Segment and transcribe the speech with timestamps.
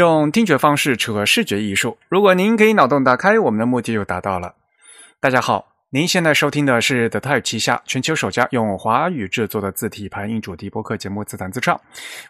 [0.00, 1.98] 用听觉方式扯视觉艺术。
[2.08, 4.54] 如果您可以脑洞打开，我们的目的就达到了。
[5.20, 11.76] 大家好，您现在收听的是 The Type 旗下全球首家用华语制作的字体排印主题播客节目《自弹自唱》。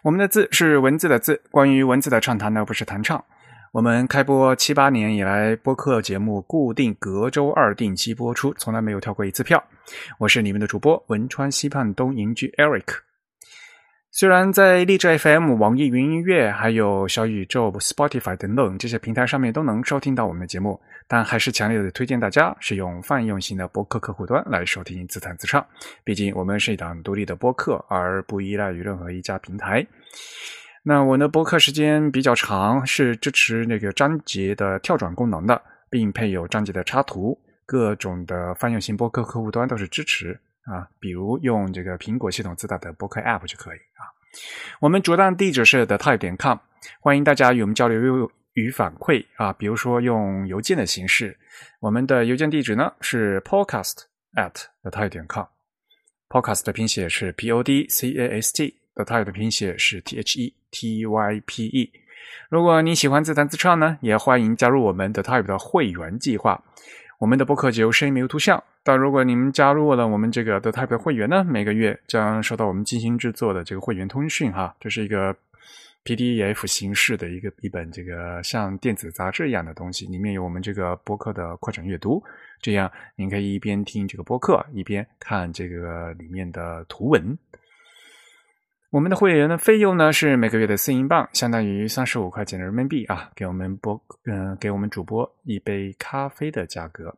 [0.03, 3.23] 我们的字是文字的字，关于文字的畅谈呢，不是弹唱。
[3.71, 9.63] 我们开播七八年以来，播客节目固定隔周二定期播出，从来没有跳过一次票。
[10.19, 13.10] 我是你们的主播汶川西畔东营居 Eric。
[14.13, 25.65] 虽然在荔枝 FM、网易云音乐、还有小宇宙、Spotify 等等这些平台上面都能收听到我们的节目，但还是强烈的推荐大家使用泛用型的播客客户端来收听自弹自唱。
[26.03, 29.87] 毕竟我们是一档独立的播客，而不依赖于任何一家平台。
[30.83, 37.39] 那我的播客时间比较长，是支持那个章节的跳转功能的，并配有章节的插图。
[37.65, 40.37] 各种的泛用型播客客户端都是支持。
[40.65, 44.05] 啊，比如用这个苹果系统自带的播客 App 就可以啊。
[44.79, 46.57] 我们主站地址是 the type 点 com，
[46.99, 49.51] 欢迎大家与我们交流与反馈啊。
[49.53, 51.37] 比如说用邮件的形式，
[51.79, 54.03] 我们的邮件地址呢是 podcast
[54.35, 55.45] at the type 点 com。
[56.29, 61.41] podcast 的拼写是 p o d c a s t，the type 的拼写是 t h e t y
[61.45, 61.91] p e。
[62.49, 66.63] 如果你喜欢自弹自唱呢，也欢迎加入我们的 type 的会员计划。
[67.21, 68.61] 我们的播客只有声音没有图像。
[68.81, 75.35] 但如果你们加入了我们这个 The Type 会员呢，每个月将收到我们精心制作的这个会员通讯哈，这是一个
[76.03, 82.23] PDF 形式的一个一本这个像电子杂志一样的东西，里面有我们这个播客的扩展阅读，
[82.59, 87.37] 这样您可以一边听这个播客，一边看这个里面的图文。
[88.91, 97.15] 我们的会员的费用呢是每个月的四英镑，相当于三十五块钱的人民币啊，给我们播嗯给我们主播一杯咖啡的价格，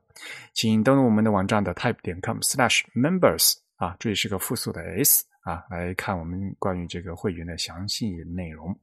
[0.54, 8.80] 请登录我们的网站的 type 点 com slash members 啊，注意是个复数的 s 啊，来看我们关于这个会员的详细内容。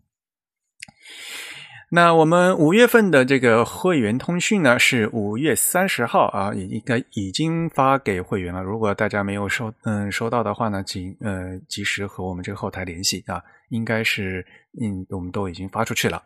[1.93, 8.63] 那我们五月份的这个会员通讯呢，是五月三十号啊，也应该已经发给会员了。
[8.63, 14.47] 如果大家没有收嗯收到的话呢，请呃及时和我们这个后台联系啊，应该是
[14.81, 16.23] 嗯我们都已经发出去了。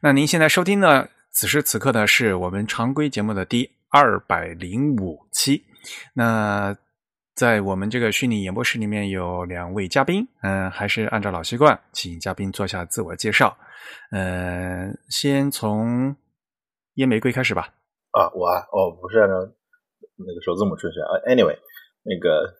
[0.00, 5.64] 那您现在收听的此时此刻呢，是我们常规节目的第二百零五期。
[6.12, 6.76] 那
[7.34, 13.56] 在我们这个虚拟演播室里面有两位嘉宾，嗯，还是按照老习惯，请嘉宾做下自我介绍。
[14.10, 16.14] 呃，先从
[16.94, 17.72] 烟玫瑰开始吧。
[18.10, 19.34] 啊，我啊，哦，不是按照
[20.16, 21.16] 那个首字母顺序啊。
[21.24, 21.56] Anyway，
[22.04, 22.52] 那个，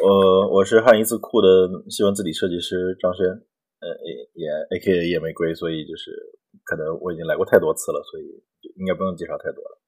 [0.00, 3.90] 我我是汉一字库的新闻字体设计师张轩，呃，
[4.34, 6.12] 也 A.K.A 夜玫瑰，所以就是
[6.62, 8.24] 可能我已经来过太多次了，所以
[8.76, 9.80] 应该不用介绍太多了。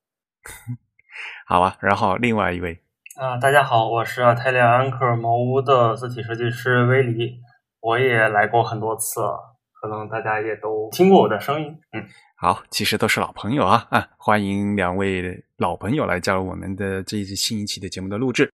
[1.47, 2.77] 好啊，然后另外一位
[3.19, 7.41] 啊，大家好，我是泰利安克茅屋的字体设计师威黎，
[7.81, 9.57] 我也来过很多次了。
[9.73, 12.05] 可能大家也都听过我的声音，嗯，
[12.37, 18.53] 好，其实都是老朋友啊，啊，欢迎两位老朋友来加入我们的这一次新一期的节目的录制。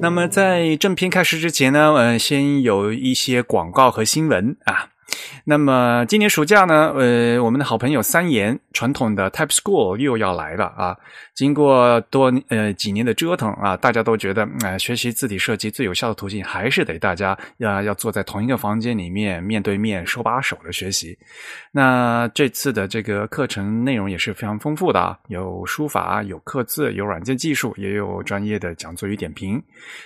[0.00, 4.88] 那么在正片开始之前呢，呃，先有一些广告和新闻啊。
[5.44, 10.96] 那么今年暑假呢，呃，我们的好朋友三言传统的 Type School 又要来了啊。
[11.34, 21.16] 经过多呃几年的折腾啊，大家都觉得，哎，学习字体设计最有效的途径还是得大家要要坐在同一个房间里面，面对面手把手的学习。
[21.70, 29.62] 那这次的这个课程内容也是非常丰富的啊，有书法，有刻字，有软件技术，也有专业的讲座与点评。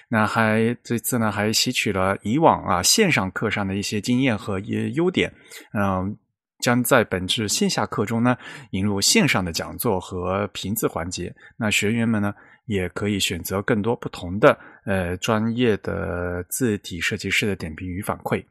[0.08, 5.32] 那还这次呢，还吸取了以往啊线上课上的一些经验和优优点，
[5.72, 6.16] 嗯。
[6.62, 8.36] 将在本次线下课中呢
[8.72, 11.34] 引入线上的讲座和评字环节。
[11.56, 12.34] 那学员们呢
[12.66, 18.44] 也可以选择更多不同的呃专业的字体设计师的点评与反馈。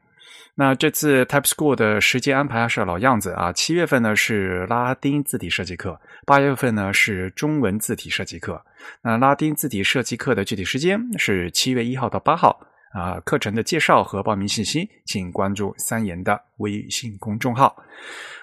[0.56, 5.96] 那这次 Type School 的时间安排还是老样子啊，七月份呢是拉丁字体设计课，
[6.26, 8.60] 八月份呢是中文字体设计课。
[9.02, 12.60] 那拉丁字体设计课的具体时间是七月一号到八号。
[12.90, 17.76] 啊，课程的介绍和报名信息，请关注三言的微信公众号。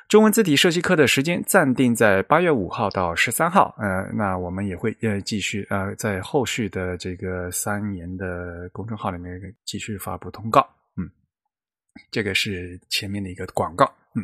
[0.08, 3.76] 中文字体设计课的时间暂定在八月五号到十三号。
[3.78, 10.66] 呃，那我们也会呃继续呃在后续的这个三言的公众号里面继续发布通告。
[10.96, 11.04] 嗯，
[12.10, 13.84] 这个是前面的一个广告。
[14.16, 14.24] 嗯，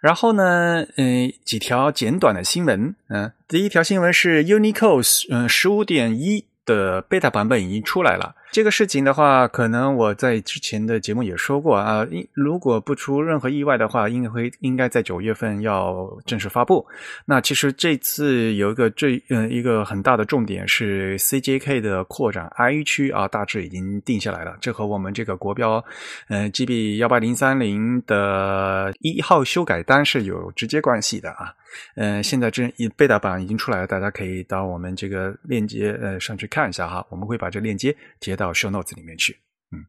[0.00, 2.96] 然后呢，嗯，几条简短的新闻。
[3.10, 6.46] 嗯，第一条新闻是 Unicode 嗯十五点一。
[6.66, 8.34] 的 beta 版本已经出来了。
[8.52, 16.86] 这个事情的话，可能我在之前的节目也说过啊，如果不出任何意外的话，应该会应该在九月份要正式发布。
[17.26, 24.56] 那其实这次有一个最嗯一个很大的重点是 CJK 的扩展 I 区啊，大致已经定下来了。
[24.60, 25.84] 这和我们这个国标
[26.28, 31.52] 嗯 GB 幺八零三零的一号修改单是有直接关系的啊。
[31.94, 38.46] 嗯，现在这一背打版已经出来了，大家可以到我们这个链接呃上去看一下哈，我们会把这链接贴到。
[38.56, 39.36] show notes 里面去。
[39.70, 39.84] 嗯，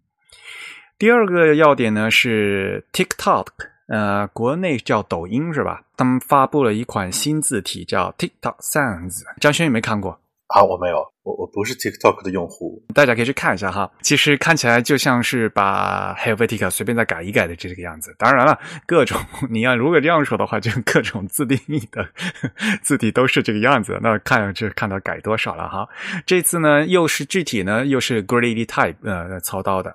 [0.98, 3.48] 第二个要点呢是 TikTok，
[3.88, 5.84] 呃，国内叫抖音是吧？
[5.96, 9.24] 他们发布了一款新字体叫 TikTok Sans。
[9.40, 10.62] 张轩有没有看过啊？
[10.62, 12.82] 我没有，我我不是 TikTok 的用户。
[12.94, 13.92] 大家可以去看一下哈。
[14.02, 18.16] 其实看起来就像是把 Helvetica 随便再改一改的这个样子。
[18.18, 19.20] 当然了，各种
[19.50, 22.08] 你要如果这样说的话，就各种自定义的
[22.82, 24.00] 字体都是这个样子。
[24.02, 25.86] 那看上去看到改多少了哈。
[26.26, 29.94] 这次呢，又是具体呢，又是 Greedy Type 呃操刀的。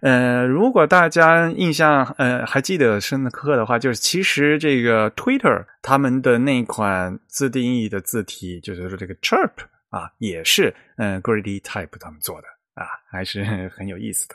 [0.00, 9.50] 呃，如果大家印象呃还记得深刻的话，就是其实这个 Twitter 他们的那款自定义的字体，就是说这个 Chirp
[9.92, 14.34] 啊，也是嗯 Greedy Type 他们做的啊，还是 很有意思的。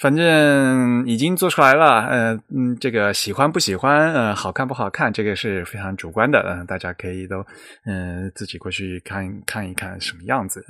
[0.00, 7.44] 反正已经做出来了，呃嗯，这个喜欢不喜欢，呃，好看不好看，这个是非常主观的，嗯，大家可以都
[7.84, 10.64] 嗯自己过去看看一看什么样子，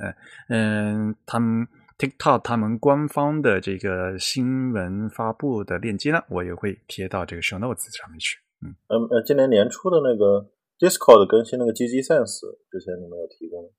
[0.49, 1.67] 嗯嗯，他们。
[1.97, 8.37] TikTok 他们官方的这个新闻发布的链接呢，我也会贴到这个 Show Notes 上面去。
[8.61, 8.69] 嗯，
[9.09, 10.45] 呃，今年年初的那个
[10.77, 13.69] Discord 更新那个 GG Sense，之前你们有提过吗？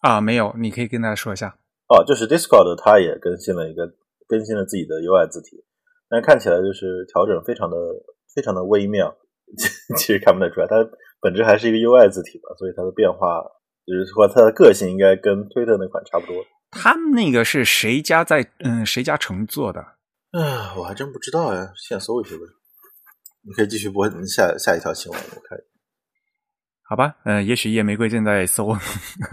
[0.00, 1.56] 啊，没有，你可以跟大家说一下。
[1.88, 3.86] 哦，就是 Discord 它也更新了一个，
[4.28, 5.64] 更新了自己的 UI 字体，
[6.08, 7.76] 但看起来就是调整非常的
[8.34, 9.16] 非常的微妙，
[9.96, 10.76] 其实看不太出来，它
[11.20, 13.42] 本质还是一个 UI 字体吧，所以它的变化
[13.86, 16.44] 就是说它的个性应该跟推特那款差不多。
[16.72, 19.80] 他们那个是谁家在嗯谁家乘坐的？
[20.32, 22.42] 啊，我还真不知道呀，现搜一下吧。
[23.46, 25.56] 你可以继续播下下一条新闻，我看。
[26.88, 28.76] 好吧，嗯，也许夜玫瑰正在搜，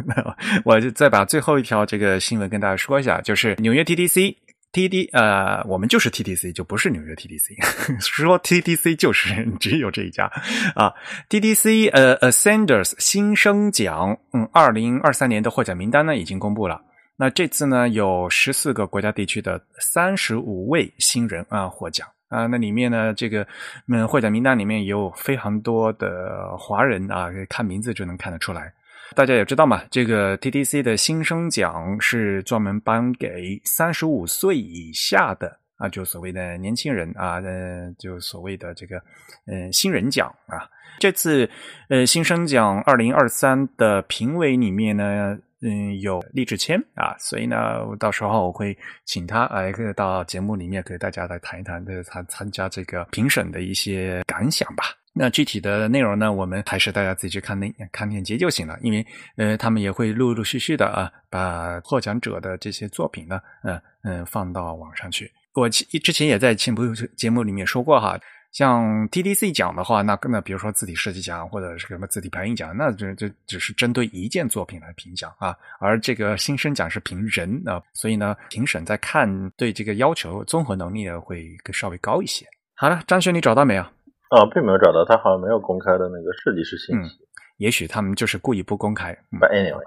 [0.65, 7.55] 我就再把最后一条这个新闻跟大家说一下，就是纽约 TTC，TD 呃，我们就是 TTC，就不是纽约 TTC，
[8.01, 10.25] 说 TTC 就是只有这一家
[10.73, 10.91] 啊。
[11.29, 16.81] TTC 呃，Ascenders 新生奖，嗯，二零二三年的获奖名单呢已经公布了。
[17.15, 22.47] 那这次呢，有十四个国家地区的三十五位新人啊获奖啊。
[22.47, 23.45] 那里面呢，这个
[23.87, 28.73] 嗯获奖名单里面有非常多的华人啊，看名字就能看得出来。
[29.15, 38.97] 大家也知道嘛，这个 TTC 的新生奖是专门颁给三十五岁以下的啊，就所谓的年轻人啊，呃，就所谓的这个
[39.45, 40.67] 嗯新人奖啊。
[40.99, 41.49] 这次
[41.89, 45.37] 呃新生奖二零二三的评委里面呢。
[45.65, 54.83] 嗯，有励志签啊，所以呢，到时候我会请他来到节目里面，给大家来谈一谈的他参加这个评审的一些感想吧。
[55.13, 59.05] 那具体的内容呢，我们还是大家自己去看那看链接就行了，因为
[59.37, 65.31] 呃，他们也会陆陆续续的啊，把获奖者的这些作品呢，嗯嗯，放到网上去。
[65.53, 66.83] 我之前也在前部
[67.15, 68.19] 节目里面说过哈。
[68.53, 75.57] 像 TDC 奖的话，那那比如说字体设计奖或者是什么字体排印奖，那这这只是针对一件作品来评奖啊。
[75.79, 82.45] 而这个新生奖是评人啊，所以呢，评审在看对这个要求综合能力呢会更稍微高一些。
[82.75, 83.81] 好了，张轩，你找到没有？
[83.81, 87.15] 啊，并没有找到，他好像没有公开的那个设计师信息。
[87.15, 87.25] 嗯，
[87.57, 89.17] 也许他们就是故意不公开。
[89.31, 89.83] But anyway。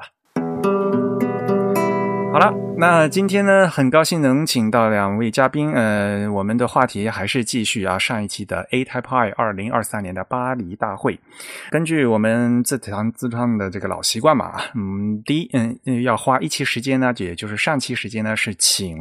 [2.36, 5.72] 好了，那今天呢，很高兴能请到两位嘉宾。
[5.72, 11.18] 呃，我们的话题还是继续啊，上一期的 A Type I 二零二三年的巴黎大会。
[11.70, 18.98] 根据我们自弹自创的这个老习惯嘛，嗯，第一，嗯，要花一期时间呢，也就是上期时间呢，是请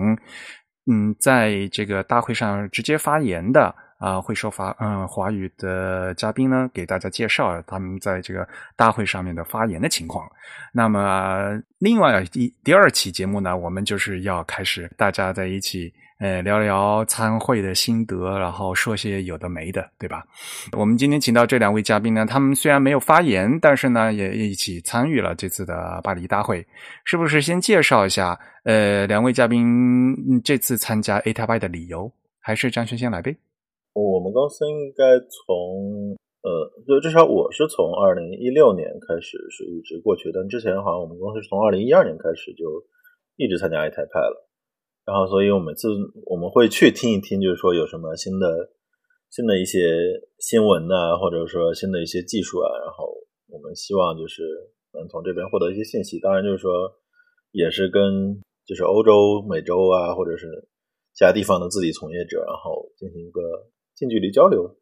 [0.89, 3.75] 嗯，在这个大会上直接发言的。
[4.05, 10.29] 啊，会说法嗯华语的嘉宾呢，给大家介绍他们在这个大会上面的发言的情况。
[10.71, 20.23] 那么，另外一第二期节目呢，我们就是要开始大家在一起呃聊聊参会的心得，然后说些有的没的，对吧？
[20.73, 26.63] 我们今天请到这两位嘉宾呢，他们虽然没有发言，但是呢，也一起参与了这次的巴黎大会。
[27.05, 32.11] 是不是先介绍一下呃两位嘉宾这次参加 A 台 Y 的理由？
[32.39, 33.35] 还是张轩先来呗？
[33.95, 36.11] 我们公司应该从
[36.43, 36.51] 呃，
[36.85, 42.83] 就至少我是从二零一六年开始是一直过去，但之前好像我们公司是从二零一二年开始就
[43.37, 44.45] 一直参加 A 台派了。
[45.05, 45.87] 然后，所以我每次
[46.25, 48.69] 我们会去听一听，就是说有什么新的
[49.29, 49.79] 新的一些
[50.39, 53.09] 新闻呐，或者说新的一些技术啊，然后
[53.47, 54.43] 我们希望就是
[54.93, 56.19] 能从这边获得一些信息。
[56.19, 56.71] 当然，就是说
[57.51, 60.67] 也是跟就是欧洲、美洲啊，或者是
[61.13, 63.41] 其他地方的自己从业者，然后进行一个
[63.95, 64.77] 近距离交流。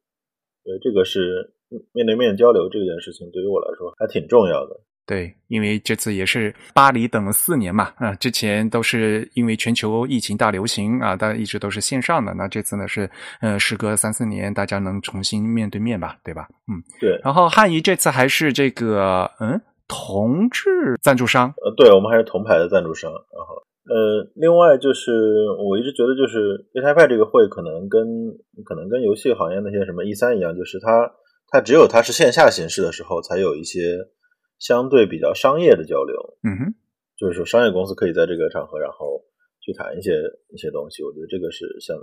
[0.63, 1.53] 对，这个是
[1.93, 4.81] 面对面交流这件事情，对于我来说还挺重要的。
[5.05, 12.33] 对，因为这次也是巴黎等了四年嘛，啊，之前都是因为全球疫情大流行啊，大家一直都是线上的。
[12.33, 13.09] 那这次呢是，
[13.41, 16.47] 呃，时隔三四年，大家能重新面对面吧，对吧？
[16.71, 17.19] 嗯，对。
[17.21, 21.53] 然后汉仪这次还是这个，嗯，同志赞助商。
[21.61, 23.11] 呃，对，我们还是铜牌的赞助商。
[23.11, 25.11] 然后，呃，另外就是
[25.59, 28.03] 我一直觉得，就是派这个会可能跟
[28.63, 31.11] 可能跟游戏行业那些什么 E 三一样，就是它
[31.47, 33.97] 它只有它是线下形式的时候，才有一些。
[34.59, 36.75] 相对比较商业的交流，嗯哼，
[37.17, 39.19] 就是说商业公司可以在这个场合，然后
[39.59, 40.11] 去谈一些
[40.53, 41.03] 一些东西。
[41.03, 41.97] 我觉得这个是像，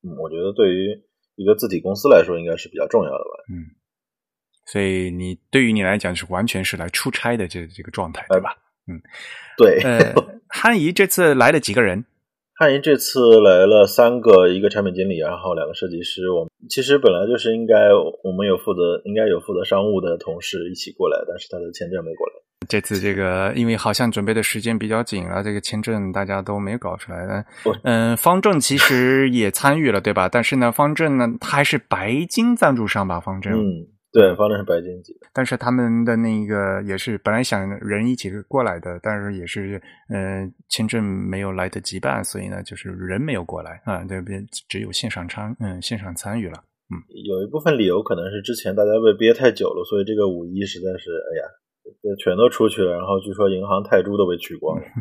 [0.00, 0.98] 嗯，我觉得对于
[1.36, 3.44] 一个字体公司来说，应该是比较重要的吧。
[3.52, 3.68] 嗯，
[4.64, 8.56] 所以你对于你来讲是完全是来出差的这这个状态，对吧？
[8.86, 9.00] 嗯，
[9.56, 9.80] 对。
[9.82, 10.14] 呃，
[10.48, 12.04] 汉仪这次来了几个人？
[12.56, 16.30] 汉仪这次来了三个，一个产品经理，然后两个设计师。
[16.30, 17.88] 我们其实本来就是应该，
[18.22, 22.34] 我们有负责，应该有负责商务的同事一起过来，但是他的签证没过来。
[22.68, 27.44] 这次这个，因为好像准备的时间比较紧了，这个签证大家都没搞出来。
[27.82, 30.28] 嗯，方正其实也参与了，对吧？
[30.28, 33.18] 但是呢，方正呢，他还是白金赞助商吧？
[33.18, 33.52] 方正。
[33.52, 33.88] 嗯。
[34.14, 46.62] 对，方正是白金级，但是他们的那个也是本来想人一起过来的，但是也是嗯签证没有来得及办，所以呢就是人没有过来啊，这边只有线上参嗯线上参与了，
[46.94, 51.50] 嗯，有一部分理由可能是之前大家被憋太久了，所以这个五一实在是哎呀，
[52.22, 54.84] 全都出去了，然后据说银行泰铢都被取光了，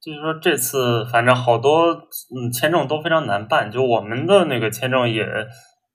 [0.00, 5.22] 就是说这次反正好多嗯签证都非常难办，就我们的那个签证也。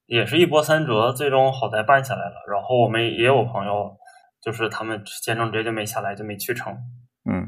[0.09, 2.33] 也是一波三折，最终好在办下来了。
[2.51, 3.95] 然后我们也有朋友，
[4.41, 6.73] 就是他们签证直接就没下来，就没去成。
[7.29, 7.47] 嗯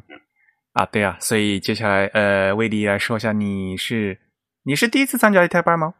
[0.73, 4.19] 啊，对啊，所以接下来呃，魏迪来说一下，你是
[4.63, 5.95] 你是第一次参加一台班吗？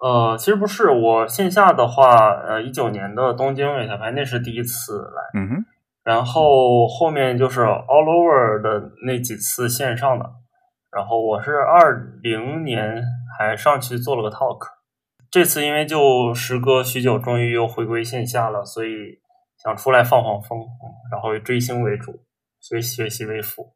[0.00, 5.40] 呃，其实不是，我线下的话，呃，一九年的东京一台班那是第一次来。
[5.40, 5.64] 嗯哼。
[6.04, 10.24] 然后后面就是 all over 的那几次线上的，
[10.90, 13.02] 然后我是二零年
[13.38, 14.77] 还上去做了个 talk。
[15.30, 19.20] 这次因为就时隔许久，终于又回归线下了，所以
[19.62, 20.58] 想出来放放风，
[21.12, 22.24] 然后以追星为主，
[22.60, 23.74] 所以学习为辅。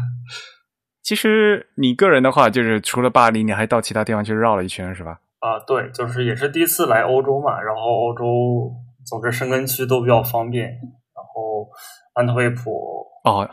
[1.02, 5.20] 其实你个人的话，就是除了巴黎，你还到其他地方去绕了一圈，是吧？
[5.38, 8.72] 啊，对，就是也是第一次来欧洲嘛，然后欧洲
[9.06, 11.68] 总之申根区都比较方便，然后
[12.14, 13.48] 安特卫普哦，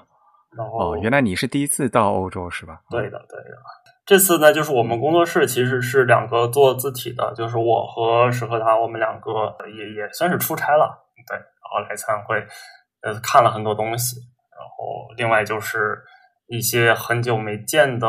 [0.58, 2.82] 然后哦，原来你是第一次到欧洲是吧？
[2.90, 3.83] 对的，对的。
[4.06, 12.36] 这次呢，就是我们工作室其实是两个做字体的，就是我和史和达，我们两个也也算是出差了，对，然后来参会，
[13.02, 14.18] 呃，看了很多东西，
[14.52, 16.04] 然后另外就是
[16.48, 18.08] 一些很久没见的，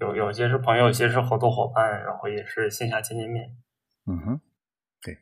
[0.00, 3.50] 有有些是朋友，有些是合作伙伴，然后也是线下见见面。
[4.06, 4.40] 嗯哼，
[5.02, 5.18] 对。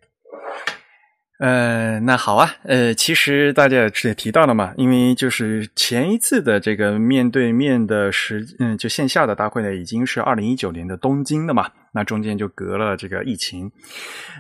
[1.42, 11.68] 呃，那好啊，呃，其实大家也提到了嘛，因为就是前一次的这个面对面的时，嗯，就线下的大会呢，已经是二零一九年的东京了嘛。
[11.94, 13.70] 那中间就隔了这个疫情，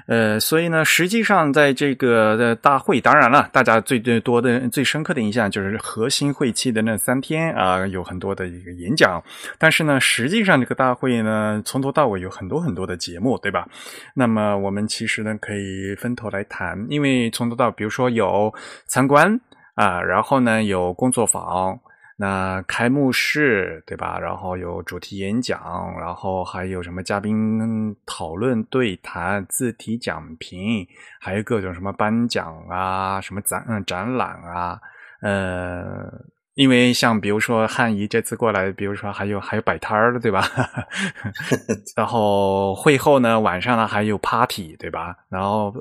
[0.06, 9.22] 呃，所以呢，实际上在这个的大会，当然了，大家最最多的、最深刻的印象就是核心会期的那三天啊，有很多的一个演讲。
[9.58, 13.68] 但是呢，实际上这个大会呢，从头到尾有很多很多的节目，对吧？
[14.14, 18.52] 那么我们其实呢，可以分头来谈，因为从头到，比如说有
[18.86, 19.38] 参观
[19.74, 21.78] 啊，然后呢有工作坊。
[22.22, 24.16] 那开幕式对吧？
[24.16, 25.58] 然后有主题演讲，
[25.98, 30.86] 然后还有什么嘉宾讨论、对谈、字体讲评，
[31.20, 34.78] 还有各种什么颁奖啊、什么展嗯展览啊。
[35.20, 36.06] 呃，
[36.54, 40.44] 因为像比如说汉仪这次过来，比如说还有还有摆摊儿的对吧？
[41.96, 45.16] 然后会后呢，晚上呢还有 party 对吧？
[45.28, 45.74] 然后。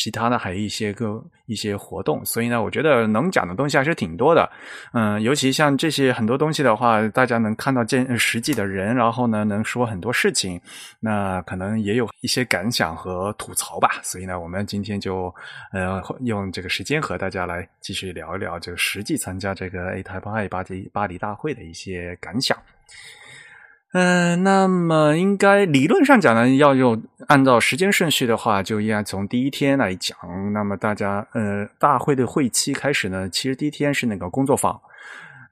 [0.00, 4.48] 其他的还有一些个一些活动，所以呢，我觉得能讲的东西还是挺多的。
[4.92, 10.60] 嗯，尤其像这些很多东西的话，大家能看到见实际的人，然后呢，能说很多事情，
[11.00, 13.98] 那可能也有一些感想和吐槽吧。
[14.04, 15.34] 所以呢，我们今天就
[15.72, 22.56] 呃用这个时间和大家来继续聊一聊这个实际参加这个 A 台巴黎巴黎巴黎大会的一些感想。
[23.94, 30.16] 嗯，那么应该理论上讲呢，要用按照时间顺序的话，就应该从第一天来讲。
[30.52, 34.78] 那么大家呃，大会的会期开始呢，其实第一天是那个工作坊，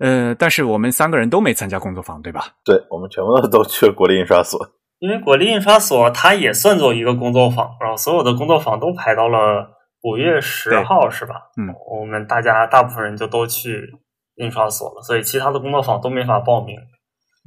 [0.00, 2.48] 呃，但是我们三个人都没参加工作坊，对吧？
[2.62, 4.60] 对，我们全部都去了国立印刷所，
[4.98, 9.70] 因为国立印刷所它也算作一个工作坊，然后所有的工作坊都排到了
[10.02, 11.36] 五月十号是吧？
[11.56, 13.94] 嗯，我们大家大部分人就都去
[14.34, 16.76] 印刷所了，所以其他的工作坊都没法报名。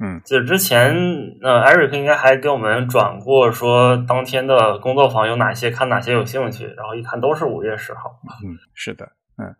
[0.02, 0.94] 嗯，就之前
[1.42, 8.18] 呃，Eric 应该还给我们转过说当天的工作坊有哪些，看哪些有兴趣，然后一看都是五月十号。
[8.42, 9.04] 嗯，是的，
[9.36, 9.54] 嗯，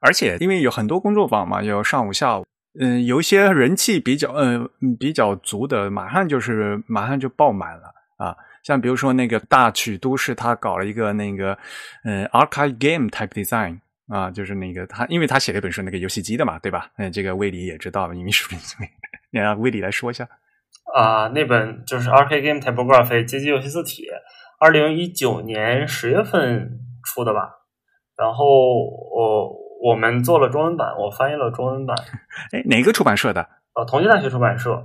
[0.00, 2.44] 而且因为有很多工作坊嘛，有上午、下午，
[2.78, 4.68] 嗯，有一些人气比较嗯
[5.00, 8.36] 比较足的，马上就是马上就爆满了啊。
[8.62, 11.56] 像比如说那个大曲都市，他搞了一个那个
[12.04, 16.90] 嗯 arcade game type design 啊，就是那个他，因为他写了一本书，那个游戏机的嘛，对吧？
[16.98, 18.76] 嗯，这个威里也知道，因为是不是？
[19.36, 20.28] 你让威里来说一下
[20.94, 24.06] 啊，那本就是 arcade game typography 街机游戏字体，
[24.58, 27.50] 二零一九年十月份出的吧。
[28.16, 29.52] 然后我
[29.82, 31.96] 我们做了中文版，我翻译了中文版。
[32.52, 33.48] 哎，哪个出版社的？
[33.74, 34.84] 呃，同济大学出版社，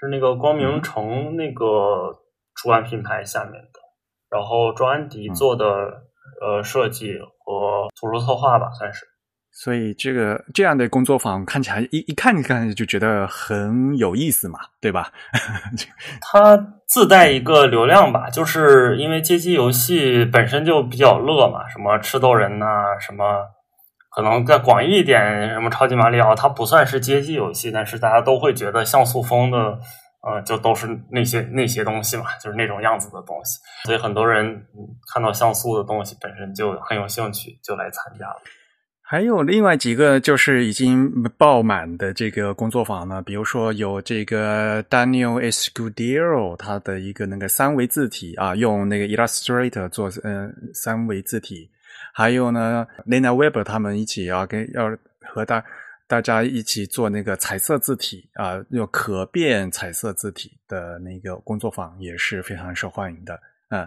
[0.00, 2.24] 是那个光明城那个。
[2.60, 3.78] 出版品牌下面的，
[4.28, 5.64] 然后庄安迪做的
[6.42, 9.06] 呃设计和图书策划吧，算是。
[9.60, 15.10] 所以这个这样的工作坊看起来一一看一看就觉得很有意思嘛，对吧？
[16.22, 22.66] 它自带一个流量吧，就是因为街机游戏本身就比较乐嘛，什么吃豆人呐，
[23.00, 23.44] 什么
[24.14, 29.78] 可能再广义一点，什么超级马里奥，它不算是街机游戏，但是大家都会觉得像素风的。
[30.20, 34.66] 呃，就都是那些那些东西嘛，就是那种样子的东西，所以很多人
[35.14, 38.36] 看到像素的东西本身就很有兴趣，就来参加了。
[39.10, 51.70] 还有另外几个就是已经爆满的这个工作坊呢，比如说有这个 Daniel Escudero 他的一个那个三维字体啊，用那个 Illustrator 做嗯三维字体，
[52.12, 55.64] 还有呢 Lena Weber 他们一起要跟要和大。
[56.06, 63.38] 大家一起做那个彩色字体啊，有可变彩色字体的那个工作坊也是非常受欢迎的。
[63.68, 63.86] 嗯，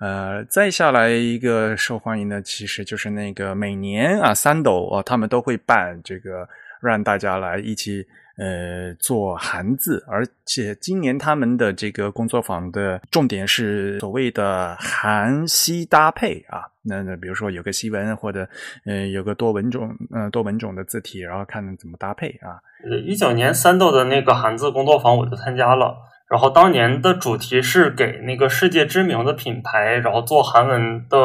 [0.00, 6.48] 呃，再下来一个受欢迎的，其实就是那个每年啊，三斗啊，他们都会办这个，
[6.80, 8.06] 让大家来一起。
[8.38, 16.60] 呃，做韩字，而且今年他们的这个工作坊的重点是所谓的韩西搭配啊。
[16.82, 18.46] 那那比如说有个西文或者
[18.84, 22.60] 嗯有个多文种嗯多文种的字体，然后看怎么搭配啊。
[23.06, 25.96] 一九年三斗的那个韩字工作坊我就参加了，
[26.28, 31.18] 然后当年的主题是给那个世界知名的品牌，然后做韩文的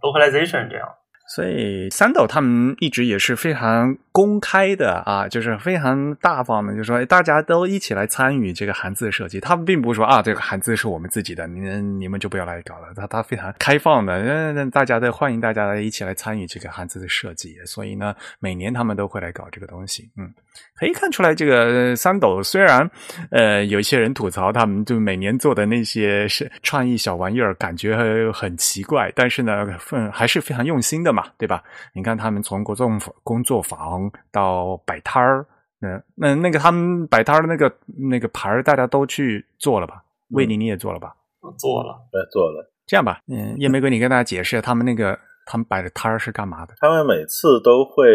[0.00, 0.88] localization 这样。
[1.28, 9.38] 所以三斗他们一直也是非常公开的啊，就是非常大方的，就说大家都一起来参与这个汉字设计。
[9.38, 12.88] 他们并不是说啊，这个汉字是我们自己的，你你们就不要来搞了。
[12.96, 17.56] 他他非常开放的，嗯，大家都欢迎大家来一起来参与这个汉字的设计。
[17.64, 20.10] 所以呢，每年他们都会来搞这个东西。
[20.16, 20.28] 嗯，
[20.74, 22.90] 可以看出来，这个三斗虽然
[23.30, 27.96] 呃有一些人吐槽他们就每年做的那些是创意小玩意儿，感觉
[28.32, 31.26] 很奇怪，但是呢，嗯，还是非常用心的嘛。
[31.38, 31.62] 对吧？
[31.92, 32.90] 你看他们从工作
[33.22, 35.46] 工作坊到摆摊儿，
[35.80, 37.72] 那那那个他们摆摊儿的那个
[38.10, 40.02] 那个牌儿，大家都去做了吧？
[40.30, 41.14] 魏宁你也做了吧？
[41.58, 42.70] 做了，对，做了。
[42.86, 46.74] 这样吧，嗯，叶玫瑰，你跟大家解释他们那个他们摆的摊儿是干嘛的？
[46.78, 48.06] 他们每次都会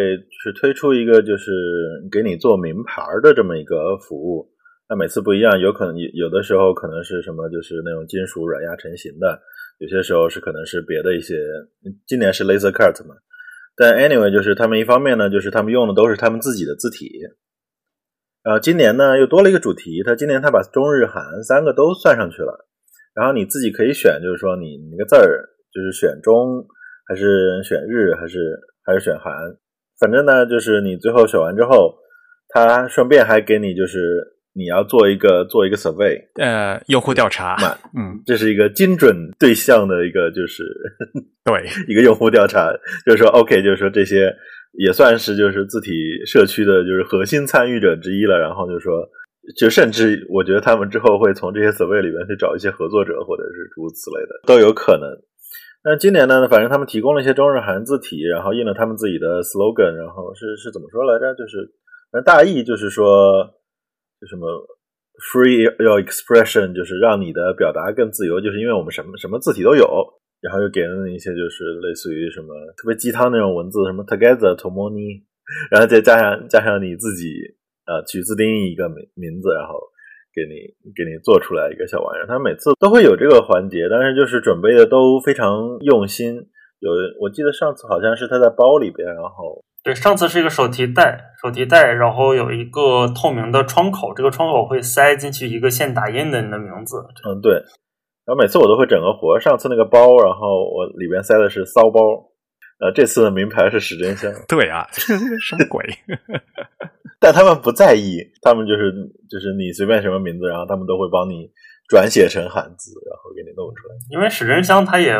[0.42, 1.52] 是推出一个就是
[2.12, 4.50] 给你做名牌的这么一个服务，
[4.90, 9.40] 那每次不一样，有可能有有的时候可能是什么，就是那种金属软压成型的。
[9.80, 11.36] 有些时候是可能是别的一些，
[12.06, 13.16] 今年是 Laser Cut 嘛，
[13.76, 17.10] 但 Anyway 就是他们一方面呢，就是他们用的都是他们自己的字体，
[18.44, 22.68] 然后今年呢又多了一个主题，他今年他把中日韩三个都算上去了，
[23.14, 26.66] 然后你自己可以选，就是说你那个字儿就是选中
[27.08, 29.34] 还是选日还是还是选韩，
[30.00, 31.96] 反正呢就是你最后选完之后，
[32.50, 34.32] 他顺便还给你就是。
[34.56, 37.58] 你要做一个做一个 survey，呃，用户调查，
[37.98, 40.64] 嗯，这是一个精准对象的一个，就是
[41.44, 42.72] 对 一个用户调查，
[43.04, 44.32] 就是说 OK，就是说这些
[44.74, 45.90] 也算是就是字体
[46.28, 48.38] 社区的就是核心参与者之一了。
[48.38, 49.02] 然后就说，
[49.58, 55.10] 就甚至我觉得他们之后会从这些 survey 里面去找一些合作者，或者是诸如此类的都有可能。
[55.84, 61.34] 那今年呢，反正他们提供了一些中日韩字体，然后印了他们自己的 slogan，然后是是怎么说来着？
[61.34, 61.58] 就是
[62.14, 63.50] 那大意就是说。
[64.28, 64.48] 什么
[65.32, 69.86] free your expression，就是让你的表达更自由，就是因为我们什么什么字体都有，
[70.42, 75.24] 然后又给了你一些就是类似于什么特别鸡汤那种文字，什么 together to m o n e
[75.70, 77.30] 然后再加上加上你自己
[77.86, 79.78] 呃取自定义一个名名字，然后
[80.34, 82.26] 给你给你做出来一个小玩意儿。
[82.26, 86.36] 他每次都会有这个环节，但是就是准备的都非常用心。
[86.80, 89.64] 有我记得上次好像是他在包里边，然后。
[89.84, 97.06] 对，上次是一个手提袋，手提袋，然后有一个透明的窗口，这个窗口会塞进去一个现打印的你的名字。
[97.28, 97.52] 嗯，对。
[98.26, 102.00] 然后每次我都会整个活，上次那个包，然后我里边塞的是骚包，
[102.80, 105.84] 呃，这次的名牌是史真香， 对啊，什么鬼？
[107.20, 108.94] 但他们不在意，他们就是
[109.30, 111.52] 就是你随便什么名字，然后他们都会帮你
[111.90, 113.96] 转写成汉字，然后给你弄出来。
[114.12, 115.14] 因为史真香他也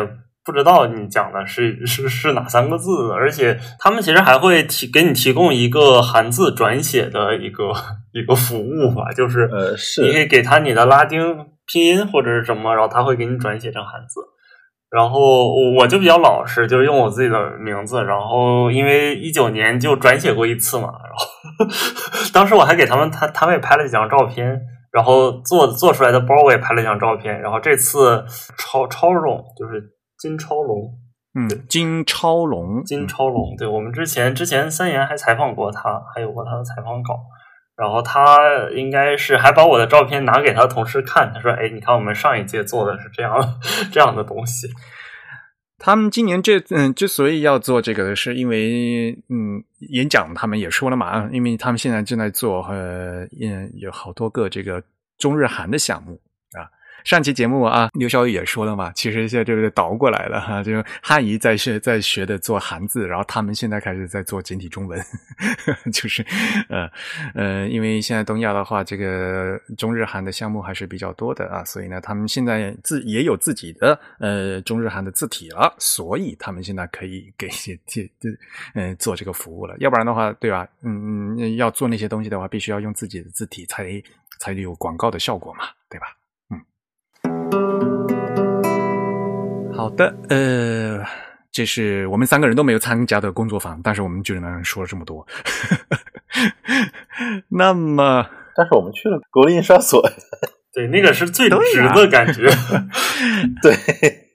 [0.44, 7.72] 不知道你讲的是是是哪三个字，而且他们其实还会提给你提供一个汉字转写的一个
[8.12, 11.34] 一个服务吧，就是呃，是你可以给他你的拉丁
[11.66, 14.20] 拼音或者是什么，然后他会给你转写成汉字。
[14.90, 18.04] 然后我就比较老实，就是用我自己的名字。
[18.04, 21.74] 然后因为一九年就转写过一次嘛，然后
[22.32, 24.60] 当时我还给他们他他们也拍了几张照片，
[24.92, 27.40] 然后做做出来的包我也拍了几张照片。
[27.40, 28.24] 然后这次
[28.56, 29.82] 超超重就是
[30.24, 30.90] 金超龙，
[31.34, 37.20] 嗯，金超龙，金超龙，对我们之前之前三言还采访过他，还有过他的采访稿。
[37.76, 38.38] 然后他
[38.74, 43.60] 应该是还把我的照片拿给他同事看，他说：“哎，你看我们上一届做的是这样
[43.92, 44.66] 这样的东西。
[45.76, 54.82] ”他们今年这嗯之所以要做这个，是因为嗯演讲他们也说了嘛，因为他们现在正在做呃嗯有好多个这个
[55.18, 56.18] 中日韩的项目。
[57.04, 64.98] 上期节目啊，刘小雨也说了嘛，其实现在就是倒过来了哈，就是汉仪在学在学的做汉字，然后他们现在开始在做简体中文，
[65.92, 66.24] 就是
[66.70, 66.90] 呃
[67.34, 77.48] 呃，因为现在东亚的话，这个中日韩的项目还是比较多的啊，所以呢，他们现在自也有自己的呃中日韩的字体了，所以他们现在可以给
[77.86, 78.30] 这这
[78.74, 80.66] 嗯做这个服务了，要不然的话，对吧？
[80.80, 84.02] 嗯嗯，要做那些东西的话，必须要用自己的字体才
[84.40, 86.06] 才有广告的效果嘛，对吧？
[89.76, 91.04] 好的，呃，
[91.50, 95.26] 这是我们三个人都没有参加的工作坊，但是我们就能说了这么多。
[97.48, 100.02] 那么，但是我们去了国立印刷所，
[100.72, 102.48] 对，那个是最值的感觉，
[103.62, 104.33] 对。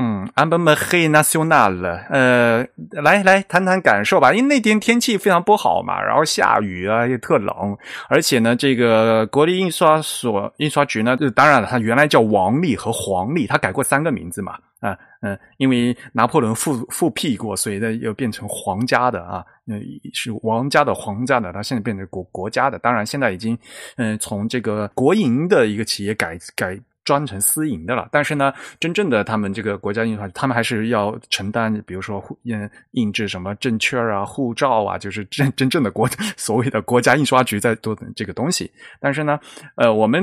[0.00, 2.64] 嗯，安本们黑那修纳了，呃，
[3.02, 4.32] 来来谈谈感受吧。
[4.32, 7.76] 因为那天天气非常不好嘛，然后下雨啊，也特冷，
[8.08, 19.82] 而且呢，这个国立印刷所印刷局呢，就当然了，它原来叫王立和黄立，它改过三个名字嘛，啊嗯，因为拿破仑复复辟过，所以呢又变成皇家的啊，嗯，
[20.14, 23.58] 是王家的皇家的，它现在变成国国家的，当然现在已经
[23.96, 26.78] 嗯从这个国营的一个企业改改。
[27.08, 38.70] 专成私营的了，但是呢，真正的他们这个国家印刷，他们还是要承担，比如说印印制什么证券啊、护照啊，就是真 真正的国所谓的国家印刷局在做这个东西。
[39.00, 39.40] 但是呢，
[39.76, 40.22] 呃，我们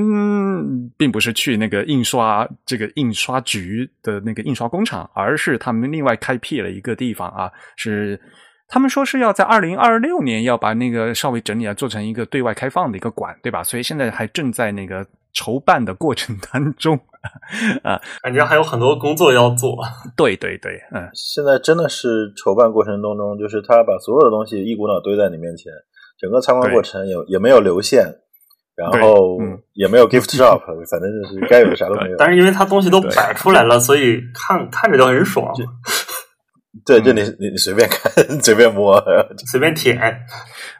[0.95, 8.21] 并不是去那个印刷这个印刷局的那个印刷工厂，而是他们另外开辟了一个地方啊，是
[8.67, 13.63] 他们说是要在二零二六年要把那个稍微整理啊，做成一个对外开放的一个馆，对吧？
[13.63, 15.03] 所以现在还正在那个。
[15.35, 16.97] 筹办的过程当中，
[17.83, 19.77] 啊，感觉还有很多工作要做。
[20.15, 25.71] 对对对，嗯，现在真的是筹办过程当中，就是他把所有的东西一股脑堆在你面前，
[26.17, 28.05] 整个参观过程也也没有流线，
[28.75, 29.37] 然后
[29.73, 32.15] 也没有 gift shop， 反正就是该有的啥都没有。
[32.17, 35.53] 但是因为他东西都摆出来了，所以看看着就很爽。
[36.85, 39.03] 对， 就你你你随便看，随便摸，
[39.51, 39.97] 随便舔。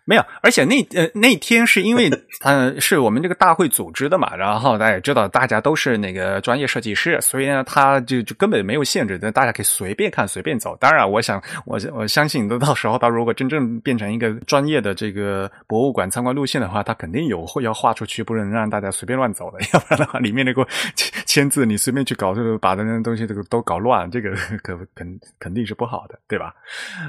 [0.08, 10.78] 没有，而且那呃那天是因为他是我们这个大会组织的嘛，然后大家也知道大家都是那个专业设计师，所以呢他就就根本没有限制，大家可以随便看随便走。
[10.80, 20.68] 当然，我想我我相信，都到时候他如果真正变成一个专业的这个博物馆参观路线的话，他肯定有会要画出去，不能让大家随便乱走的， 要不然的话里面那个
[21.26, 26.54] 签字你随便去搞，就把那东西这个都搞乱，这个 可肯肯定是不好的，对吧？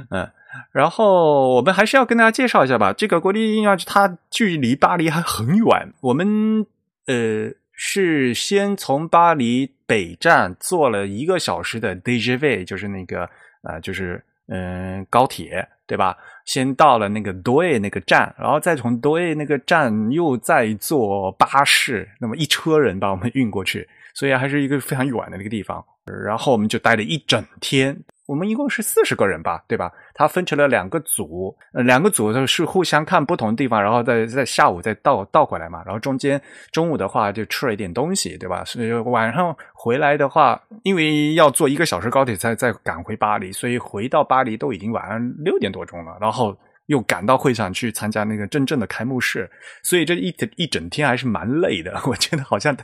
[0.08, 0.26] 嗯。
[0.72, 2.92] 然后我们还是要跟大家介绍一下吧。
[2.92, 5.92] 这个国立印刷局它距离巴黎还很远。
[6.00, 6.66] 我们
[7.06, 13.28] 呃是先从巴黎北站坐了一个小时的 d j v 就是那个
[13.62, 16.16] 啊，就是嗯高铁，对吧？
[16.44, 25.84] 先到了那个 d o 那个站，然后再从 d o 那个站又再坐巴士，那么一车人把我们运过去，所以还是一个非常远的那个地方。
[26.24, 27.96] 然后我们就待了一整天。
[28.26, 29.92] 我们一共是四十个人吧，对吧？
[30.12, 35.80] 他分成了两个组，呃，两个组都是互相看不同的地方，然后在在下午再倒倒回来嘛。
[35.84, 36.40] 然后中间
[36.72, 38.64] 中午的话就吃了一点东西，对吧？
[38.64, 46.16] 所以晚上回来的话，因为要坐一个小时高铁再再赶回巴黎，所以回到巴黎都已经晚上六点多钟了。
[46.20, 46.56] 然后。
[46.86, 49.50] 又赶到会场去参加那个真正的开幕式，
[49.82, 52.00] 所以这一整一整天还是蛮累的。
[52.06, 52.76] 我觉得好像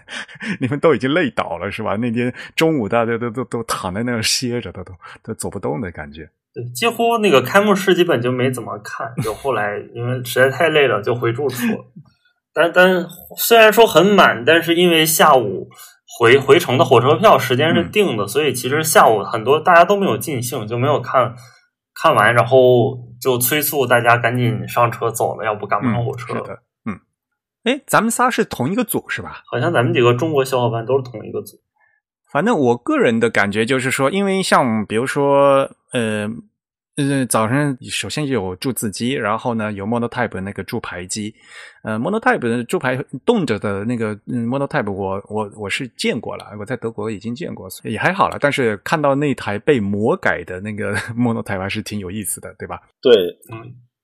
[0.60, 1.96] 你们都已经累倒了，是吧？
[1.96, 6.28] 那天中午大家都都都躺在那儿歇着，都都都走不动的感觉。
[6.54, 11.84] 对，几乎那个开幕式基本就没怎么看，就后来因为实在太累了，就回住处了。
[12.52, 13.06] 但但
[13.38, 15.70] 虽然说很满，但是因为下午
[16.18, 21.34] 回回程的火车票时间是定的，所以其实下午很多大家都没有尽兴，就没有看
[21.94, 26.34] 看完，然后就催促大家赶紧上车走了，要不赶不上火车。
[26.84, 27.00] 嗯，
[27.64, 29.42] 哎，咱们仨是同一个组是吧？
[29.46, 31.56] 好像咱们几个中国小伙伴都是同一个组。
[32.30, 36.28] 反正我个人的感觉就是说，因为像比如说，呃。
[36.96, 41.34] 嗯，早上首先有注字机，然后呢有 Monotype 那个注排机，
[41.84, 48.36] 呃，Monotype 的注排动着的那个嗯 Monotype，我我我是见过了，我在德国已经见过，也还好了。
[48.38, 52.78] 但是看到那台被魔改的那个 Monotype 还是挺有意思的，对吧？
[53.00, 53.38] 对，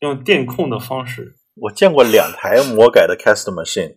[0.01, 3.97] 用电控的方式，我见过两台魔改的 Cast Machine，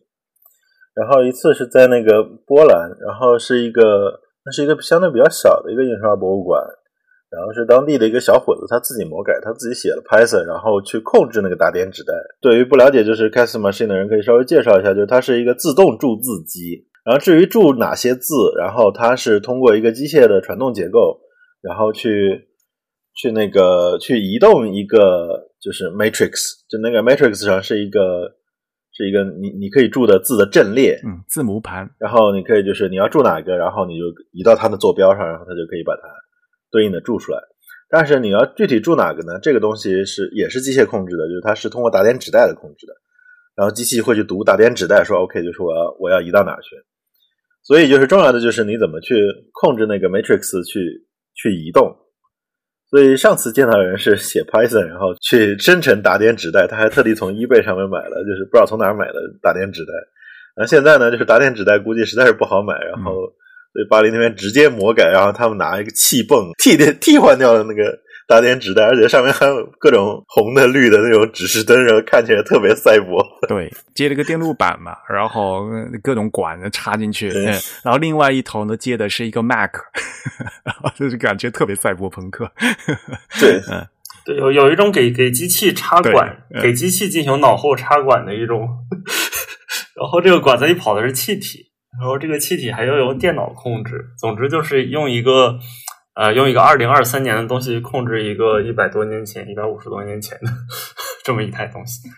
[0.94, 6.62] 然后一次是在那个波兰，然后是一个那是一个相对比较小的一个印刷博物馆。
[7.32, 12.14] 然后是当地的一个小伙子，他自己魔改，他自己写了 Python，然后去控制那个打点纸袋。
[12.42, 16.86] 对于不了解就是 Cast Machine 的人，可以稍微介绍一下，就是它是一个自动注字机。
[17.06, 21.22] 然后至于注哪些字，然后它是通过一个机械的传动结构，
[21.62, 22.50] 然后去
[23.16, 26.34] 去那个去移动一个就是 matrix，
[26.70, 28.36] 就那个 matrix 上是一个
[28.92, 31.90] 是一个你你可以注的字的阵列，嗯，字母盘。
[31.98, 36.02] 然后你可以就是你要注哪个，然后你就移到它的坐标上，然后它就可以把它。
[36.72, 37.40] 对应的注出来，
[37.90, 39.38] 但是你要具体注哪个呢？
[39.42, 42.94] 这个东西是也是机械控制的，就是它是通过打点纸带的控制的，
[43.54, 46.78] 然后机器会去读打点纸带，说 OK，就是我要我要移到哪去。
[47.62, 49.14] 所以就是重要的就是你怎么去
[49.52, 51.06] 控制那个 matrix 去
[51.36, 51.94] 去移动。
[52.90, 59.92] 所以上次见到人是写 Python，然后去生成打点纸带，他还特地从 eBay 上面买了，就是不知道从哪儿买的打点纸带。
[60.56, 63.12] 然后现在呢，就是打点纸带估计实在是不好买，然后。
[63.74, 73.26] 所以巴黎那边直接魔改，然后他们拿一个气泵替替替换掉了那个打点纸袋，而且上面还有各种红的、绿的那种指示灯，然后看起来特别赛博。
[73.48, 75.70] 对，接了个电路板嘛，然后
[76.04, 77.46] 各种管子插进去，嗯，
[77.84, 79.72] 然后另外一头呢接的是一个 Mac，
[80.96, 82.52] 就是感觉特别赛博朋克。
[83.40, 83.88] 对，嗯，
[84.26, 88.68] 对，有有一种给给机器插管，给机器进行脑后插管的一种，
[89.96, 91.71] 然后这个管子里跑的是气体。
[92.02, 95.60] 然后这个气体还要由电脑控制，总之就是用一个
[96.16, 100.48] 呃用一个二零二三年的东西控制一个一百多年前、一百五十多年前的
[101.24, 102.10] 这么一台东西。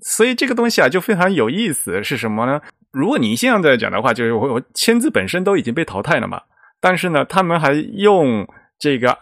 [0.00, 2.62] 所以这个东西啊就非常有意思，是什么呢？
[2.90, 6.40] 如果你现在讲的话，就是我我签字本身都已经被淘汰了嘛，
[6.80, 8.48] 但是呢，他们还用
[8.78, 9.18] 这个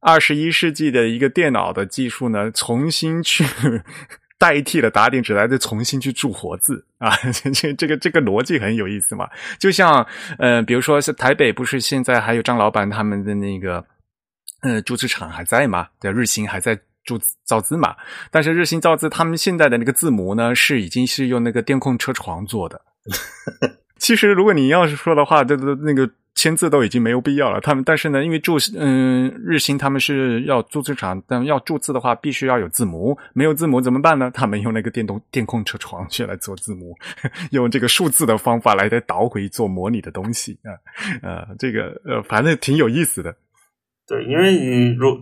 [0.00, 3.44] 二十一世纪的一个电脑的技术呢，重新去。
[4.38, 7.10] 代替了打点纸来再重新去注活字啊，
[7.52, 9.28] 这 这个这个逻辑很有意思嘛。
[9.58, 10.06] 就像
[10.38, 13.84] 呃，比如说是台北，不是现在还有张老板他们的那个
[14.62, 15.88] 呃铸字厂还在嘛？
[16.00, 17.96] 对，日新还在铸造字嘛。
[18.30, 22.80] 但是日新造字他们现在的那个字模呢，是已经是用那个电控车床做的。
[23.98, 26.08] 其实如果你要是说的话，这这那个。
[26.38, 27.60] 签字都已经没有必要了。
[27.60, 33.18] 他们但是呢，因为注嗯日新他们是要注册厂，但要注册的话，必须要有字母。
[33.34, 34.30] 没有字母怎么办呢？
[34.32, 36.96] 他们用那个电动电控车床去来做字母，
[37.50, 40.70] 用这个数字的方法来再捣毁做模拟的东西啊
[41.22, 43.34] 呃，这个呃反正挺有意思的。
[44.06, 45.18] 对，因为你如。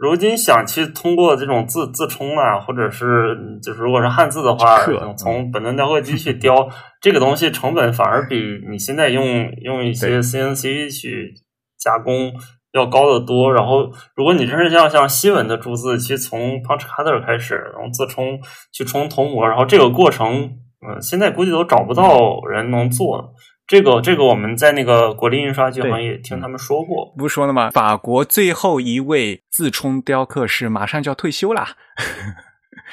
[0.00, 4.78] 如今想去通过这种自自冲啊，或者是就是如果是汉字的话，
[5.14, 6.70] 从本能雕刻机去雕
[7.02, 11.34] 这个东西，成本反而比你现在用用一些 CNC 去
[11.78, 12.32] 加工
[12.72, 13.52] 要高得多。
[13.52, 18.40] 然后，如果你真是像像西文的注字，其实从 Punch Cutter 开始，然后自冲
[18.72, 20.32] 去冲铜模，然后这个过程，
[20.80, 23.34] 嗯，现在估计都找不到人能做。
[23.70, 27.70] 这个这个我们在那个国立印刷局好像也听他们说过，不是说了吗？
[27.70, 31.64] 法国最后一位自冲雕刻师马上就要退休了。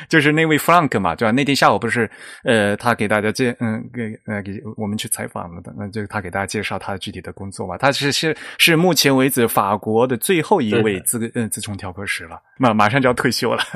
[0.09, 1.31] 就是那位 Frank 嘛，对吧？
[1.31, 2.09] 那天下午不是，
[2.43, 7.77] 呃，他给大家介，嗯，给呃给我们去采访了的，那就他给大家介绍他具体的工作嘛。
[7.77, 13.63] 他是是是目前为止法国的最后一位自嗯自冲调刻师了，马马上就要退休了。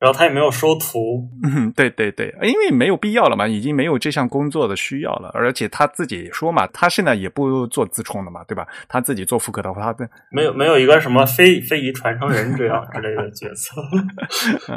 [0.00, 5.30] 然后他也没有收徒，嗯，对对对，因为没有必要了嘛，已经没有这项工作的需要了。
[5.32, 8.66] 而且他自己说嘛，他现在也不做自冲了嘛，对吧？
[8.86, 13.80] 他自己做复刻的话，他没有没有一个什么非非遗传承人这样之类的角色。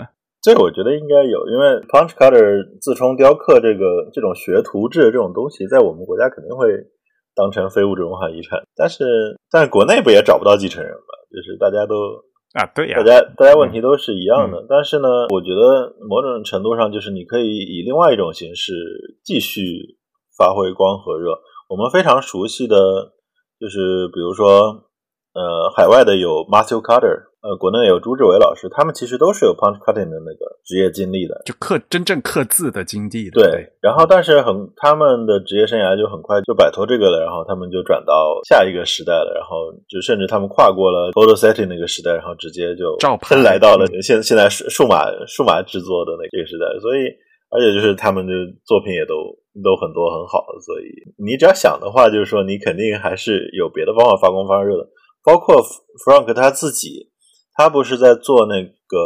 [0.41, 6.69] 这我觉得应该有，因为 punch cutter 自冲雕刻这个这种学徒制的这种东西，在我们国家肯定会
[7.35, 8.61] 当成非物质文化遗产。
[8.75, 11.11] 但是，但是国内不也找不到继承人吗？
[11.29, 11.95] 就是大家都
[12.53, 14.65] 啊，对呀，大家大家问题都是一样的。
[14.69, 18.73] 但是呢，我觉得某种程度上，就是你可以以另外一种形式
[19.23, 19.97] 继续
[20.37, 21.31] 发挥光和热。
[21.67, 22.77] 我们非常熟悉的，
[23.59, 24.87] 就是比如说，
[25.33, 33.39] 呃，海外的有 Matthew Carter，呃，国内有朱志伟老师，他们其实都是有 punch cutting 的那个职业经历的，就刻真正刻字的经历的。
[33.39, 47.05] 对，然后但是很他们的职业生涯就很快就摆脱这个了，然后他们就转到下一个时代了，然后就甚至他们跨过了 photo setting 那个时代，然后直接就照喷来到了现现在数数码数码制作的那个时代，所以
[47.53, 48.33] 而且就是他们的
[48.65, 49.13] 作品也都
[49.61, 50.89] 都很多很好，所以
[51.21, 54.89] 你只要想的话，就是说你肯定还是有别的方法发光发热的。
[55.23, 55.61] 包括
[56.05, 57.11] Frank 他自己，
[57.57, 58.97] 他不是在做那个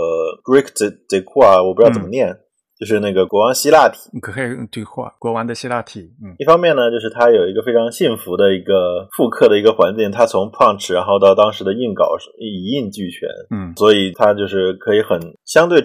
[0.44, 0.68] Greek
[1.08, 2.38] decor，我不知道怎么念，
[2.78, 6.02] 就是那个国王希腊体，可以对话国王的希腊体。
[6.22, 15.82] 嗯，一方面呢，就是他有一个非常幸福的一个复刻的一个环境，他从 Punch 然后到当时的印稿一应俱全，嗯，所以他就是可以很相对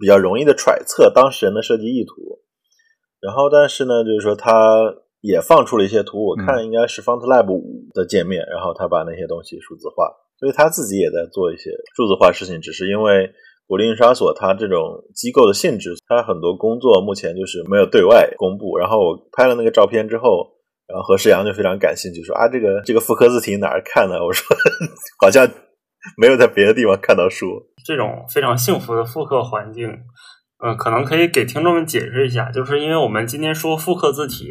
[0.00, 2.14] 比较容易的揣测当事人的设计意图。
[3.20, 4.50] 然后，但是呢，就是说他。
[5.22, 10.06] 也放出了一些图，我看应该是 FontLab 五的界面，然后他把那些东西数字化，
[10.38, 12.60] 所以他自己也在做一些数字化事情。
[12.60, 13.30] 只是因为
[13.66, 18.78] 国立印刷所它这种机构的性质，它很多工作目前就是没有对外公布。
[18.78, 20.52] 然后我拍了那个照片之后，
[20.86, 24.24] 然后何世阳就非常感兴趣，说啊，这个这个复刻字体哪儿看呢？
[24.24, 24.46] 我说
[25.20, 25.48] 好像
[26.16, 27.46] 没有在别的地方看到书。
[27.84, 29.88] 这种非常幸福的复刻环境。
[30.64, 34.50] 嗯，可能可以给听众们解释一下，就是因为我们今天说复刻字体，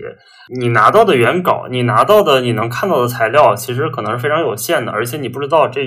[0.60, 5.82] 你拿到的原稿，你拿到的你能看到的材料，其实可能是非常有限的，而且你不知道这，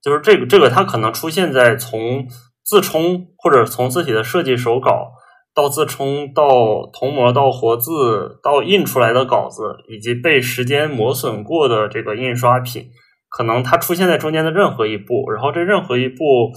[0.00, 2.28] 就是这个这个它可能出现在从
[2.64, 5.10] 自冲或者从字体的设计手稿
[5.52, 12.84] 到自冲到铜模到活字到印出来的稿子，以及被时间磨损过的这个印刷品，
[13.28, 16.52] 可能它出现在中间的任何一步，然后这任何一步。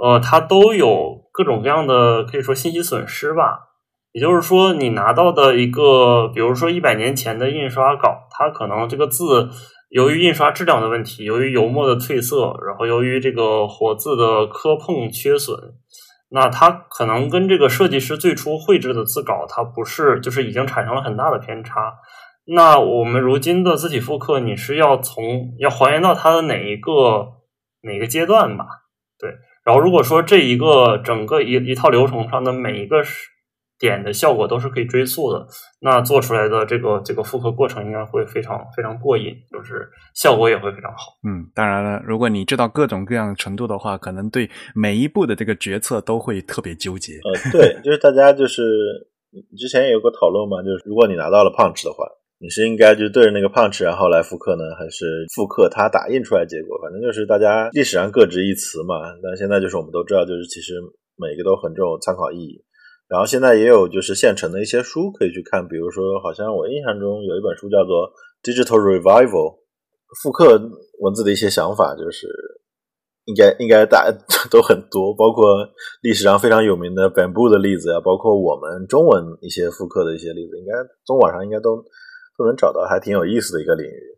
[0.00, 3.66] 呃，它都有各种各样的可以说信息损失吧。
[4.10, 9.48] 也就是说，你拿到的一个，比如说一百年前的印刷稿，它可能这个字
[9.90, 15.56] 由于印刷质量的问题，由于油墨的褪色，然后由于这个活字的磕碰缺损，
[16.30, 21.94] 那它可能跟这个设计师最初绘制的字稿，它不是就是已经产生了很大的偏差。
[22.46, 27.28] 那我们如今的字体复刻，你是要从要还原到它的哪一个
[27.82, 28.64] 哪个阶段吧？
[29.68, 29.72] 对。
[29.72, 33.02] 然后，如果说这一个整个一一套流程上的每一个
[33.78, 35.46] 点的效果都是可以追溯的，
[35.80, 41.12] 那做出来的这个这个复刻过程应该会非常非常过瘾，就是效果也会非常好。
[41.28, 47.12] 嗯，当然了，如果你知道各种各样程度的话，可能对每一步的这个决策都会特别纠结。
[47.24, 48.62] 呃，对，就是大家就是
[49.56, 52.04] 之前有个讨论嘛，就是如果你拿到了 Punch 的话。
[52.40, 56.78] 你是应该就对着那个 punch 然后来复刻呢，还是复刻它打印出来结果？
[56.80, 58.94] 反正就是大家历史上各执一词嘛。
[59.20, 60.78] 但现在就是我们都知道，就是其实
[61.18, 62.62] 每个都很重参考意义。
[63.08, 68.06] 然后现在也有就是现成的一些书可以去看，比如说好像我印象中有一本书叫做
[68.46, 69.30] 《Digital Revival》，
[70.22, 70.62] 复刻
[71.00, 72.28] 文字的一些想法，就是
[73.24, 74.16] 应该应该大家
[74.48, 75.66] 都很多，包括
[76.02, 80.72] 历史上非常有名的 Bamboo 的例子啊，包括我们中文一些复刻的一些例子，应该
[81.04, 81.82] 从网上应该都。
[82.38, 84.17] 都能找到还挺有意思的一个领域。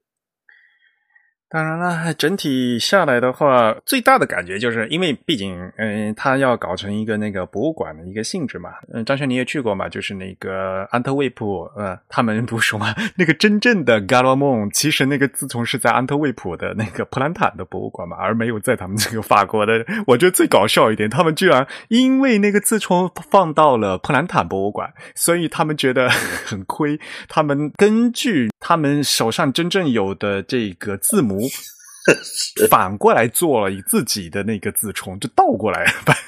[1.52, 8.70] 当然了，整体下来的话，最大的感觉就是因为毕竟，嗯，他要搞成一个那个博物馆的一个性质嘛。
[8.94, 9.88] 嗯，张轩你也去过嘛？
[9.88, 19.84] 就是那个安特卫普，呃，他们不说嘛，那个真正的 g a l a m o n 其实那个自从是在安特卫普的那个普兰坦的博物馆嘛，而没有在他们这个法国的。
[20.06, 27.00] 我觉得最搞笑一点，他们居然因为那个自从放到了普兰坦博物馆，所以他们觉得很亏。
[27.28, 31.39] 他们根据他们手上真正有的这个字母。
[32.68, 36.16] 反过来做了自己的那个字冲，就倒过来办。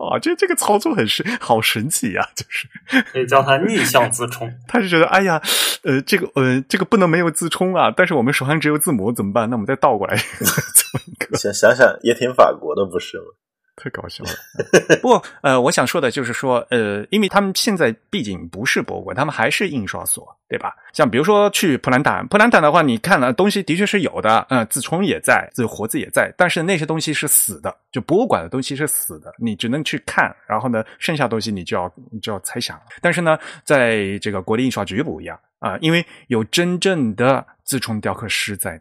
[0.00, 2.26] 啊，这这个操作很神，好神奇呀！
[2.34, 2.66] 就是
[3.12, 4.50] 可以叫它逆向自冲。
[4.66, 5.40] 他是觉得，哎呀，
[5.82, 7.92] 呃，这个呃，这个不能没有自冲啊。
[7.94, 9.48] 但是我们手上只有字母，怎么办？
[9.50, 10.16] 那我们再倒过来。
[11.34, 13.24] 想想想，也挺法国的，不是吗？
[13.82, 14.30] 太搞笑了。
[15.00, 20.74] 不过，呃，我想说的就是说，呃，因为他们现在毕竟不是博物馆，他们还是印刷所，对吧？
[20.92, 32.78] 像比如说去普兰坦，普兰坦的话，你看了东西的确是有的，嗯，字冲也在，字活字也在，但是那些东西是死的，就博物馆的东西是死的，你只能去看，然后呢，剩下东西你就要你就要猜想。
[33.00, 38.80] 但是呢，在这个国立印刷局不一样啊，因为有真正的自冲雕刻师在。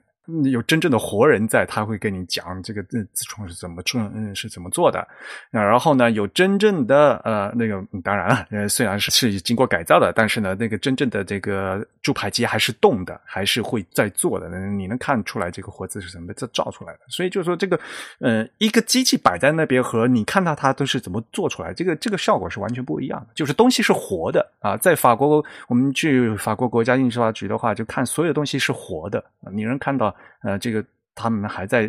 [0.52, 5.08] 有真正的活人在，他会跟你讲这个自创是怎么创，嗯，是怎么做的。
[5.52, 14.50] 那然后呢，有真正的呃那个，当然了，虽然是是经过改造的，但是呢，那个真正的这个铸牌机还是动的，还是会在做的。
[14.72, 17.02] 你能看出来这个活字是怎么造出来的。
[17.08, 17.80] 所以就是说，这个
[18.20, 23.28] 呃，一个机器摆在那边和你看到它都是怎么做出来，这个这个效果是完全不一样的。
[23.36, 30.16] 就是东西是活的啊，在法国，我们去法国国家印刷局的话，就看所有东西是活的，你能看到。
[30.42, 30.84] 呃，这个
[31.14, 31.86] 他们还在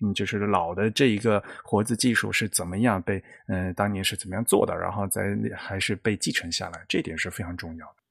[0.00, 5.22] 嗯，就是老的这一个活字技术是怎么样被嗯、当年是怎么样做的，然后再
[5.56, 8.03] 还是被继承下来，这点是非常重要的。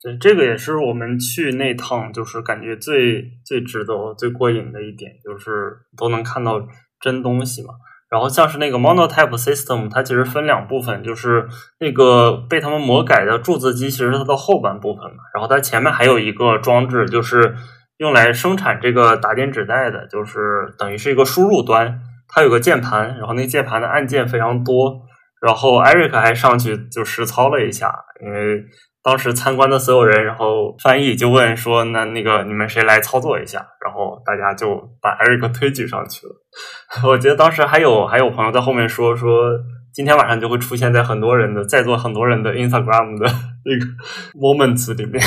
[0.00, 6.60] 对，这个也是我们去那趟就是感觉最最值得、最过瘾的一点，就是都能看到
[7.00, 7.74] 真东西嘛。
[8.08, 11.46] 然后像是那个 Monotype System，它其实分两部分，就是
[11.80, 15.18] 那个被他们魔改的铸字机，其实它的后半部分嘛。
[15.34, 17.54] 然后它前面还有一个装置，就是
[17.98, 25.02] 用来生产这个打点纸带的，就是等于是一个输入端，它有个键盘，然后那键盘的按键非常多。
[25.40, 27.94] 然后 Eric 还上去就实操了一下，
[28.24, 28.64] 因为
[29.02, 36.32] 当时参观的所有人，然后翻译就问说：“那那个你们谁来操作一下？”然后大家就把 Eric 推举上去了。
[37.08, 39.50] 我觉得当时还有还有朋友在后面说说，
[39.94, 43.26] 今天晚上就会出现在很多人的在座很多人的 Instagram 的
[43.64, 43.86] 那个
[44.38, 45.22] moments 里面。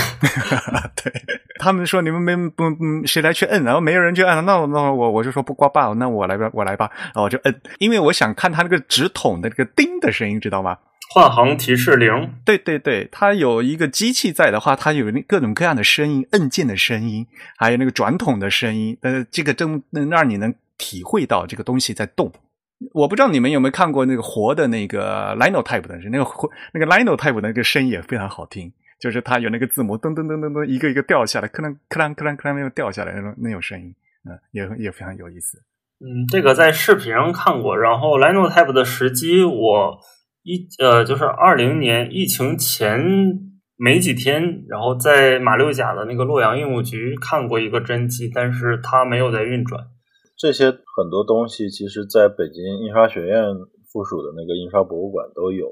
[1.03, 1.11] 对
[1.59, 10.77] 他们说你们没不嗯谁来去摁，然后没有人去摁，那那我我就说不刮吧，那我来吧我来吧，然后我就摁，因为我想看他那个纸筒的那个叮的声音，知道吗？
[11.13, 22.31] 换行提示零，对对对，它有一个机器在的话，它有那各种各样的声音，按键的声音，还有那个转筒的声音，呃，这个真能让你能体会到这个东西在动。
[22.93, 33.93] 我不知道你们有没有看过那个活的那个 Linotype 的，那个活那个 Linotype 的那个声音也非常好听，就是它有那个字母噔噔噔噔噔一个一个掉下来，克啷克啷克啷克啷那种掉下来那种那种声音，
[34.23, 35.61] 嗯，也也非常有意思。
[35.99, 39.99] 嗯，这个在视频上看过，然后 Linotype 的时机我。
[40.43, 42.99] 一呃，就是二零年疫情前
[43.77, 49.83] 没几天，然后在马六甲的那个洛阳印务局看过一个真机，但是它没有在运转。
[50.37, 53.43] 这些很多东西，其实在北京印刷学院
[53.91, 55.67] 附属的那个印刷博物馆都有，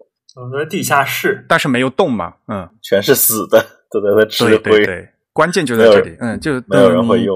[0.56, 4.58] 在地下室，但是没有动嘛，嗯，全是死的，都在那吃灰。
[4.60, 7.36] 对对对，关键就在这里，嗯，就没有人会用。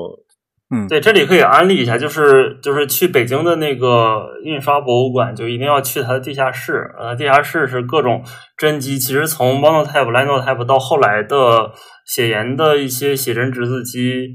[0.74, 6.89] 嗯，对，这里可以安利一下，就是就是去北京的那个印刷博物馆，就一定要去它的地下室。
[6.97, 8.24] 呃，地下室是各种
[8.57, 11.71] 真机，其实从 Monotype、Linotype 到后来的
[12.07, 14.30] 写研的一些写真直字机，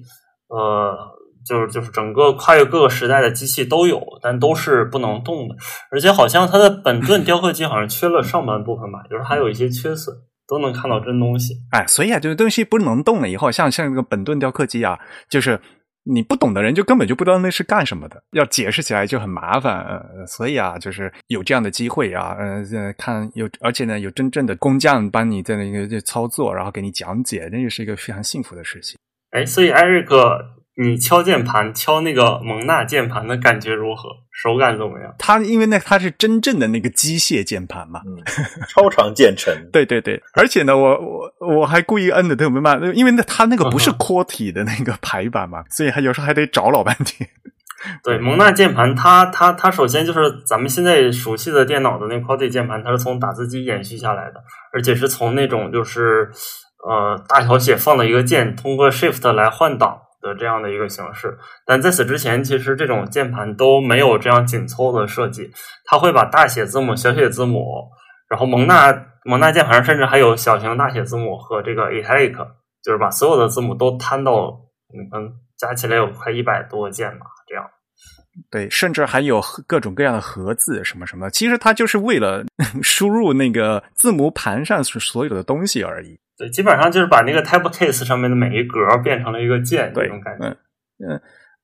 [0.48, 0.96] 呃，
[1.44, 5.56] 就是就是整个跨越各个时代的机器都有，但都是不能动的。
[5.90, 10.14] 而且好像它的本顿雕刻机好像缺了上半部分吧，就是还有一些缺损，
[10.46, 11.54] 都能看到真东西。
[11.72, 15.58] 哎，所以啊，这个东西不能动了以后，像像那个本顿雕刻机啊，就是。
[16.10, 20.02] 你不懂的人就根本就不知道那是干什么的，要解释起来就很麻烦。
[20.26, 28.98] 所以啊，就是有这样的机会啊，呃，看有，而且呢，有真正的工匠帮你在那个操作，然后给你讲解，那也是一个非常幸福的事情。
[29.30, 30.57] 哎，所以艾瑞克。
[30.80, 34.10] 你敲键盘，敲那个蒙娜键盘的感觉如何？
[34.30, 35.12] 手感怎么样？
[35.18, 38.00] 它因为那它是真正的那个机械键盘嘛，
[38.70, 39.52] 超长键程。
[39.72, 40.96] 对对对，而且呢，我
[41.40, 47.28] 我我还故意摁的特别慢，因为那它那个不是阔体的那个排版嘛，所以还有时候还得找老半天。
[48.04, 54.34] 对，蒙娜键盘，它它它首先就是咱们现在熟悉的电脑的那 QWERTY 键盘，它是从打字机延续下来的，
[54.72, 56.30] 而且是从那种就是
[56.88, 60.02] 呃大小写放的一个键，通过 Shift 来换挡。
[60.20, 65.50] 的这样的一个形式，但在此之前，其实这种键盘都没有这样紧凑的设计。
[65.84, 67.90] 它会把大写字母、小写字母，
[68.28, 72.36] 然后蒙纳蒙纳键盘上甚至还有小型大写字母和这个 italic，
[72.82, 74.32] 就是把所有的字母都摊到，
[75.12, 77.64] 嗯，加起来有快一百多个键吧，这样。
[78.50, 82.44] 对，甚至还有各种各样的盒子什么什么，其实它就是为了
[82.82, 86.18] 输入那个字母盘上所有的东西而已。
[86.36, 90.46] 对，基本上就是把那个 type case 上面的每一格变成了一个键，这种感觉。
[90.46, 90.56] 嗯
[91.10, 91.20] 嗯，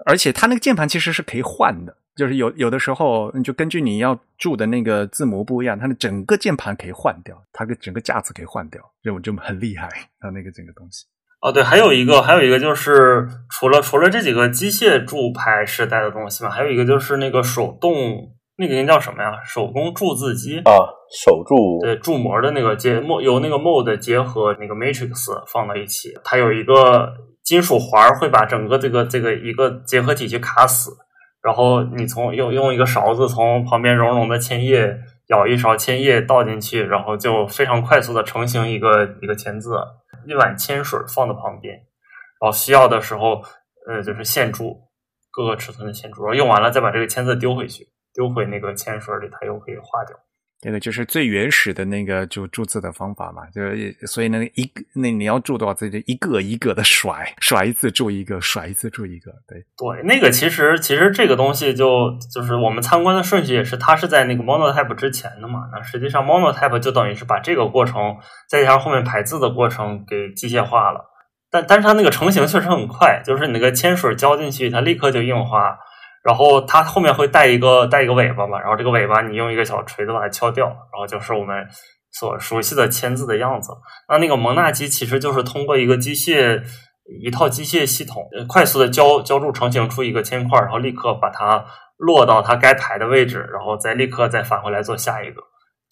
[0.07, 9.89] 而且它那个键盘其实是可以换的，就是有有的时候你就根据你要注的那个字母不一样，它的整个键盘可以换掉，它的整个架子可以换掉，这种就很厉害。
[10.19, 11.07] 它那个整个东西。
[11.45, 17.93] 哦，对，还有一个，还有一个就是除了除了这几个机械铸牌时代的东西嘛，还有一个就是那个手动。
[18.57, 19.33] 那个应该叫什么呀？
[19.45, 20.71] 手工铸字机啊，
[21.25, 30.93] 手铸对铸模的那个结模，由那个 mod 结合那个 matrix 放到一起，它有一个金属环会把整个这个这个一个结合体去卡死，
[31.43, 39.75] 然后你从用用一个勺子从旁边熔融的铅液舀一勺铅液倒进去，然后就非常快速的成型一个一个签字，
[40.27, 41.75] 一碗铅水放在旁边，
[42.41, 43.43] 然后需要的时候
[43.87, 44.81] 呃就是线珠
[45.31, 47.89] 各个尺寸的线珠，然后用完了再把这个签字丢回去。
[48.15, 50.17] 丢回那个铅水里，它又可以化掉。
[50.65, 59.31] 那个就是最原始的那个就铸字的方法嘛，就是所以呢，一那你要铸多少字，就一个一个的甩，甩一次铸一个，甩一次铸一个。
[59.47, 65.61] 对对，那个其实其实这个东西就就是我们参观的顺序也是，它是在那个 Monotype 之前的嘛。
[65.73, 68.17] 那实际上 Monotype 就等于是把这个过程
[68.49, 71.11] 再加上后面排字的过程给机械化了。
[71.51, 75.79] 但但是它那个成型确实很快，就是你那个铅水浇进去，它立刻就硬化。
[76.25, 81.55] 然后它后面会带一个带一个尾巴嘛，然后这个尾巴你用一个小锤子把它敲掉，然后就是我们
[82.13, 83.73] 所熟悉的签字的样子。
[84.09, 86.63] 那那个蒙纳机其实就是通过一个机械
[87.23, 91.63] 一套机械系统，快速的浇浇筑成型出一个铅块，然后立刻把它
[91.99, 95.43] 落到它该排的位置，然后再立刻再返回来做下一个。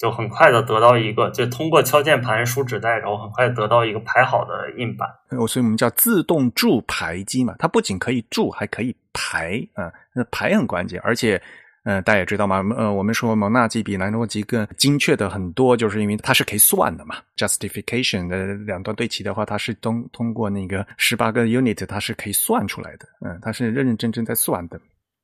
[0.03, 5.09] 就很快的得到一个，就通过敲键盘、输纸带，然后很快得到一个排好的印版。
[5.39, 9.93] 我所以我们叫自动铸排机嘛，它不仅可以铸，还可以排啊。
[10.13, 11.41] 那排很关键，而且，
[11.85, 17.15] 嗯，大家也知道嘛，呃，我们说蒙纳机比兰诺机更精确的很多，就是因为它是可以算的嘛。
[17.37, 23.07] Justification 的两端对齐的话，它是通通过那个十八个 unit，它是可以算出来的。
[23.25, 24.81] 嗯，它是认认真真在算的。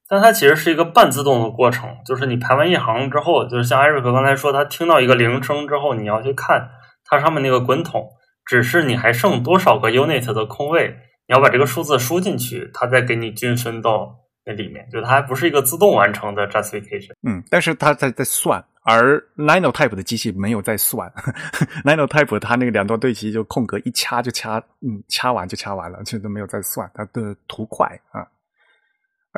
[0.09, 6.71] 但它其实是一个半自动的过程，就是你排完一行之后，就是像艾瑞克刚才说，他听到一个铃声之后，你要去看
[7.05, 8.09] 它上面那个滚筒，
[8.47, 10.97] 只是你还剩多少个 unit 的空位，
[11.27, 17.13] 你要把这个数字输进去，它再给你均分到那里面，就它还不是一个自动完成的 justification。
[17.29, 21.13] 嗯，但是它在在算，而 Linotype 的机器没有在算，
[21.85, 28.27] Linotype 它那个两端对齐就空格一掐就掐，嗯，掐完就掐完了，就都没有在算，它的图快啊。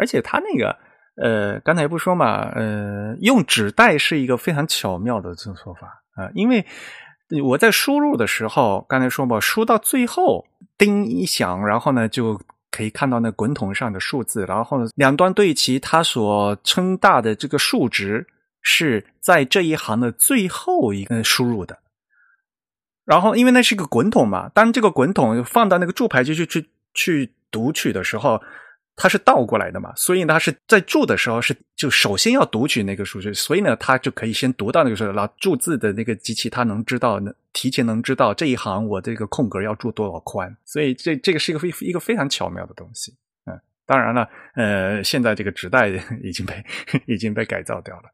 [0.01, 0.75] 而且它那个，
[1.23, 6.65] 呃，刚才不说嘛，呃，用纸带是一个非常巧妙的这种说法啊，因为
[7.45, 10.47] 我在输入的时候，刚才说嘛，输到最后
[10.79, 12.41] 叮一响，然后呢就
[12.71, 18.27] 可以看到那滚筒上的数字，然后两端对齐，它所称大的这个数值
[18.63, 21.79] 是在这一行的最后一个输入的，
[23.05, 28.41] 然后因为那是一个滚筒嘛，当这个滚筒放到那个柱牌机去去去读取的时候。
[28.97, 43.15] 它是倒过来的嘛，所以，它是在注的时候是就首先要读取那个数据，所以呢，它就可以先读到那个数，然后注字的那个机器它能知道，能提前能知道这一行我这个空格要注多少宽，所以这这个是一个非一个非常巧妙的东西。
[43.47, 45.89] 嗯，当然了，呃，现在这个纸袋
[46.23, 46.65] 已经被
[47.07, 48.05] 已经被改造掉了。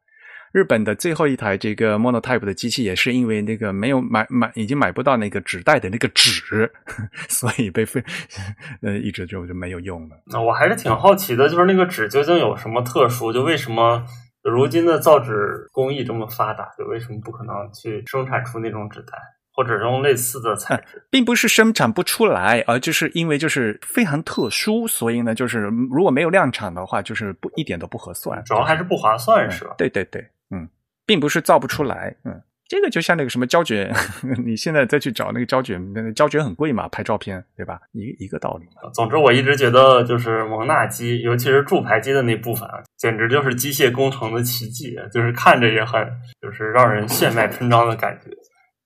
[0.57, 6.67] 日本的最后一台这个 Monotype 的机器也是因为那个没有买买已经买不到那个纸袋的那个纸，
[7.29, 8.03] 所以被废，
[8.81, 10.19] 呃，一直就就没有用了。
[10.25, 13.31] 那我还是挺好奇的，就是那个纸究竟有什么特殊？
[13.31, 14.03] 就为什么
[14.43, 19.13] 如今的造纸工艺这么发达，就为什么不可能去生产出那种纸袋，
[19.53, 21.05] 或者用类似的材质？
[21.11, 28.43] 并不是生产不出来，而就是因为就是非常特殊，所以呢，就是如果没有量产的话，就是不一点都不合算。
[28.43, 29.75] 主要还是不划算，是吧？
[29.77, 30.27] 对对对。
[30.49, 30.69] 嗯，
[31.05, 33.93] 并不是造不出来，嗯，这个就像那个什么胶卷，
[34.45, 37.79] 你现在再去找那个胶卷，那个胶卷很贵嘛，拍照片，对吧？
[37.93, 38.65] 一一个道理。
[38.93, 46.01] 总之，我一直觉得就是蒙纳机，尤其是铸排机的那部分啊，简直就是机械工程的奇迹，就是看着也很，
[46.41, 48.29] 就是让人血脉喷张的感觉。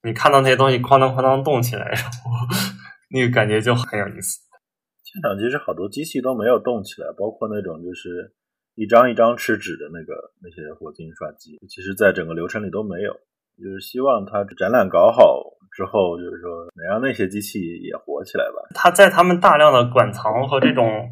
[0.04, 2.32] 你看到那些东西哐当哐当动起来，然 后
[3.12, 4.40] 那个感觉就很有意思。
[5.04, 8.34] 现场其实好多机器都没有动起来，包括那种就是。
[8.76, 13.14] 一张一张吃纸的那个那些活字印刷机，其实在整个流程里都没有。
[13.62, 15.44] 就是希望它展览搞好
[15.76, 18.56] 之后，就是说能让那些机器也活起来吧。
[18.74, 21.10] 它在他们大量的馆藏和这种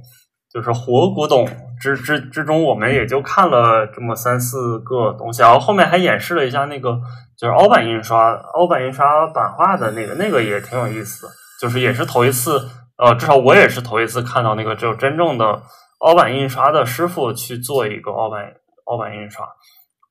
[0.51, 1.45] 就是活古董
[1.80, 5.41] 之之之中，我们也就看了这么三四个东西。
[5.43, 6.99] 然后后面还演示了一下那个
[7.38, 11.28] 就是凹版印刷、凹版印刷版画的那个，那个也挺有意思。
[11.62, 12.57] 就是也是头一次，
[12.97, 15.62] 呃，至少我也是头一次看到那个就真正的。
[16.00, 18.54] 凹版印刷的师傅去做一个凹版
[18.86, 19.47] 凹版印刷，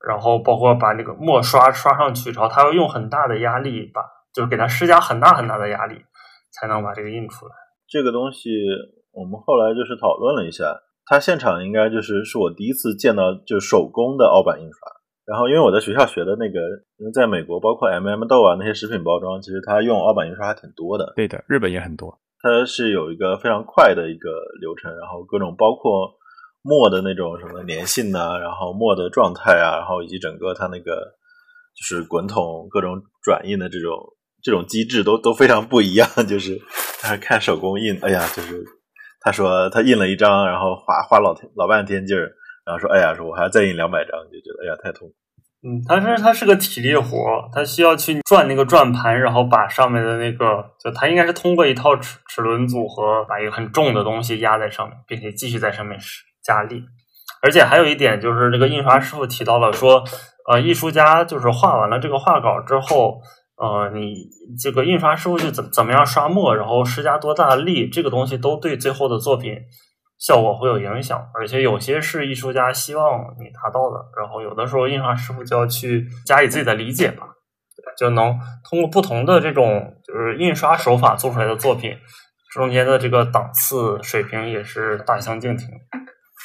[0.06, 5.96] 然后包括把那个墨刷刷上去，然后他要用很大的压力把，就是给他施加很大很大的压力，
[6.52, 7.52] 才能把这个印出来。
[7.88, 8.50] 这个东西
[9.12, 10.64] 我们后来就是讨论了一下，
[11.06, 14.92] 他现场应该就是是我第一次见到就手工的凹版印刷。
[15.24, 16.60] 然后因为我在学校学的那个，
[16.96, 21.12] 因为在美国包括 M M 豆啊那些食品包装，其实它用凹版印刷还挺多的。
[21.16, 22.18] 对的，日本也很多。
[22.40, 24.30] 它是有一个非常快的一个
[24.60, 26.14] 流程，然后各种包括
[26.62, 31.14] 墨的那种什么粘性啊，然后墨的状态啊，然后以及整个它那个
[31.74, 33.98] 就是滚筒各种转印的这种
[34.42, 36.08] 这种机制都都非常不一样。
[36.28, 36.60] 就是
[37.00, 38.64] 他看手工印，哎呀，就是
[39.20, 42.30] 他说他印了一张，然后花花老天老半天劲儿，
[42.64, 45.14] 然后说哎呀，说我还要再印两百张，就觉得哎呀太痛苦。
[45.60, 56.84] 嗯，它是它是个体力活，它需要去转那个转盘，然后把上面的那个，就它应该是通过一套齿齿轮组合，把一个很重的东西压在上面，并且继续在上面施加力。
[57.42, 60.04] 而且还有一点就是，这个印刷师傅提到了说，
[60.48, 63.20] 呃，艺术家就是画完了这个画稿之后，
[63.56, 64.14] 呃，你
[64.62, 69.56] 这个印刷师傅就怎怎么样刷墨，然后施加多大的力，这个东西都对最后的作品。
[70.18, 77.26] 效果会有影响，而且有些是艺术家希望你达到的，然后有的时候印刷师傅就要去加以自己的理解吧，
[77.96, 78.38] 就能
[78.68, 81.96] 通过不同的这种就是印刷手法做出来的作品，
[82.52, 85.68] 中间的这个档次水平也是大相径庭。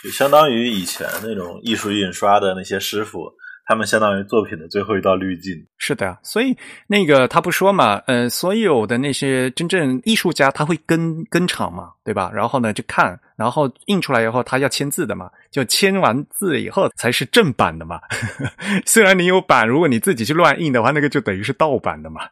[0.04, 3.32] 就相当于以前那种艺术印刷的那些师傅，
[3.66, 5.54] 他们相当于作品的最后一道滤镜。
[5.78, 6.56] 是的，所以
[6.88, 12.32] 那个他不说嘛，呃，所有的那些真正艺术家他会跟跟场嘛，对吧？
[12.34, 18.00] 然后呢就看，然后印出来以后他要签字的嘛，就签完字以后才是正版的嘛。
[18.86, 22.22] 虽然你有版，如果你自己去乱印的话，那个就等于是盗版的嘛。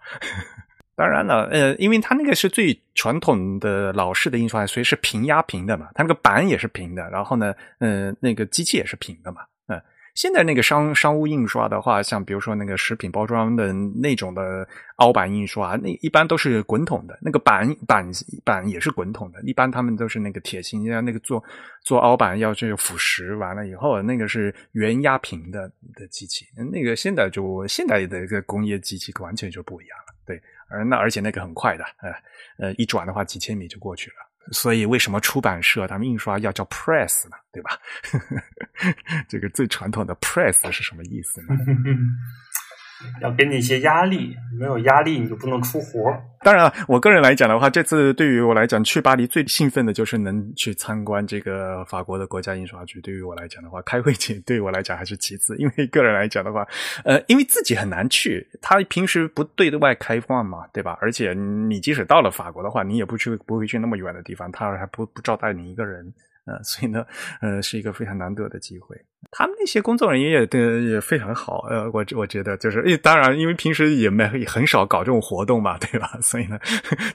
[0.93, 9.41] 当然了，呃，因为它那个是最传统的老式的印刷，所以是平压平的嘛，它那个板也是平的，然后呢，呃，那个机器也是平的嘛，
[10.13, 18.09] 现在那个商商务印刷的话，像比如说那个食品包装的那种的凹版印刷，那一般都是滚筒的，那个板板
[18.43, 21.43] 板也是滚筒的，一般他们都是那个铁芯，像那个做
[21.83, 30.41] 做凹版要去腐蚀完了以后，那个是圆压平的的机器，那个现在就现在的一个工业机器完全就不一样了，对。
[30.73, 34.15] 而那而且那个很快的，呃呃，一转的话几千米就过去了。
[34.51, 37.37] 所以为什么出版社他们印刷要叫 press 呢？
[37.51, 37.71] 对吧？
[39.27, 41.55] 这个最传统的 press 是什么意思呢？
[43.21, 46.11] 要给你一些压力，没有压力你就不能出活。
[46.43, 52.99] 当然了，我个人来讲的话，这次对于我来讲去巴黎最兴奋的就是能去参观这个法国的国家印刷局。
[53.01, 56.67] 对于我来讲的话，开会前对于我来讲还是其次，因为个人来讲的话，
[57.05, 60.97] 呃，因为自己很难去，他平时不对外开放嘛，对吧？
[60.99, 66.11] 而且你即使到了法国的话，你也不去不会去那么远的地方，他还不不招待你一个人。
[66.47, 67.05] 呃，所以呢，
[67.39, 68.97] 呃，是一个非常难得的机会。
[69.29, 71.65] 他们那些工作人员也也非常好。
[71.69, 76.17] 呃，我我觉得就是，当然，因为平时也没也很少搞这种活动嘛， 对吧？
[76.21, 76.57] 所以呢，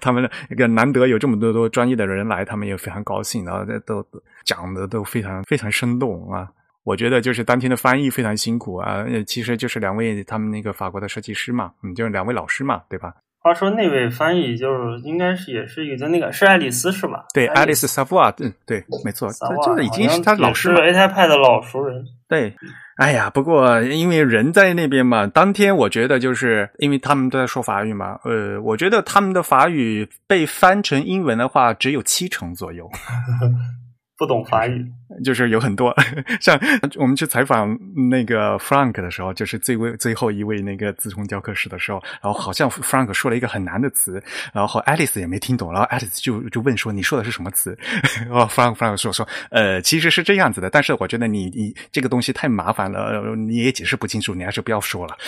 [0.00, 4.07] 他们那个难得有这么多多专业的人来，他们也非常高兴，然后都
[4.44, 6.48] 讲的都非常非常生动啊。
[6.84, 13.12] 我觉得就是当天的翻译非常辛苦啊，其实就是两位他们那个法国的设计师嘛，嗯，就是两位老师嘛，对吧？
[13.47, 17.24] 话说那位翻译就是应该是也是一个那个是爱丽丝是吧？
[17.32, 22.05] 对，爱丽丝萨夫瓦，嗯，对，没错，他这已经是他老师了，A 泰派的老熟人。
[22.28, 22.53] 对，
[22.97, 32.90] 哎呀，不过因为人在那边嘛，当天我觉得就是因为他们都在说法语嘛，呃，我觉得他们的法语被翻成英文的话只有七成左右。
[34.19, 34.85] 不懂法语，
[35.23, 35.95] 就是有很多
[36.41, 36.59] 像
[36.97, 37.79] 我们去采访
[38.11, 44.23] 那个 Frank 的时候，就是最位最后一位那个自冲雕刻师的时候，然后好像 Frank 说了一个很难的词，
[44.55, 47.77] 然后 Alice 也没听懂，然后 Alice 就就问说：“你说的是什么词？”
[48.27, 55.14] 然后 Frank Frank 说：“说呃，其实是这样子的，但是我觉得你你这个东西太麻烦了，你也解释不清楚，你还是不要说了。”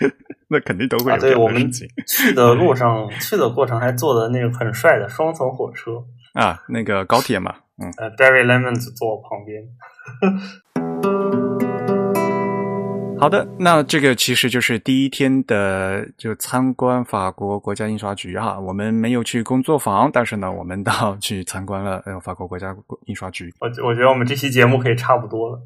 [0.52, 1.18] 那肯定都会有。
[1.18, 6.02] 对我们去的路上，去的过程还坐的那个很帅的双层火车。
[6.34, 11.69] 啊，那个高铁嘛，嗯，呃，Barry Lemons 坐我旁边。
[13.20, 18.58] 好的，那这个其实就是第一天的就参观法国国家印刷局哈。
[18.58, 23.52] 我们没有去工作坊，但是呢，我们到去参观了呃法国国家印刷局。
[23.60, 25.60] 我 我觉得我们这期节目可以差不多了，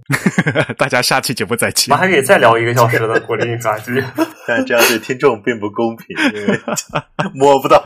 [0.77, 1.95] 大家下期节目再见。
[1.95, 4.03] 我们还可以再聊一个小时的国立印刷局，
[4.49, 6.61] 但这样对听众并不公平，因为
[7.35, 7.81] 摸不到。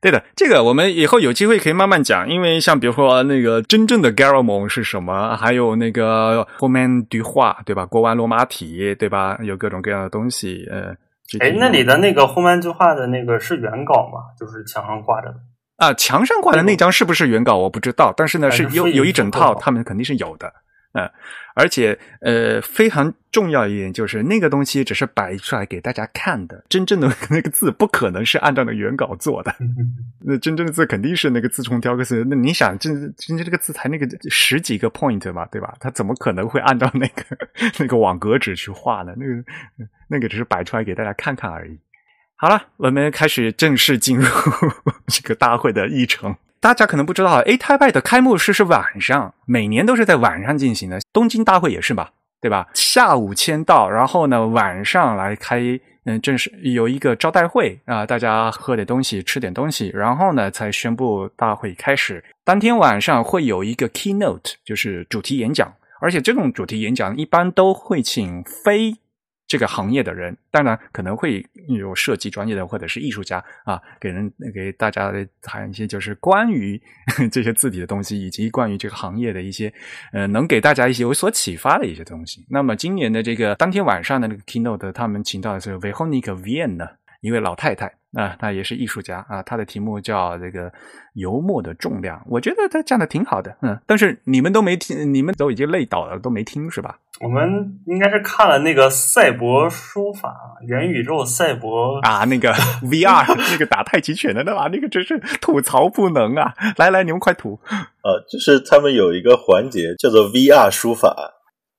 [0.00, 7.84] 对的，这个我们以后有机会可以慢慢讲，因为像比如说那个真正的 Garamond 是什么，还有那个 Roman du 画，对吧？
[7.84, 9.38] 国王罗马体，对吧？
[9.42, 10.94] 有各种各样的东西，呃，
[11.40, 14.34] 哎，那里的那个 Roman du 画的那个是原稿吗？
[14.38, 15.36] 就是墙上挂着的
[15.76, 15.92] 啊？
[15.94, 17.56] 墙上挂的那张是不是原稿？
[17.56, 20.52] 我不知道，但是呢，是有有一整套，他们肯定是有的。
[20.92, 21.08] 嗯，
[21.54, 29.54] 而且呃，非常重要一点就是那个东西只是摆出来给大家看的，真正的 那个字不可能是按照那原稿做的。
[30.24, 32.24] 那真正的字肯定是那个字冲雕刻字。
[32.26, 35.76] 那你想，真真正这个字才那个十几个 point 嘛，对吧？
[35.78, 37.22] 他怎么可能会按照那个
[37.78, 39.12] 那个网格纸去画呢？
[39.16, 39.44] 那个
[40.08, 41.78] 那个只是摆出来给大家看看而已。
[42.36, 44.24] 好了，我们开始正式进入
[45.06, 46.34] 这个大会的议程。
[46.60, 50.98] 大家可能不知道，A 泰拜的开幕式是晚上，每年都是在晚上进行的。
[51.12, 52.66] 东京大会也是吧，对吧？
[52.74, 55.60] 下午签到，然后呢晚上来开，
[56.04, 62.24] 嗯，正式有一个招待会啊，大家喝点东西，吃点东西，然后呢才宣布大会开始。
[62.44, 68.96] 当天晚上会有一个 keynote，就是主题演讲，而且这种主题演讲一般都会请非。
[69.48, 76.80] 这个行业的人，当然可能会有设计专业的或者是艺术家啊，给人给大家谈一些就是关于
[77.32, 79.72] 这些字体的东西，以及关于这个行业的一些
[80.12, 82.46] 呃，能给大家一些有所启发的一些东西。
[82.48, 86.86] 那么今年的这个当天晚上的那个 keynote，他们请到的是 Veronica Vien 呢，
[87.22, 87.97] 一位老太太。
[88.18, 90.72] 啊，他也是艺术家啊，他的题目叫这个
[91.14, 96.98] 油墨的重量，我觉得他讲的挺好的，嗯，但是你们都没听，你们都已经累倒了，都没听是吧？
[97.20, 100.34] 我们应该是看了那个赛博书法
[100.66, 102.52] 元宇宙赛博啊，那个
[102.82, 106.54] VR 那个打太极拳的那吧，那个真是吐槽不能啊！
[106.76, 107.60] 来来，你们快吐。
[108.02, 111.14] 呃，就是他们有一个环节叫做 VR 书法。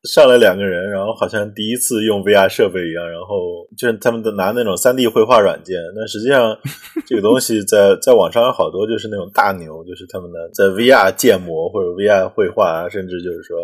[0.04, 5.76] 上来两个人，然后好像第一次用 VR 设备一样，然后就是他们都拿那种三 D 绘画软件。
[5.94, 6.58] 但实际上，
[7.06, 13.58] 这个东西在在网上有好多就是那种大牛，就是他们呢在 VR 建模或者 VR 绘画啊，甚至就是说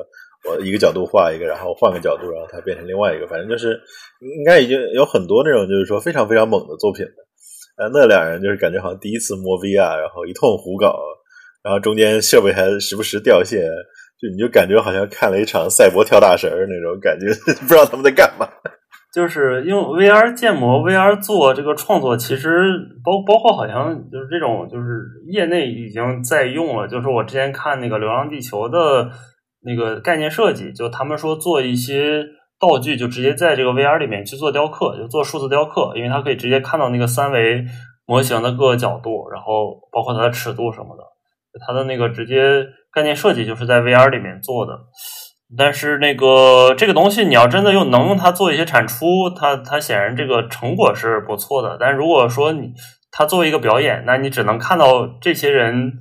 [0.49, 3.79] 我一个角度画一个，然后换个角度，然后它变成另外一个，反正就是
[4.19, 7.23] 应该已经有很多那种就是说非常非常猛的作品的。
[7.77, 10.99] 呃，那两人就是感觉好像第一次摸 VR，然后一通胡搞，
[11.63, 13.63] 然后中间设备还时不时掉线。
[14.19, 17.27] 就你就感觉好像看了一场赛博跳大神儿那种感觉，
[17.61, 18.47] 不知道他们在干嘛。
[19.13, 22.49] 就是因为 VR 建模、VR 做这个创作，其实
[23.01, 24.85] 包包括好像就是这种，就是
[25.31, 26.85] 业内已经在用了。
[26.85, 29.09] 就是我之前看那个《流浪地球》的
[29.61, 32.25] 那个概念设计，就他们说做一些
[32.59, 37.63] 道具，就直接在这个 VR 里面去做雕刻，就做数字雕刻，因为它可以直接看到那个三维
[38.05, 41.03] 模型的各个角度，然后包括它的尺度什么的，
[41.65, 42.65] 它的那个直接。
[42.95, 44.71] 概念设计就是在 VR 里面做的，
[45.57, 51.75] 但是那个这个东西你要真的用能用它做一些产出，它它显然这个成果是不错的。
[51.77, 52.71] 但如果说你
[53.11, 55.91] 它作为一个表演，那你只能看到这些人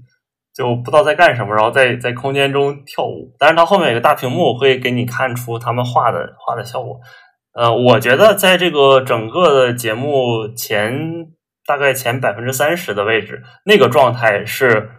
[0.56, 3.34] 就不知道在干什么，然后在在空间中跳舞。
[3.40, 7.00] 但是它后面有个大屏幕会给你看出他们画的画的效果。
[7.54, 11.26] 呃，我觉得在这个整个的节目前
[11.66, 14.90] 大概前百分之三十的位置，那个状态是。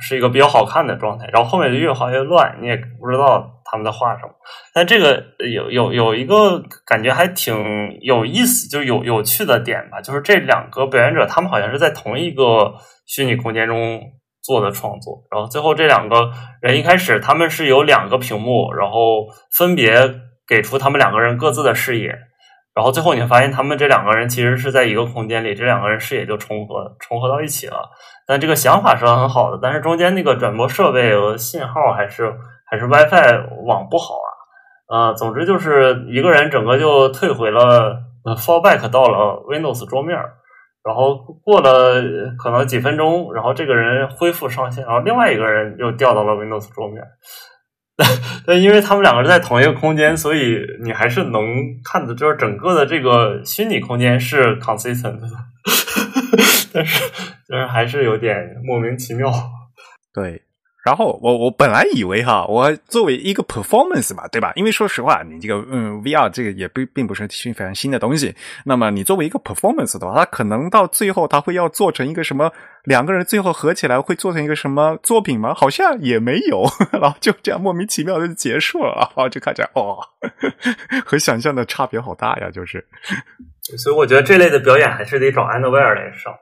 [0.00, 4.32] 是一个比较好看的状态，然后后面就越画越乱，你也不知道他们在画什么。
[4.72, 5.22] 但这个
[5.52, 12.74] 有有有一个感觉还挺有意思，就有有趣的点吧，就是这两个表演者他们好像是在同一个
[13.06, 14.00] 虚拟空间中
[14.42, 16.30] 做的创作，然后最后这两个
[16.60, 19.26] 人一开始他们是有两个屏幕，然后
[19.56, 19.94] 分别
[20.46, 22.18] 给出他们两个人各自的视野。
[22.74, 27.88] 然后最后你发现，他们这两个人其实是在一个空间里，这两个人视野就重合重合到一起了。
[28.26, 32.34] 但这个想法是很好的，但是中间那个转播设备和信号还是
[32.68, 34.28] 还是 WiFi 网不好啊。
[34.86, 37.96] 呃，总之就是一个人整个就退回了
[38.38, 40.18] ，fallback 到了 Windows 桌面，
[40.82, 42.02] 然后过了
[42.36, 47.02] 可能几分钟，然后这个人恢复上线，然后另外一个人又掉到了 Windows 桌面。
[48.46, 51.42] 但因为他们两个是在同一个空间，所以你还是能
[51.84, 55.28] 看的，就是整个的这个虚拟空间是 consistent 的，
[56.72, 57.02] 但是
[57.48, 59.32] 但是还是有点莫名其妙。
[60.12, 60.42] 对。
[60.84, 64.52] 然后我我本来以为哈，我作为一个 performance 嘛，对吧？
[64.54, 68.34] 因为说实话，你这个嗯 VR 这个也不并不是新非常新的东西。
[68.66, 72.52] 那么你作为一个 performance 的话，它可能到最后它会要做成一个什么？
[72.84, 75.54] 两个人最后合起来会做成一个什么作品吗？
[75.54, 79.26] 好像也没有， 然后就这样莫名其妙的结束了啊！
[79.30, 79.96] 就看起来哦，
[81.06, 82.86] 和想象的差别好大呀，就是。
[83.78, 86.34] 所以我觉得这类的表演还是得找安德威尔来上。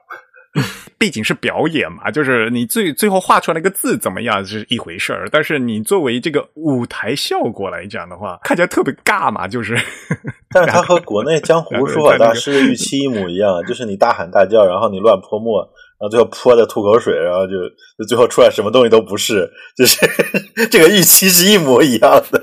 [1.03, 9.77] 毕竟是表演嘛，就是你最最后画出来那个字怎么样是一回事儿，但是你作为这个舞台效果来讲的话，看起来特别尬嘛，就是。
[10.55, 15.59] 但是它和国内江湖书法大师的预期一模一样，就是你大喊大叫，然后你乱泼墨，
[15.99, 17.53] 然后最后泼的吐口水，然后就
[17.97, 19.97] 就最后出来什么东西都不是，就是
[20.71, 22.41] 这个预期是一模一样的。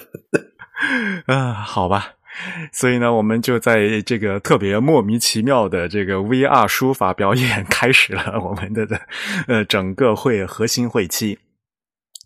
[1.34, 2.12] 啊，好吧。
[2.72, 9.01] 所以呢，我们就在这个特别莫名其妙的这个 VR 书法表演 开始了我们的的
[9.47, 11.38] 呃整个会核心会期。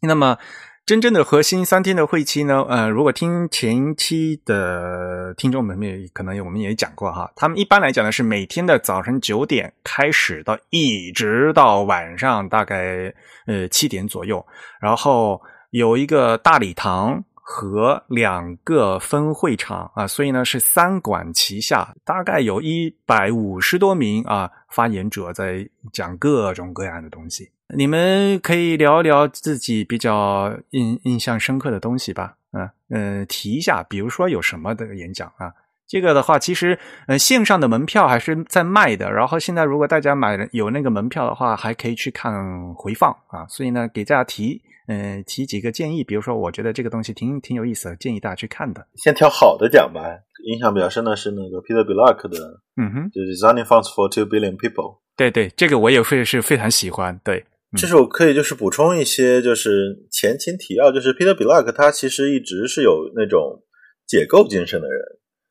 [0.02, 0.38] 那么
[0.86, 13.12] 真正的核心三天的会期呢，呃，如果听前期的听众们也可能我们也讲过哈，他们一般来讲呢是每天的早晨九点开始到一直到晚上大概
[13.46, 14.44] 呃七点左右，
[14.80, 15.40] 然后
[15.70, 17.24] 有一个大礼堂。
[17.46, 27.50] 和两个分会场啊，所以呢是三管齐下，大概有一百五十多名啊发言者在讲各种各样的东西。
[27.76, 35.52] 你们可以聊一聊自己比较印印象深刻的东西吧，嗯嗯，提一下，比如说有什么的演讲啊？
[35.86, 43.44] 这个的话，其实呃线上的门票还是在卖的，然后现在如果大家买了有那个门票的话，还可以去看回放啊。
[43.48, 44.62] 所以呢，给大家提。
[44.86, 48.86] 嗯，提几个建议，比如说，我觉得这个东西挺挺有意思的，建议大家去看的。
[48.96, 50.00] 先挑好的讲吧。
[50.44, 54.98] 印象比较深的是那个 Peter b l o c k 的，嗯哼，就是 Designing Funds for Two Billion People。
[55.16, 57.18] 对对，这个我也会是非常喜欢。
[57.24, 57.46] 对，
[57.78, 63.62] 其实我可以就是补充一些，就是前情提要，就是 Peter b l o c k 他其实一直是有那种
[64.06, 65.00] 解构精神的人，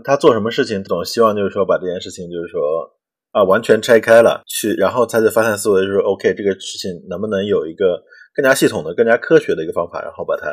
[0.04, 2.62] 他做什么事情总希望就是说把这件事情就是说
[3.32, 8.04] 啊完全拆开了去，然后他的发散思维就是 OK，这个事情能不能有一个
[8.34, 10.48] 更加系统的、更加科学的一个方法，然后把它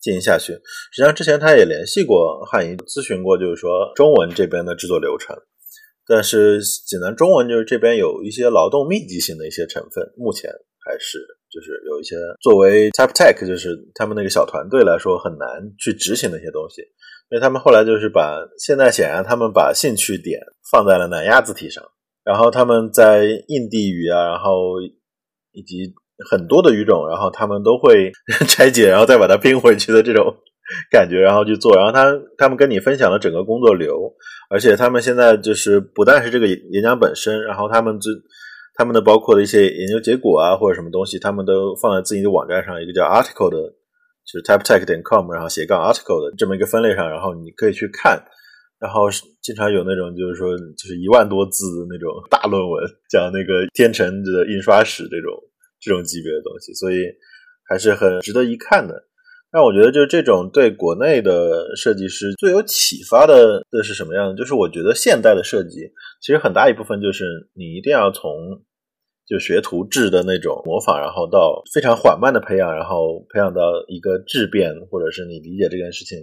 [0.00, 0.52] 进行下去。
[0.92, 5.36] 实际上之前他也联系过汉仪，咨询过，就是说中文这边的制作流程。
[6.06, 10.50] 但是济南中文就是这边有一些劳动密集性的一些成分，目前
[10.86, 11.18] 还是
[11.52, 15.48] 就是有一些作为 Type Tech 就是他们那个小团队来说很难
[15.78, 16.80] 去执行的一些东西，
[17.28, 20.40] 因为他们后来就是把现在显然他们把兴趣点
[20.72, 21.84] 放在了南亚字体上，
[22.24, 24.80] 然后他们在印地语啊，然后
[25.52, 25.92] 以及
[26.30, 28.10] 很多的语种，然后他们都会
[28.48, 30.34] 拆解，然后再把它拼回去的这种。
[30.92, 32.04] 感觉，然后去做，然后他
[32.36, 34.12] 他们跟你分享了整个工作流，
[34.50, 38.10] 而且他们现在就是不但是这个演讲本身，然后他们这
[38.74, 43.56] 他们的包括的一些研究结果啊或者什么东西，他们都放在自己的网站上，一个叫 article 的，
[44.26, 48.22] 就是 typetech 点 com，然后斜杠 article 的这么一个分类上，然后你可以去看，
[48.78, 49.08] 然后
[49.40, 55.32] 经常有那种就是说就是一万多字的那种大论文，讲那个天成的印刷史这种
[55.88, 56.96] 这种级别的东西，所以
[57.64, 59.08] 还是很值得一看的。
[59.50, 64.34] 但我觉得，就这种对国内的设计师最有启发的的是什么样的？
[64.36, 65.88] 就是我觉得现代的设计，
[66.20, 67.24] 其实很大一部分就是
[67.54, 68.30] 你一定要从
[69.26, 76.18] 就学徒制的那种模仿，然后到非常缓慢的培养，然后培养到一个质变，或者是你理解这件事情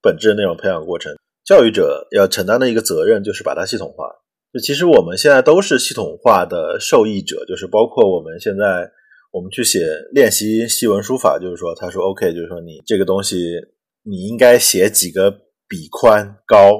[0.00, 1.12] 本质的那种培养过程。
[1.44, 4.06] 教育者要承担的一个责任，就是把它系统化。
[4.52, 8.88] 就其实我们现在都是系统化的受益者，就是包括我们现在。
[9.32, 9.78] 我们去写
[10.12, 13.54] 练习西文书法，就是说，他说 OK，就是说你这个东西
[14.02, 15.30] 你应该写几个
[15.68, 16.72] 笔宽高，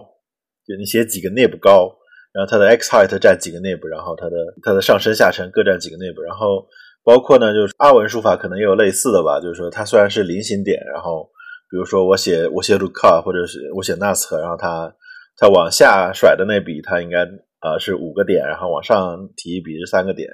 [0.66, 1.96] 就你写几个 nib 高，
[2.32, 6.66] 然后它的 x height 占几个 nib，然后它的它的上身下沉各占几个 nib，然后
[7.04, 11.30] 包括呢，就是阿文书法可能也有类似的吧，就是说它虽然是菱形点，然后
[11.70, 14.92] 比如说我写我写 Luca 或者是我写 Nas，然后它
[15.36, 17.22] 它往下甩的那笔它应该
[17.60, 20.28] 啊是五个点，然后往上提一笔是三个点。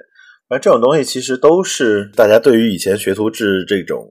[0.49, 4.07] 而这种东西其实都是大家对于以前学徒制这种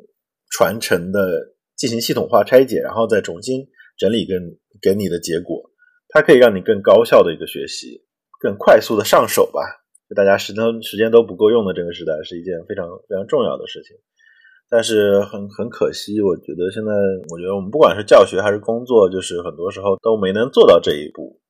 [0.50, 3.66] 传承的进行系统化拆解，然后再重新
[3.96, 4.36] 整理跟
[4.82, 5.70] 给你的结果，
[6.08, 8.02] 它可以让你更高效的一个学习，
[8.38, 9.60] 更快速的上手吧。
[10.08, 13.96] 就大家时间时间都不够用的这个时代，是一件非常非常重要的事情。
[14.68, 16.92] 但是很很可惜，我觉得现在
[17.30, 21.40] 我觉得我们不管是教学还是工作，就是很多时候都没能做到这一步，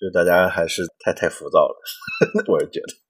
[0.00, 1.76] 就是大家还是太太浮躁了，
[2.48, 3.07] 我是觉得。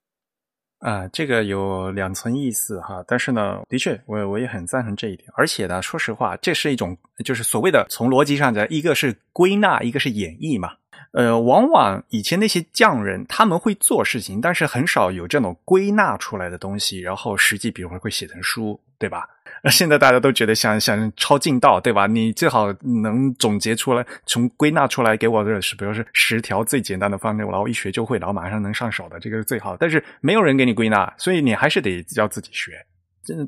[0.79, 5.29] 啊，这个有两层意思哈，但是呢，的确，我我也很赞成这一点。
[5.35, 10.71] 而且呢，说实话，这是一种就是所谓的从逻辑上讲，一个是归纳，一个是演绎嘛。
[11.11, 19.27] 呃，往往以前那些匠人他们会做事情，但是很少有这种归纳出来的东西，然后实际比如说会写成书，对吧？
[19.63, 22.07] 那现在大家都觉得想想抄近道，对吧？
[22.07, 22.71] 你最好
[23.03, 29.75] 能总结出来，从归纳出来给我的是，比如说十条最简单的方式，然后一学就会，然后马上能上手的，这个是最好。
[29.75, 32.73] 但是没有人给你归纳，所以你还是得要自己学。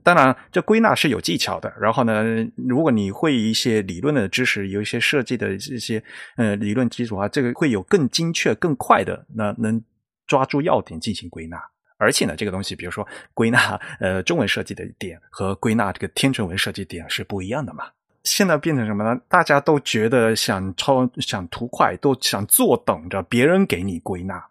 [0.03, 1.73] 当然，这归纳是有技巧的。
[1.79, 2.23] 然后呢，
[2.55, 6.03] 如果你会一些理论的知识，有一些设计的这些
[6.35, 9.81] 呃理论基础啊，这个会有更精确、更快的，那能
[10.27, 11.57] 抓住要点进行归纳。
[12.01, 17.85] 而且呢，这个东西，比如说归纳 呃中文设计的点和归纳这个天成文设计点是不一样的嘛。
[18.23, 19.19] 现在变成什么呢？
[19.27, 24.43] 大家都觉得想抄、想图快，都想坐等着别人给你归纳。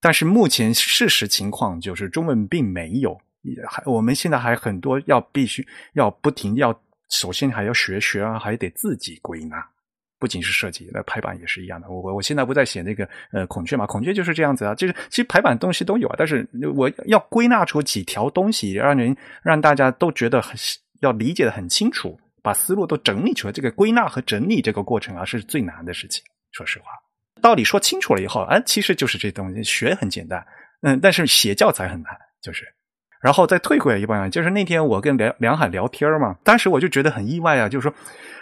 [0.00, 3.18] 但是目前事实情况就是中文并没有。
[3.68, 6.78] 还我们现在还很多要必须要不停要
[7.08, 9.56] 首先还要学学啊，还得自己归纳，
[10.18, 11.88] 不仅是设计，那排版也是一样的。
[11.90, 20.56] 我我我现在不在写那个呃孔雀嘛，孔雀就是这样子啊，就是其实排版东西都有啊，但是我要归纳出几条东西，让人让大家都觉得很
[21.00, 23.52] 要理解的很清楚，把思路都整理出来。
[23.52, 26.22] 这个归纳和整理这个过程啊，是最难的事情。
[26.52, 26.86] 说实话，
[27.42, 30.44] 道理说清楚了以后，啊，其实就是这东西学很简单，
[30.82, 32.64] 嗯，但是写教材很难，就是。
[33.26, 37.92] 然后再退回来一半，就是那天我跟梁梁海聊天嘛，当时我就觉得很意外啊，就是说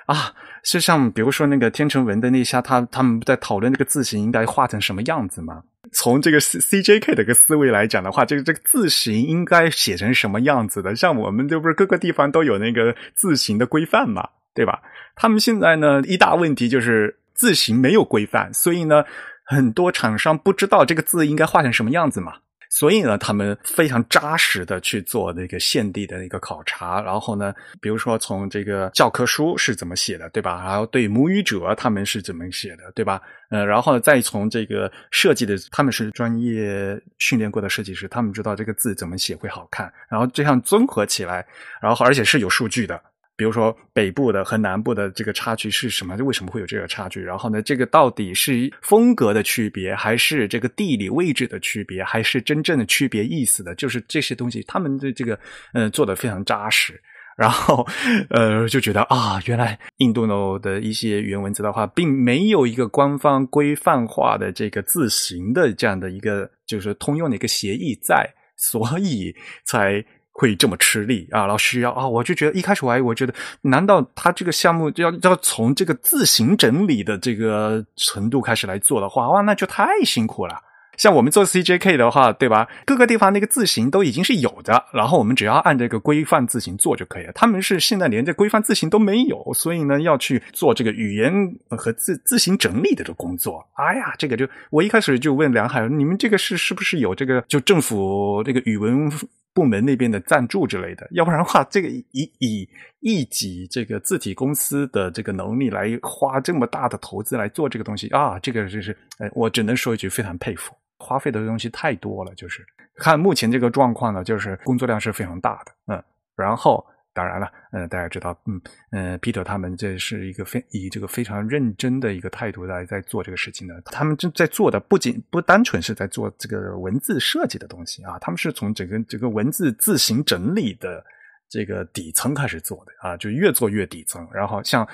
[0.04, 0.30] 啊，
[0.62, 5.62] 是像比如说那个天成文的那下，他他们在讨论那个字形应该画成什么样子嘛？
[5.90, 10.94] 从这个 C C J K 的个思维来讲的话，这个这个字形应该写成什么样子的？
[10.94, 14.82] 像我们这不是各个地方都有那个字形的规范嘛，对吧？
[15.16, 19.02] 他们现在呢一大问题就是字形没有规范，所以呢
[19.46, 22.34] 很多厂商不知道这个字应该画成什么样子嘛。
[22.74, 30.60] 所以呢，他们非常扎实的去做那个现地的一个考察，然后呢，比如说从这个教科书是怎么写的，对吧？
[30.64, 33.22] 然后对母语者他们是怎么写的，对吧？
[33.50, 41.46] 呃，然后再从这个设计的，他们是专业训练过的设计师，他们知道这个字怎么写会好看，然后这样综合起来，
[41.80, 43.00] 然后而且是有数据的，
[43.36, 46.14] 比如说北部的和南部的这个差距是什么？
[46.16, 47.22] 为什么会有这个差距？
[47.22, 53.74] 然后呢，这个到底是风格的区别，还是这个地理位置的区别，还是真正的区别意思的？
[53.74, 55.38] 就是这些东西，他们的这个
[55.72, 57.00] 嗯做的非常扎实。
[57.36, 57.84] 然后，
[58.30, 68.24] 呃，就觉得啊，原来印度的一些语言文字的话，并没有一个官方规范化的这个字形的这样的一个就是通用的一个协议在，
[68.56, 69.34] 所以
[69.66, 70.04] 才
[70.34, 71.46] 会这么吃力啊。
[71.46, 73.32] 老师要啊，我就觉得一开始我还我觉得，
[73.62, 80.56] 难道他这个项目要要从这个字形整理的这个程度开始来做的话，哇，那就太辛苦了。
[80.96, 82.68] 像我们做 CJK 的话，对吧？
[82.86, 87.32] 各个地方那个字形都已经是有的，然后我们只要按这个规范字形做就可以了。
[87.32, 91.32] 他们是现在连这规范字形都没有，所以呢要去做这个语言
[91.70, 93.66] 和字字形整理的这工作。
[93.72, 99.10] 哎呀，这个就我一开始就问梁海，你们这个是是不是有这个就政府这个语文
[99.54, 101.06] 部门那边的赞助之类的？
[101.12, 102.04] 要不然的话，这个以
[102.40, 102.68] 以
[103.00, 110.74] 一己这个字体公司的这个能力来花这么大的投资来做这个东西啊，这个就是，呃，我只能说一句，非常佩服。
[110.98, 112.64] 花费的东西太多了，就是
[112.96, 116.02] 看目前这个状况呢，就是工作量是非常大的，嗯，
[116.36, 116.84] 然后
[117.14, 118.60] 当然了，嗯，大家知道，嗯
[118.90, 131.04] 嗯，Peter 他们这是一个非以这个非常认真的一个态度来在做这个事情的，他们正在做的不仅不单纯是在做这个文字设计的东西啊，他们是从整个这个文字自行整理的
[131.48, 134.86] 这个底层开始做的啊，就越做越底层，然后像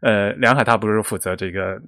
[0.00, 1.80] 呃梁海他不是负责这个。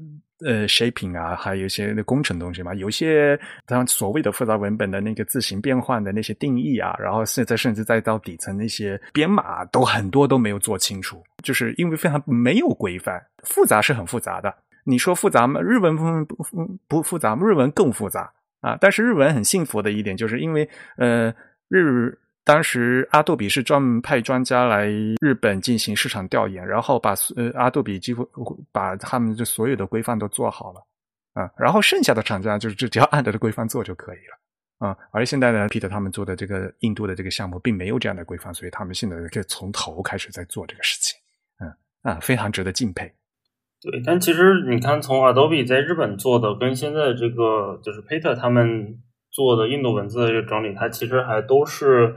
[0.47, 3.37] 呃，shaping 啊，还有一些那工程东西嘛，有些
[3.67, 14.55] 像所谓的复杂文本的那个字形变换的那些定义啊，然后现在甚至再到底层那些编码，都很多都没有做清楚，就是因为非常没有规范，复杂是很复杂的。
[14.85, 15.61] 你说复杂吗？
[15.61, 18.79] 日文不不不复杂，日文更复杂啊。
[18.81, 21.35] 但是日文很幸福的一点，就是因为呃
[21.69, 22.17] 日。
[22.49, 24.87] 当时阿杜比是专门派专家来
[25.21, 28.27] 日本进行市场调研，然后把呃阿杜比几乎
[28.73, 30.81] 把他们这所有的规范都做好了
[31.35, 34.97] 啊，然后剩下的厂家就是只只要按照这规范做就可以了啊。
[35.11, 41.21] 而现在呢，Peter 他们做的这个印度的这个项目并没有这样的规范，所以他们现在就从头开始在做这个事情，
[41.61, 43.13] 嗯啊，非常值得敬佩。
[43.83, 52.15] 对，但其实你看，从 Adobe 在日本做的，跟现在这个就是 Peter 他们做的印度文字的这个整理，它其实还都是。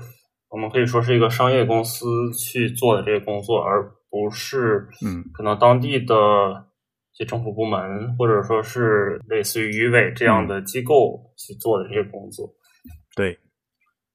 [0.52, 6.16] 我们可以说是一个商业公司去做的这个工作，而不是嗯，可能当地的
[7.14, 12.50] 一些政府部门或者说是类似于渔委这样的机构去做的这些工作。
[13.16, 13.40] 对，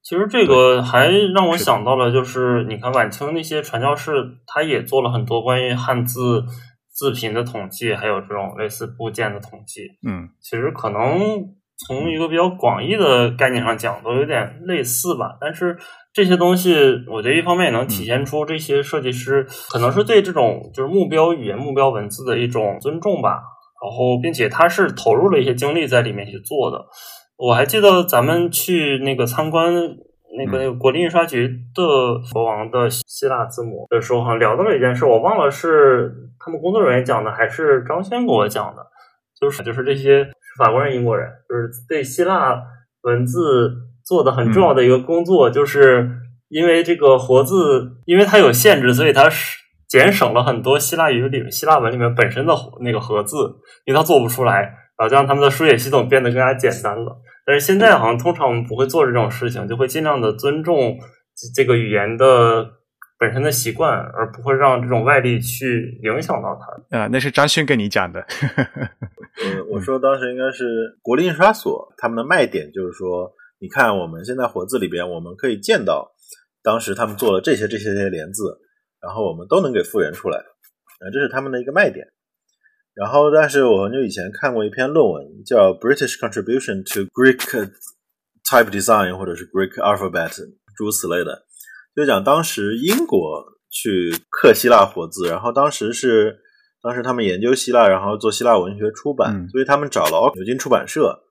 [0.02, 4.12] 其实这个还让我想到了，就是你看晚清那些传教士，
[4.46, 6.44] 他也做了很多关于汉字
[6.90, 9.88] 字频的统计，还有这种类似部件的统计。
[10.06, 11.18] 嗯，其实可能
[11.86, 15.78] 从一个比较广义的概念上讲，都有点类似吧，但是。
[16.16, 16.74] 这些东西，
[17.08, 23.42] 我觉得一方面也能体现出这些设计师可能是对这种就是目标语言、目标文字的一种尊重吧。
[23.82, 26.86] 然后，并且他是投入了一些精力在里面去做的。
[27.36, 29.74] 我还记得咱们去那个参观
[30.38, 31.82] 那个那个国立印刷局的
[32.32, 36.10] 国王的希腊字母的时候，好像聊到了一件事，我忘了是
[36.40, 38.82] 他们工作人员讲的还是张轩给我讲的，
[39.38, 40.26] 就是就是这些
[40.58, 42.58] 法国人、英国人，就是对希腊
[43.02, 43.82] 文字。
[44.06, 46.08] 做的很重要的一个工作，就是
[46.48, 53.36] 因为这个活字，因为它有限制，所以它是减省了很多希腊语里、希腊文里面本身的那个合字，
[53.84, 54.60] 因为它做不出来，
[54.96, 57.20] 然后让他们的书写系统变得更加简单了。
[57.44, 60.96] 但是现在好像通常我们不会做这种事情，就会尽量的尊重
[61.52, 62.64] 这个语言的
[63.18, 66.96] 本身的习惯，而不会让这种外力去影响到它。
[66.96, 68.20] 啊，那是张勋跟你讲的。
[69.42, 73.32] 呃，我说当时应该是国立印刷所他们的卖点，就是说。
[73.58, 76.12] 你看，我们现在活字里边，我们可以见到
[76.62, 78.58] 当时他们做了这些、这些、这些连字，
[79.00, 82.06] 然后我们都能给复原出来，啊，这是他们的一个卖点。
[82.92, 87.70] 然后，但是我很久以前看过一篇论文，叫《British Contribution to Greek
[88.48, 90.34] Type Design》或者是 Greek Alphabet，
[90.76, 91.46] 诸如此类的，
[91.94, 96.38] 就讲当时英国去刻希腊活字，然后当时是
[96.82, 101.22] 当时他们研究希腊，然后做希腊文学出版，所以他们找了牛津出版社。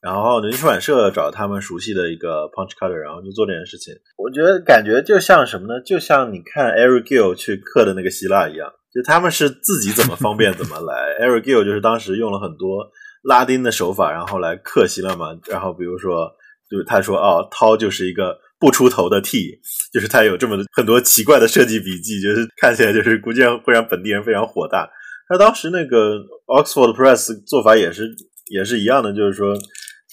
[0.00, 3.92] 然后牛津出版社找他们熟悉的一个 punch cutter，然后就做这件事情。
[4.16, 5.78] 我觉得感觉就像什么呢？
[5.84, 11.18] 就像你看 Eric Gill 去刻的那个希腊一样，就他们是自己怎么方便怎么来。
[11.20, 12.90] Eric Gill 就是当时用了很多
[13.22, 15.38] 拉丁的手法，然后来刻希腊嘛。
[15.46, 16.32] 然后比如说，
[16.70, 19.60] 就是他说哦，涛就是一个不出头的 T，
[19.92, 24.88] 就是他有这么很多奇怪的设计笔记，就是看起来就是估计会让本地人非常火大。
[25.28, 28.08] 他当时那个 Oxford Press 做法也是
[28.50, 29.54] 也是一样的，就是说。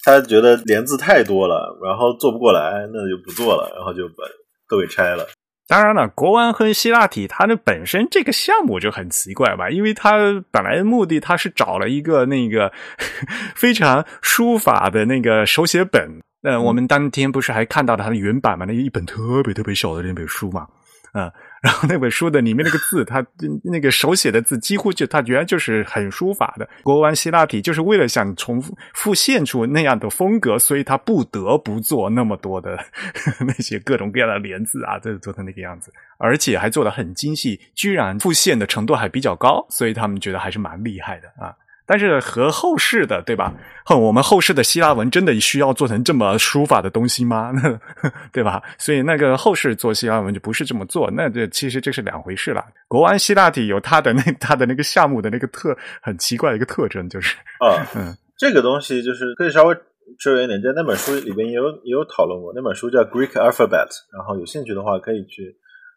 [0.07, 4.23] 他觉得连字太多了，然后做不过来，那就不做了，然后就把
[4.69, 5.27] 都给拆了。
[5.67, 10.15] 当然了，国王和希腊体它的本身这个项目就很奇怪吧，因为它
[10.49, 12.71] 本来的目的它是找了一个那个
[13.53, 16.09] 非常书法的那个手写本。
[16.43, 18.63] 呃，我们当天不是还看到了它的原版嘛？
[18.65, 20.65] 那一本特别特别小的那本书嘛，
[21.13, 21.29] 嗯。
[21.61, 23.25] 然后那本书的里面那个字，他
[23.63, 26.69] 那个手写的字几乎就他原来就是很书法的。
[26.83, 32.77] 国王希腊体就是为了想重复复现出那样的风格，所以他不得不做那么多的
[33.41, 41.55] 那些各种各样的连字啊，这做成那个样子，而且还做的很精细，居然复现的程度还比较高，所以他们觉得还是蛮厉害的啊。
[41.87, 43.53] 但是和后世的对吧？
[43.85, 47.53] 哼我们后世的希腊文真的需要做成这么书法的东西吗？
[48.33, 48.61] 对吧？
[48.77, 51.09] 所以那个后世做希腊文就不是这么做。
[51.09, 52.63] 那这其实这是两回事了。
[52.89, 59.75] 国王希腊体有它的那 它的那个项目的那个特很奇怪的一个特征，就是啊，嗯，这个东西就是可以稍微
[60.19, 62.51] 支援一点，在那本书里边也有也有讨论过。
[62.53, 65.55] 那本书叫《Greek Alphabet》，然后有兴趣的话可以去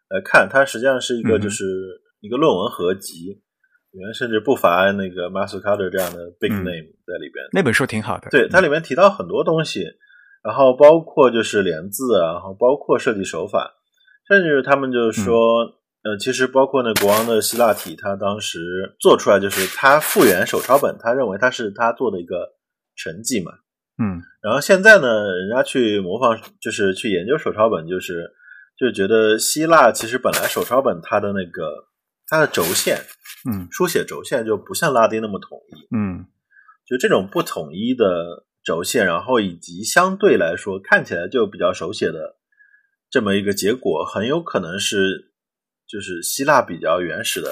[0.09, 0.47] 来看。
[0.49, 1.65] 它实际上是一个就是
[2.21, 3.41] 一个论文合集。
[3.91, 7.43] 里面甚至不乏那个 m a s t e r Carter 这样的 big name 在里边。
[7.51, 9.85] 那本书挺好的，对它里面提到很多东西，
[10.43, 13.73] 然后包括就是连字啊，然后包括设计手法，
[14.29, 15.35] 甚至他们就是说，
[16.03, 22.53] 呃，其实包括那国王的希腊体，他当时做出来就是他复原手抄本，他认为他是他做的一个
[22.95, 23.51] 成绩嘛，
[24.01, 28.31] 嗯，然后现在呢，人家去模仿，就是去研究手抄本，就是
[28.79, 31.91] 就觉得希腊其实本来手抄本它的那个。
[32.27, 32.95] 它的轴线，
[33.49, 36.25] 嗯，书写轴线就不像拉丁那么统一，嗯，
[36.85, 42.37] 就这种不统一的轴线，然后以及相对来说看起来就比较手写的
[43.09, 45.31] 这么一个结果，很有可能是
[45.87, 47.51] 就是希腊比较原始的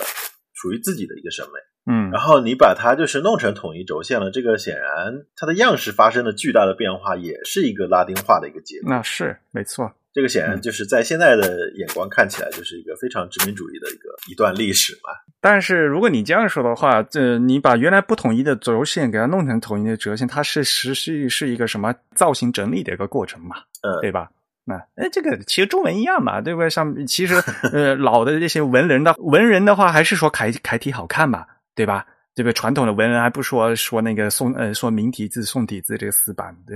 [0.54, 9.92] 属于自己的一个审美，嗯，然后你把它就是弄成统一轴线了，这个显然它的样式发生了巨大的变化，也是一个拉丁化的一个结果，那是没错。
[10.12, 15.14] 这个显然就是在现在的眼光看起来，就是一个非常殖民主义的一个一段历史嘛。
[15.42, 23.58] 但是如果你这样说的话，这你把原来不统一的轴线给它弄成统一的折线，它是实际是一个什么造型整理的一个过程嘛？
[23.84, 24.30] 嗯，对吧？
[24.66, 26.70] 那哎，这个其实中文一样嘛，对不对？
[26.70, 27.36] 像其实
[27.72, 32.06] 呃 老的这些文人的文人的话，还是说楷楷体好看嘛，对吧？
[32.40, 36.74] 这个传统的文人还不说说那个宋呃说明体字宋体字这个死板的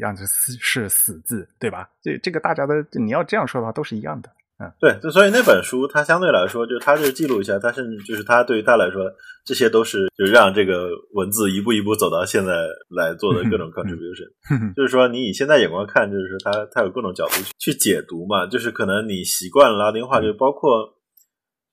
[0.00, 0.24] 样子
[0.60, 1.88] 是死字对吧？
[2.02, 4.28] 这这个大家的你要这样说的话都是一样的，
[4.58, 9.04] 嗯，对，就所以那本书它相对来说就它是记录一下，它甚至就是它对于他来说
[9.44, 20.95] 这些都是就让这个文字一步一步走到现在来做的各种 contribution，就是说你以现在眼光看，就是说它它有各种角度去解读嘛，就是可能你习惯了拉丁化，就包括。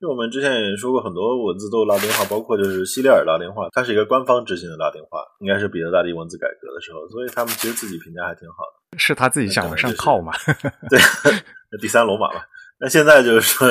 [0.03, 8.99] 就我们之前也说过，很多文字都有拉丁化，包括就是西里尔拉丁化，它是一个官方执行的拉丁化，应该是彼得大帝文字改革的时候，所以他们其实自己评价还挺好的。
[8.99, 10.33] 是他自己想往上靠嘛？
[10.91, 10.99] 对，
[11.79, 12.41] 第三罗马嘛。
[12.81, 13.65] 那现在就是说，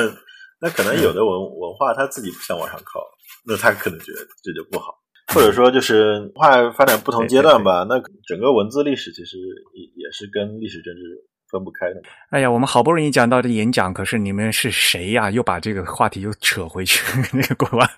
[0.59, 3.05] 那可能有的文文化他自己不想往上靠，
[3.47, 4.95] 那他可能觉得这就不好，
[5.35, 7.85] 或者说就是文化发展不同阶段吧。
[7.87, 9.37] 那整个文字历史其实
[9.75, 11.29] 也也是跟历史政治。
[11.53, 12.03] 分不开的。
[12.31, 15.31] 哎呀，我们好不容易讲到这演讲，可是你们是谁呀？
[15.31, 17.01] 又把这个话题又扯回去。
[17.37, 17.89] 那个国王，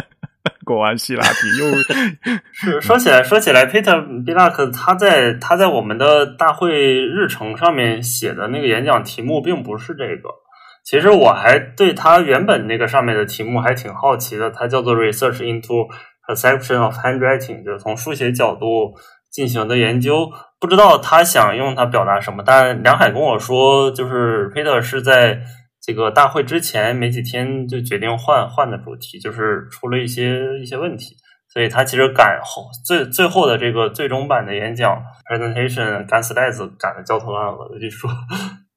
[0.64, 1.72] 国王希拉提又
[2.52, 10.28] 是说起来，说起来，Peter b i l a k 他在他在我们的大会日程上面写的那个演讲题目并不是这个。
[10.84, 15.88] 其实我还对他原本那个上面的题目还挺好奇的，它叫做 Research into
[16.28, 18.94] Perception of Handwriting，就是从书写角度。
[19.30, 20.28] 进行的研究，
[20.60, 22.42] 不知道他想用它表达什么。
[22.46, 25.40] 但梁海跟我说，就是 Peter 是在
[25.80, 31.16] 这个大会之前没几天就决定换换的主题，就是出了一些一些问题，
[31.48, 38.10] 所以他其实赶后最最后的这个最终版的演讲 presentation 赶死袋子赶的焦头烂额的，就说。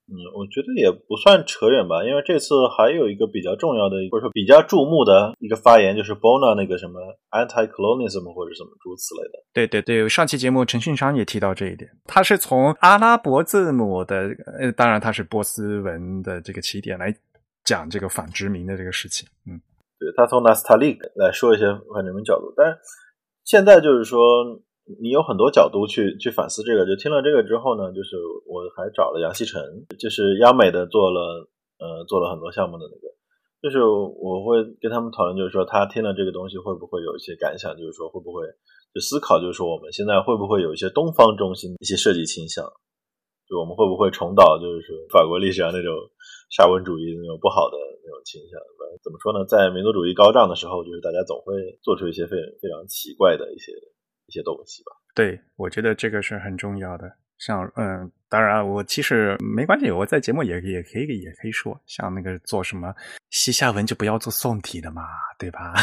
[0.06, 7.00] 嗯，我觉得也不算扯远吧，因为这次还有一个比较重要的，或者说比较注目的一个发言，就是 Bona 那个什么
[7.32, 9.40] anti-colonialism 或者什么诸如此类的。
[9.54, 14.28] 对对对，上期节目陈训昌也提到这一点，他是从阿拉伯字母的，
[14.60, 17.16] 呃，当然他是波斯文的这个起点来
[17.64, 19.26] 讲这个反殖民的这个事情。
[19.48, 19.56] 嗯，
[19.98, 22.78] 对他从 Nastaliq 来说一些反殖民角度，但是
[23.46, 24.20] 现在就是说。
[25.00, 29.64] 你有很多角度去去反思这个，就听了这个之后呢，就是我还找了杨希晨，
[29.98, 31.48] 就是央美的做了
[31.80, 33.08] 呃做了很多项目的那个，
[33.64, 38.44] 就是我会跟他们讨论，就是说他听了这个东西会不会有一些感想，就是说会不会
[38.94, 42.68] 就思考，就是说我们现在会不会有一些东方中心一些设计倾向，
[43.48, 45.96] 就我们会不会重蹈就是说法国历史上那种
[46.52, 48.60] 沙文主义那种不好的那种倾向？
[49.02, 49.44] 怎么说呢？
[49.48, 53.72] 在民族主义高涨的时候，就是大家总会做出一些非非常奇怪的一些。
[54.34, 57.12] 一些东西吧，对我觉得这个是很重要的。
[57.38, 62.94] 像嗯，当然我其实没关系，我在节目也也可以也可以说，像那个做什么
[63.30, 65.04] 西夏文就不要做宋体的嘛，
[65.38, 65.74] 对吧？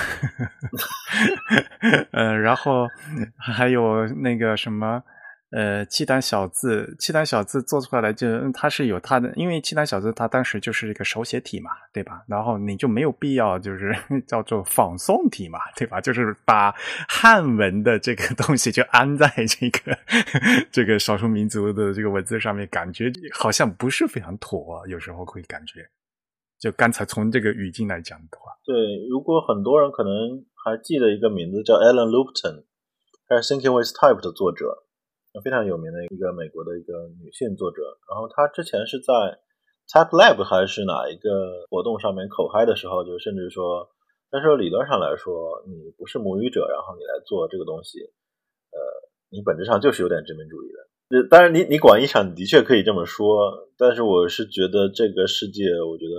[2.13, 2.89] 嗯， 然后
[3.37, 5.03] 还有那个什么。
[5.51, 12.23] 呃，契丹小字，契丹小字做出来就它是有它的，因为契丹小字它当时就是一个手写体嘛，对吧？
[12.29, 13.93] 然后你就没有必要就是
[14.29, 16.01] 叫做仿宋体嘛，对吧？
[16.01, 16.73] 就是把
[17.09, 19.99] 汉文的这个东西就安在这个
[20.71, 25.85] 这个少数民族的这个文字上面，感觉好像不是非常妥，有时候会感觉。
[26.61, 28.77] 就刚才从这个语境来讲的话，对，
[29.09, 32.67] 如果很多人可能还记得一个名字叫 Alan Lupton，
[33.27, 34.85] 他是 Thinking with Type 的作者。
[35.39, 39.39] 非常有名的一个美国的一个女性作者，然后她之前是在
[39.87, 43.89] Type Lab 还是哪一个活动上面口嗨的时候，就甚至说，
[44.31, 48.01] 但是理论上来说，你不是母语者，然后你来做这个东西，
[48.71, 48.79] 呃，
[49.31, 51.29] 你本质上就是有点殖民主义的。
[51.29, 56.15] 当然，你你广义上的确可以这么说，但是我是觉得这个世界，我觉得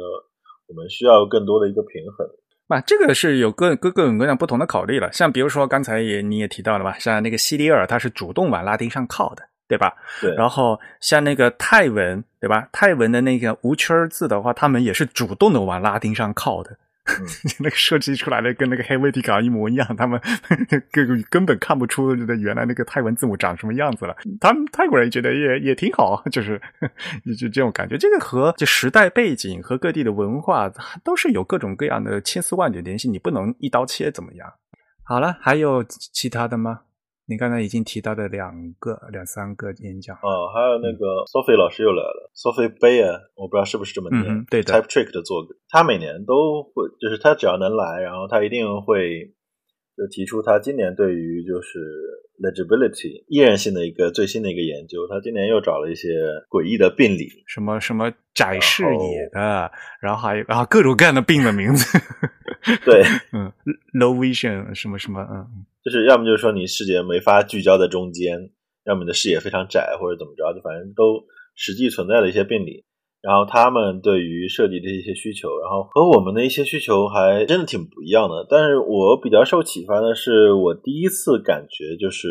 [0.68, 2.28] 我们需要更多的一个平衡。
[2.74, 5.12] 啊，这个是有各各各种各样不同的考虑了。
[5.12, 9.94] 像比如说刚才也你也提到了吧，像那个西里尔，他是主动往拉丁上靠的，对吧？
[10.22, 10.34] 对。
[10.36, 12.68] 然后像那个泰文，对吧？
[12.72, 16.78] 泰文的那个无圈字的话，他们也是主动的往拉丁上靠的。
[17.60, 20.20] 那个设计出来的跟那个黑威迪卡一模一样，他们
[20.92, 24.16] 根根本看不出原来那个泰文字母长什么样子了。
[24.40, 26.62] 他们泰国人觉得也也挺好，就是
[27.40, 27.98] 就这种感觉。
[27.98, 30.72] 这个和这时代背景和各地的文化
[31.04, 34.54] 都是有各种各样的千丝万缕联系，你不能一刀切怎么样？
[35.04, 36.82] 好了，还有其他的吗？
[37.28, 49.34] 你刚才已经提到的两个、两三个演讲哦，还有那个 Sophie 老师又来了，Sophie Bayer，我不知道是不是这么念，对的，Type Trick 的作者，他每年都会，就是他只要能来，然后他一定会
[49.96, 51.80] 就提出他今年对于就是
[52.42, 56.10] legibility 依然性的一个最新的一个研究，他今年又找了一些
[56.50, 59.72] 诡异的病理，什么什么窄视野的，
[60.02, 61.86] 然后还有然后各种各样的病的名字，
[62.86, 63.52] 对，嗯
[63.94, 65.66] ，low vision 什么什么，嗯。
[65.84, 68.52] 就是要么就是说你视觉没法聚焦在中间，
[68.86, 71.24] 要么你的视野非常窄，或者怎么着，就反正都
[71.56, 72.86] 实际存在的一些病理。
[73.22, 78.46] 然后他们对于设计的一些需求，然后和我们的一些需求还真的挺不一样的。
[78.50, 82.28] 但是我比较受启发的是，我第一次感觉就是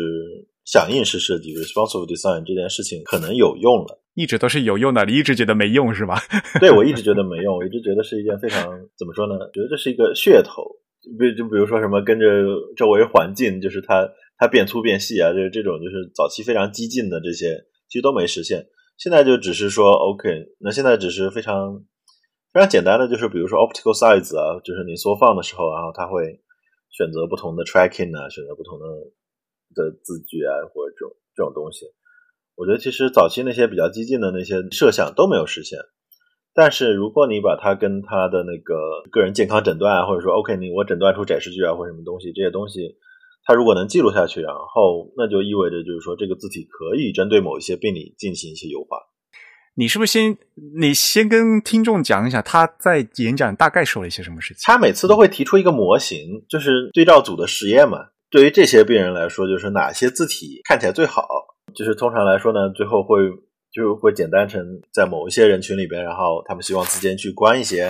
[0.65, 4.00] 响应式设计 （responsive design） 这件事情可能有用了。
[4.13, 6.15] 一直都是有用的，你一直觉得没用是吧？
[6.59, 8.63] 对，我一直觉得没用，我一直觉得是一件非常
[8.97, 9.37] 怎么说呢？
[9.53, 10.63] 觉得这是一个噱头。
[11.17, 12.25] 比就比如说什么跟着
[12.77, 14.07] 周围环境，就是它
[14.37, 18.67] 它变粗变细啊，就是这种就是早期非常激进的这些，其实都没实现。
[18.97, 20.29] 现在就只是说 OK，
[20.59, 21.83] 那现在只是非常
[22.53, 26.39] 非常简单的，就是比如说 optical size 啊，就是你缩放的时候，然后它会
[26.91, 28.85] 选择不同的 tracking 啊，选择不同的
[29.73, 31.87] 的字句啊，或者这种这种东西。
[32.55, 35.79] 我觉得其实早期那些比较激进的那些设想都没有实现。
[36.53, 38.75] 但是如果你把它跟他的那个
[39.09, 42.97] 个人健康诊断啊，或者说 OK，你我诊断出窄视距啊或什么东西这些东西，
[43.45, 48.97] 它如果能记录下去，然后那就意味着就是说这个字体可以针对某一些病理进行一些优化。
[49.75, 50.37] 你是不是先
[50.81, 54.61] 你先跟听众讲一下他在演讲大概说了一些什么事情？
[54.65, 57.97] 他每次都会提出一个模型，就是对照组的实验嘛。
[58.29, 61.25] 对于这些病人来说，就是哪些字体看起来最好？
[61.75, 63.17] 就是通常来说呢，最后会。
[63.73, 64.61] 就会简单成
[64.91, 67.87] 在某一些人群里边，然后他们希望字间距宽一些；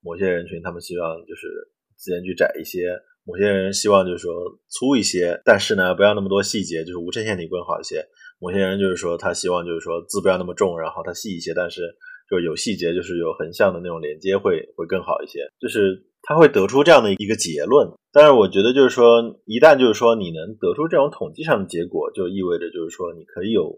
[0.00, 1.48] 某些人群他们希望就是
[1.96, 2.86] 字间距窄一些；
[3.26, 4.32] 某些人希望就是说
[4.68, 7.98] 粗一些，但是呢不要那么多细节，就是无衬线体更好一些；
[8.38, 11.82] 某些人就是说他希望就是说字不要那么重，然后它细一些，但是
[12.30, 15.40] 就有细节，就是有横向的那种连接会会更好一些。
[15.58, 17.90] 就是他会得出这样的一个结论。
[18.14, 23.76] 但是我觉得就是说，一旦就是说你能得出这种统计上的结果，就意味着就是说你可以有。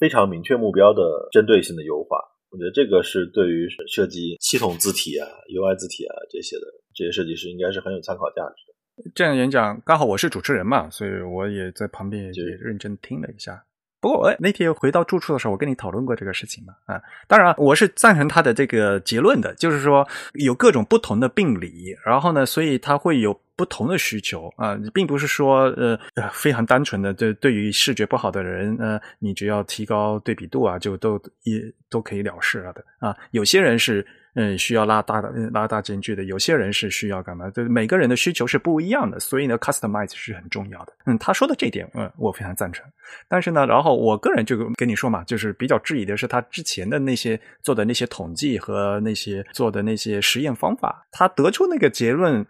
[0.00, 2.18] 非常明确目标的针对性的优化，
[2.50, 9.12] 我觉得这个是对于设计系统字体啊、UI 字体啊这些的这些设计师应该是很有参考价值的。
[9.14, 13.62] 这样演讲刚好我是主持人嘛，所以我也在旁边也认真听了一下。
[14.00, 16.74] 不过，我那天回到住处的时候，我跟你讨论过这个事情嘛？
[16.86, 20.04] 啊，当然，我是赞成他的这个结论的，就是说
[20.34, 25.96] 有各种不同的病理，然后呢，所以他会有不同的需求啊，并不是说呃
[26.32, 34.04] 非常单纯的，对对于视觉不好的人，呃，你只要提高对比度啊，就都也都可以了事了的啊，有些人是。
[34.34, 37.50] 嗯，需要拉大的拉大间距的，有些人是需要干嘛？
[37.50, 40.92] 就每个人的需求是不一样的，所以呢，customize 是很重要的。
[41.04, 42.82] 嗯，他说的这点，嗯，我非常赞成。
[43.28, 52.42] 但是呢，然后我个人就跟你说嘛，就是比较质疑的是他之前的那些做的那些统计和那些做的那些实验方法，他得出那个结论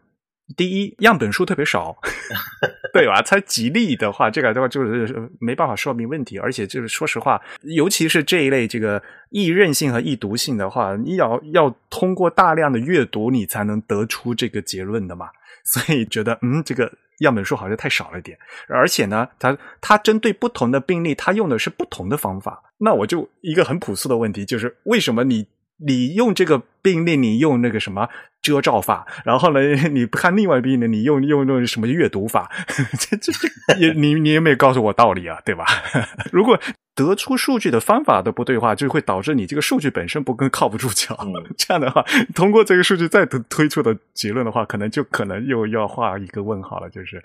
[0.57, 1.97] 第一，样本数特别少，
[2.93, 3.23] 对吧？
[3.23, 6.39] 才几例的话，这个的话就是没办法说明问题。
[6.39, 15.29] 而且就是说实话，尤其是这一类这个易韧性和易毒性的话，你要要通过大量的阅读，你才能得出这个结论的嘛。
[15.65, 18.37] 所以觉得，嗯，这个样本数好像太少了点。
[18.69, 22.63] 而且呢，它它针对不同的病例，它用的是不同的方法。
[22.79, 25.47] 那我就一个很朴素的问题，就是为什么你
[25.87, 28.09] 你用这个病例，你用那个什么？
[28.43, 29.61] 遮罩法，然后呢，
[29.91, 32.51] 你看另外一边呢，你用用用什么阅读法？
[32.99, 35.65] 这 这这，也你你也没有告诉我道理啊，对吧？
[36.33, 36.59] 如果
[36.97, 41.17] 得出数据的方法都不对话，就会导致你这个数据本身不更靠不住脚。
[41.57, 42.05] 这样的话，
[42.35, 47.23] 通过这个数据再推推出的结论的话，可能就可能又要画一个问号了，就是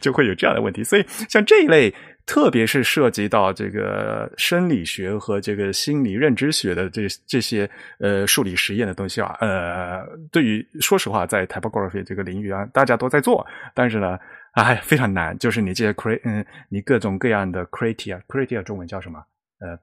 [0.00, 0.82] 就会有这样的问题。
[0.82, 1.94] 所以像这一类。
[2.26, 7.68] 特别是涉及到这个生理学和这个心理认知学的这这些
[7.98, 14.18] 呃数理实验的东西啊，呃，对于说实话，在 typography 这个领域啊，大家都在做，但是呢，
[14.52, 15.36] 哎，非常难。
[15.38, 19.22] 就是你这些 crit，嗯，你各种各样的 criteria，criteria 中文叫什么？
[19.60, 19.78] 呃，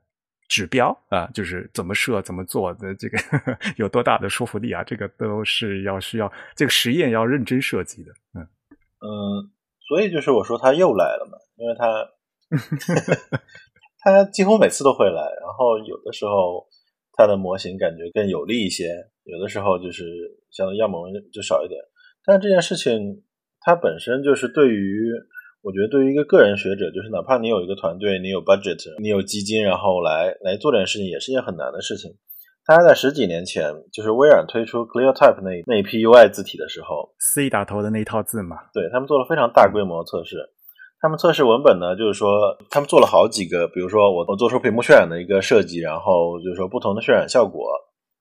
[0.50, 3.20] 指标啊，就是怎么设、怎么做的这个
[3.78, 4.84] 有多大的说服力啊？
[4.84, 8.12] 这个都是要需要这个实验要认真设计的。
[8.34, 8.42] 嗯
[8.98, 9.52] 嗯，
[9.88, 11.86] 所以就是我说他又来了嘛，因为他。
[14.04, 16.68] 他几乎每次都会来，然后有的时候
[17.14, 18.90] 他的模型感觉更有利一些，
[19.24, 20.04] 有的时候就是
[20.50, 21.00] 像样本
[21.32, 21.80] 就少一点。
[22.26, 23.24] 但这件事情
[23.60, 25.12] 它本身就是对于，
[25.62, 32.12] 我觉得对于一个个人学者，就是哪怕你有一个团队，你有 budget，你有基金，然后来来做这件事情，也是一件很难的事情。
[32.66, 40.38] 大家在十几年前，就是微软推出 ClearType 那那一批 UI 字体的时候，C 打头的那套字嘛，对他们做了非常大规模测试。
[41.02, 42.30] 他们测试文本呢，就是说
[42.70, 47.66] 他们做了好几个，比如说我我做出屏幕渲染的一个设计，然后就是说不同的渲染效果，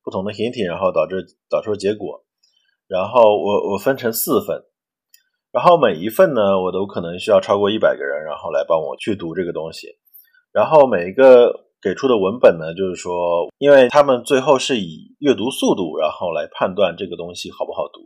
[0.03, 2.25] 不同的形体然后导致导出结果，
[2.87, 4.63] 然后我我分成四份，
[5.51, 9.85] 然后每一份呢，我都可能需要超过一百个人，然后来帮我去读这个东西，
[10.51, 11.53] 然后每一个
[11.83, 18.01] 给出的文本呢，就是说，因为他们最后是以阅读速度，然后来判断这个东西好不好读，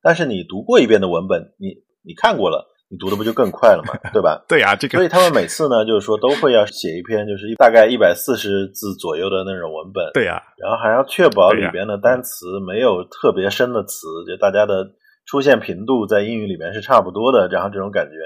[0.00, 2.67] 但是你读过一遍的文本，你你看过了。
[2.90, 4.42] 你读的不就更快了嘛，对吧？
[4.48, 4.96] 对呀，这个。
[4.96, 10.10] 所以他们每次呢，就是说都会要写一篇，就是大概一百四十字左右的那种文本。
[10.14, 14.90] 对呀，然后还要确保里边的单词没有特别深的词，就大家的
[15.26, 18.16] 出现频度在英语里面是差不多的，然后这种感觉，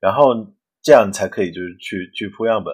[0.00, 0.32] 然后
[0.82, 2.72] 这样才可以就是去去铺样本。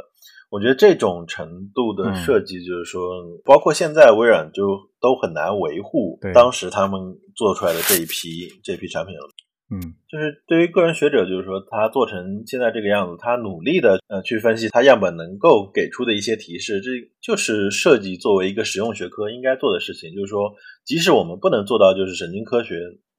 [0.50, 3.00] 我觉得这种程度的设计，就是说，
[3.46, 7.00] 包括现在微软就都很难维护当时他们
[7.36, 9.28] 做出来的这一批这批产品了。
[9.72, 9.78] 嗯，
[10.08, 16.90] 就是对于个人学者，就是说他做成现在这个样子，他努力的呃去分析他样本能够给出的一些提示，这
[17.22, 20.12] 就是设计作为一个实用学科应该做的事情。
[20.12, 20.52] 就是说，
[20.84, 22.74] 即使我们不能做到就是神经科学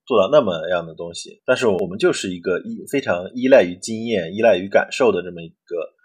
[0.06, 5.96] 做到那么样的东西，但是我们就是一个依非常依赖于经验、依赖于感受的这么一个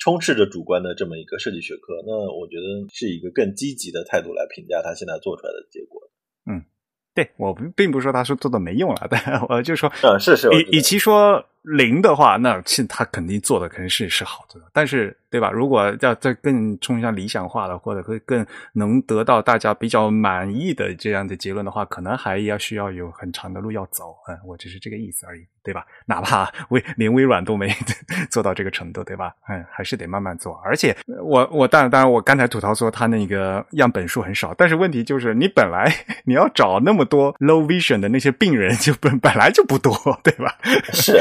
[0.00, 2.02] 充斥着主观的这么一个设计学科。
[2.04, 6.10] 那我觉得是一个更积极的态度来评价他现在做出来的结果。
[6.50, 6.64] 嗯。
[7.14, 15.16] 对我并不是说他说做的没用了，但我就说，嗯，是是，与与其说零的话，那是他肯定做的肯定是是好的，但是。
[15.32, 15.50] 对吧？
[15.50, 18.44] 如果要再更冲向理想化的，或者会更
[18.74, 24.14] 能得到大家比较满意的这样的结论的话，可能还要需要有很长的路要走。
[24.28, 25.86] 嗯，我只是这个意思而已，对吧？
[26.04, 27.74] 哪怕 微连微软都没
[28.30, 29.34] 做到这个程度，对吧？
[29.48, 30.60] 嗯，还是得慢慢做。
[30.62, 35.90] 而且，我我当然当然，我刚才吐槽说他那个样本数很少，但是问题就是你本来
[36.26, 40.54] 你要找那么多 low vision 的那些病人，就本本来就不多，对吧？
[40.92, 41.18] 是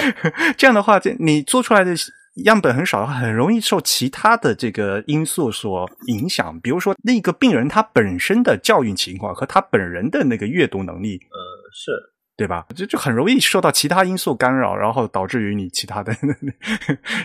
[0.57, 1.93] 这样的话，这你做出来的。
[2.45, 6.57] 样本很少很容易受其他的这个因素所影响。
[6.61, 11.37] 比如说，那个病人他本身的教育情况和他本人的那个阅读能力，呃，
[11.73, 11.91] 是
[12.37, 12.65] 对吧？
[12.73, 16.15] 就就很容易受到其他因素干扰，然后导致于你其他的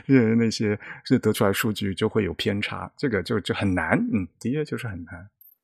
[0.07, 2.91] 那那些是得出来数据就会有偏差。
[2.99, 5.15] 这个就就很难，嗯，的确就是很难。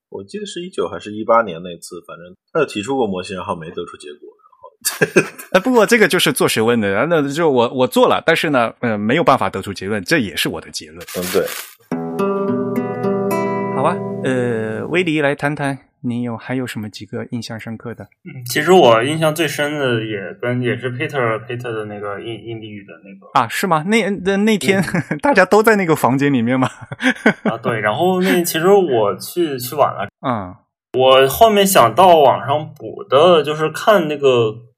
[0.08, 4.31] 我记得是一九还是一八年那次，反正他有提出过模型，然后没得出结果。
[5.52, 11.00] 呃， 不过这个就是做学问的，那就我我做了，但是呢，呃，没有办法得出结论，这也是我的结论。
[11.16, 11.46] 嗯，对。
[13.76, 18.04] 好吧，呃，威迪来谈谈，你有还有什么几个印象深刻的？
[18.24, 23.84] 嗯，其实我印象最深的也跟也是 Peter Peter 的那个印印地语的那个啊，是吗？
[23.88, 24.82] 那那那天
[25.20, 26.68] 大家都在那个房间里面吗？
[27.44, 27.80] 啊，对。
[27.80, 30.54] 然后那其实我去去晚了，嗯，
[30.98, 34.28] 我后面想到网上补的，就是看那个。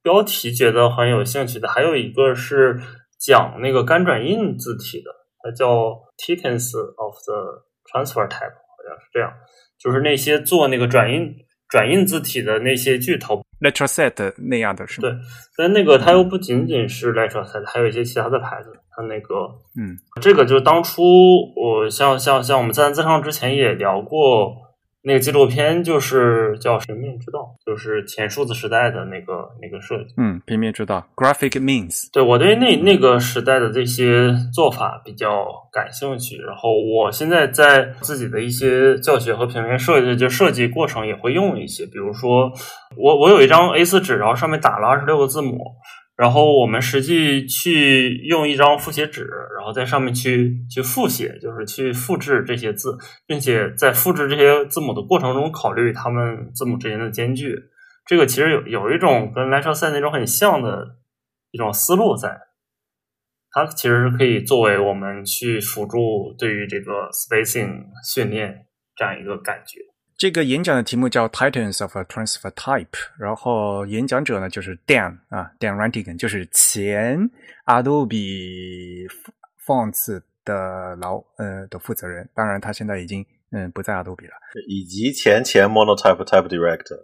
[0.04, 2.78] 标题觉得很有兴趣的，还有一个是
[3.18, 5.10] 讲那个干转印字体的，
[5.42, 9.32] 它叫 Titans of the Transfer Type，好像是这样，
[9.78, 11.34] 就是那些做那个转印
[11.70, 13.42] 转印字体的那些巨头。
[13.60, 15.08] Letraset 那样的是吗？
[15.08, 15.18] 对，
[15.56, 18.70] 但那个它又不仅仅是 Letraset，还有一些其他的牌子。
[18.94, 19.34] 它那个，
[19.80, 21.02] 嗯，这个就是当初
[21.56, 24.63] 我像像像我们在自上之前也聊过。
[25.06, 30.14] 那个纪录片就是叫《平面之道》，就是前数字时代的那个那个设计。
[30.16, 32.08] 嗯，平面之道 （Graphic Means）。
[32.10, 36.38] 对我对那那个时代的这些做法比较感兴趣。
[36.38, 42.50] 然后我现在在自己的一些教学和平面设计就设计过程也会用一些，比如说
[42.96, 45.58] 我我有一张 A 四纸，然后上面打了二十六个字母。
[46.16, 52.96] 然后我们实际去用一张复写纸，然后在上面去去复写，就是去复制这些字，
[53.26, 57.58] 并且在复制这些字母的过程中，考虑它们字母之间的间距。
[58.06, 60.98] 这个其实有有一种跟 l e t t e r s e t 那种很像的
[61.50, 62.38] 一种思路在，
[63.50, 69.80] 它其实是可以作为我们去辅助对于这个 spacing 训练这样一个感觉。
[70.16, 72.86] 这个演讲的题目叫 Titans of a Transfer Type，
[73.18, 77.18] 然后演讲者呢就是 Dan 啊，Dan Rantigan，就是前
[77.66, 79.08] Adobe
[79.66, 84.34] Fonts 的老呃的负责人，当然他现在已经嗯不在 Adobe 了，
[84.68, 87.00] 以及前前 Monotype Type Director，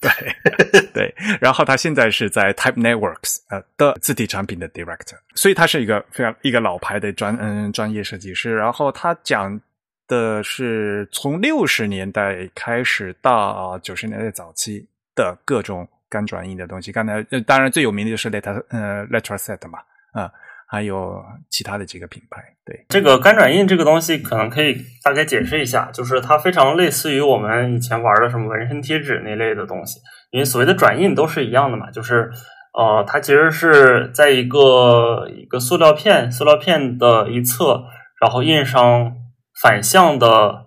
[0.00, 9.60] 对对，然后他现在是在 Type Networks 呃的字体产品的 Director，所以他是一个非常一个老牌的专嗯专业设计师，然后他讲。
[10.08, 16.90] 的是从六十年代开始到九十年代早期的各种干转印的东西。
[16.90, 19.78] 刚才当然最有名的就是 Letter 呃 Letterset 嘛，
[20.12, 20.32] 啊，
[20.66, 22.42] 还有其他的几个品牌。
[22.64, 30.00] 对这个干转印这个东西，可能可以大概解释一下，就是它非常类似于我们以前玩的什么纹身贴纸那类的东西。
[30.30, 32.30] 因为所谓的转印都是一样的嘛，就是
[32.72, 37.84] 呃，它其实是在一个一个塑料片塑料片的一侧，
[38.20, 39.14] 然后印上。
[39.62, 40.66] 反向的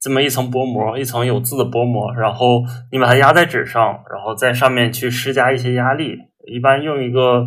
[0.00, 2.62] 这么一层薄膜，一层有字的薄膜，然后
[2.92, 6.16] 你把它压在纸上，然后在上面去施加一些压力，
[6.46, 7.46] 一般用一个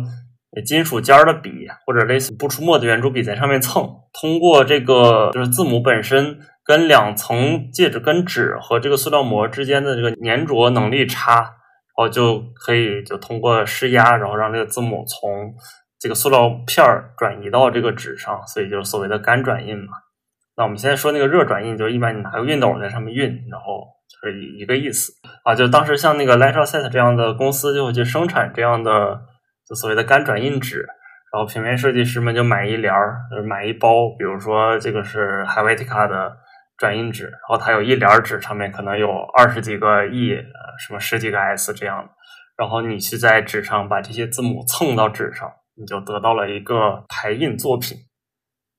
[0.66, 11.48] 金属尖儿的笔或者类似不出墨的圆珠笔在上面蹭，通过这个就是字母本身跟两层介质跟纸和这个塑料膜之间的这个粘着能力差，然
[11.96, 15.54] 后就可以就通过施压，然后让这个字母从
[15.98, 19.92] 这个塑料片儿转移到这个纸上，所以就是所谓的干转印嘛。
[20.56, 25.12] 那我们现在说那个热转印，就是一般你拿个熨斗在上面熨，然后就是一一个意思
[25.44, 25.54] 啊。
[25.54, 29.22] 就当时像那个 Letterset 这样的公司就会去生产这样的
[29.66, 30.86] 就所谓的干转印纸，
[31.32, 36.36] 然后平面设计师们就买一帘儿，就是买一包，比如说这个是 Helvetica 的
[36.76, 39.08] 转印纸，然后它有一帘纸，上面可能有
[39.38, 40.36] 二十几个 E，
[40.78, 42.10] 什么十几个 S 这样的，
[42.58, 47.96] 然后你去在纸上把这些字母蹭到纸上，你就得到了一个排印作品，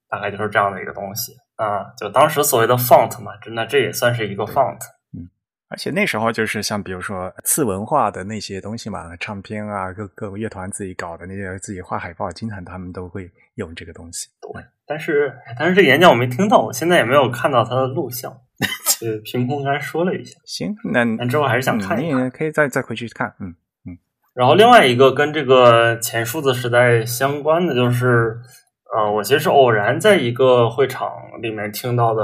[0.08, 1.32] 大概就是这样的一个东西。
[1.56, 4.80] 啊，就当时所谓的 font 嘛，真的这也算是一个 font。
[5.16, 5.30] 嗯，
[5.70, 14.30] 而且那时候就是像比如说次文化的那些东西嘛，唱片啊，各各个乐团自己搞的那些自己画海报，经常他们都会用这个东西。
[14.42, 18.36] 对，但是但是这个演讲我没听到，我现在也没有看到他的录像，
[19.00, 20.40] 就凭空刚才说了一下。
[20.46, 23.36] 行，那那之后还是想看，你也可以再再回去看。
[23.40, 23.50] 嗯
[23.86, 23.98] 嗯。
[24.34, 28.42] 然后另外一个跟这个前数字时代相关的就是。
[28.96, 31.10] 呃，我其实是偶然在一个会场
[31.42, 32.24] 里面听到的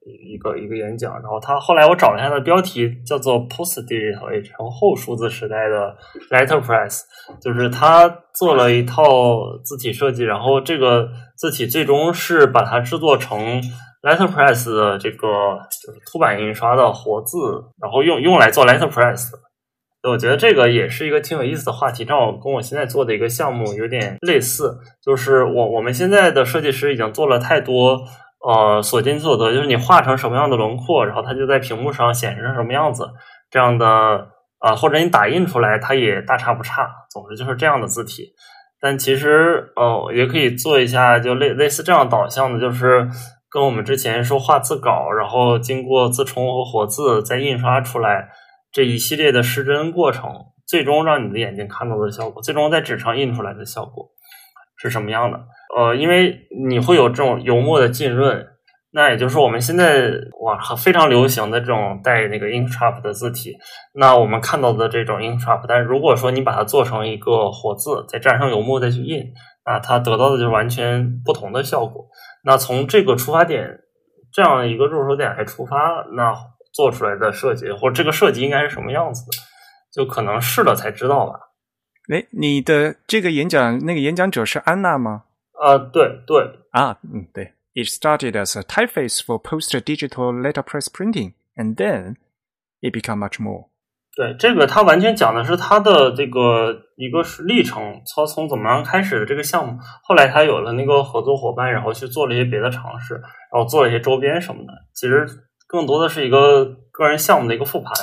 [0.00, 5.94] 一个一个演讲，然后他后来我找了一下的标题叫做 Post Digital Age，然后后数字时代的
[6.30, 7.02] Letterpress，
[7.42, 9.04] 就是他做了一套
[9.62, 13.38] 字体设计，然后这个字体最终是把它制作成
[14.02, 17.36] Letterpress 的这个就是凸版印刷的活字，
[17.78, 19.28] 然后用用来做 Letterpress。
[20.02, 24.78] 我觉得这个也是一个挺有意思的话题，正好跟我现在做的一个项目有点类似。
[25.04, 28.00] 就是我我们现在的设计师已经做了太多
[28.42, 33.10] 呃所见所得，就是你画成什么样的轮廓，然后它就在屏幕上显示成什么样子，
[33.50, 34.28] 这样的
[34.58, 36.88] 啊，或者你打印出来它也大差不差。
[37.10, 38.32] 总之就是这样的字体。
[38.80, 43.06] 但其实呃也可以做一下，就类类似这样导向的，就是
[43.50, 48.30] 跟我们之前说画字稿，然后经过字冲和活字再印刷出来。
[48.72, 50.30] 这一系列的失真过程，
[50.66, 54.08] 最终让你的眼睛看到的效果，最终在纸上印出来的效果
[54.76, 55.40] 是什么样的？
[55.76, 58.46] 呃，因为你会有这种油墨的浸润，
[58.92, 63.56] 那也就是我们现在哇非常流行的这种带那个 Inkscape 的字体。
[63.94, 69.24] 那我们看到的这种 Inkscape，但如果说你把它做成一个活字，再沾上油墨再去印，
[69.66, 72.06] 那它得到的就是完全不同的效果。
[72.44, 73.80] 那从这个出发点，
[74.32, 75.76] 这样一个入手点来出发，
[76.14, 76.32] 那。
[76.72, 79.32] 做出来的设计，或者这个设计应该是什么样子的，
[79.92, 81.38] 就可能试了才知道吧。
[82.12, 85.24] 哎，你的这个演讲，那个演讲者是安娜吗？
[85.52, 86.42] 啊，对对
[86.72, 87.54] 啊，嗯，对。
[87.72, 92.16] It started as a typeface for post-digital letterpress printing, and then
[92.80, 93.68] it become much more。
[94.16, 104.72] 对，这个它完全讲的是它的这个一个是历程，从从怎么样开始的这个项目，后来他有了那个合作伙伴，然后去做了一些别的尝试，然后做了一些周边什么的。
[104.92, 105.24] 其实
[105.70, 107.94] 更多的是一个个人项目的一个复盘，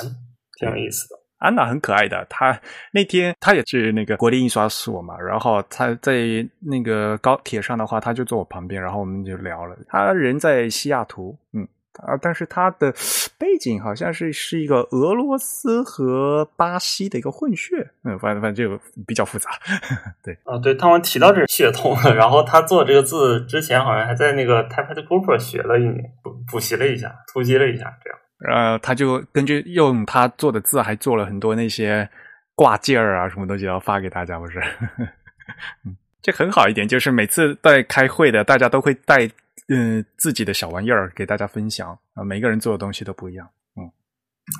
[0.58, 1.16] 挺有意思的。
[1.36, 2.58] 安娜很可爱的，她
[2.92, 6.16] 那天她也去那个国立印刷所嘛，然后她在
[6.60, 9.76] 那个高铁上的话，她就坐我旁边，然后我们就聊了。
[9.86, 11.68] 她人在西雅图，嗯
[12.06, 12.92] 啊，但是他的
[13.38, 19.50] 背景好像是是一个俄罗斯和巴西的一个混血，嗯，反正反正就比较复杂。
[20.22, 28.18] 对啊，对他们提到这个血统，然后他做这个字之前，好像还在那个 Typed Cooper 学了一年，补补习了一下，突击了一下，这样。
[28.48, 32.08] 呃，他就根据用他做的字，还做了很多那些
[32.54, 34.60] 挂件儿啊，什么东西要发给大家，不是？
[35.84, 39.28] 嗯，这很好一点，就是每次在开会的，大家都会带
[39.68, 43.48] 嗯自己的小玩意儿给大家分享啊，每个人做的东西都不一样。
[43.76, 43.90] 嗯，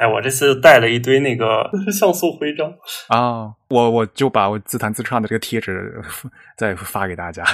[0.00, 2.72] 哎，我这次带了一堆那个 像素徽章
[3.08, 6.02] 啊，我我就把我自弹自唱的这个贴纸
[6.58, 7.44] 再发给大家。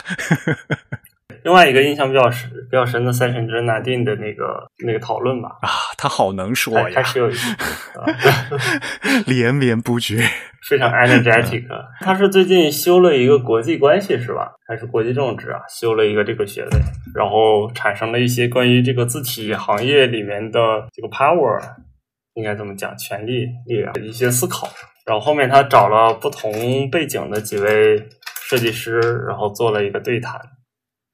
[1.45, 5.51] 另外一个印象比较深、比较深的 session 就是纳丁的那个那个讨论吧。
[5.61, 5.69] 啊，
[5.99, 7.35] 他好能说呀，开始有一
[9.31, 10.27] 连绵不绝，
[10.69, 11.67] 非常 energetic。
[12.01, 14.53] 他是最近修了一个国际关系是吧？
[14.67, 15.61] 还是国际政治啊？
[15.69, 16.71] 修了一个这个学位，
[17.15, 20.59] 然后产生了一些关于这个字体行业里面的
[20.95, 21.61] 这个 power，
[22.35, 22.97] 应该怎么讲？
[22.97, 24.67] 权力、力量的一些思考。
[25.05, 28.09] 然后后面他找了不同背景的几位
[28.49, 28.99] 设计师，
[29.29, 30.41] 然后做了一个对谈。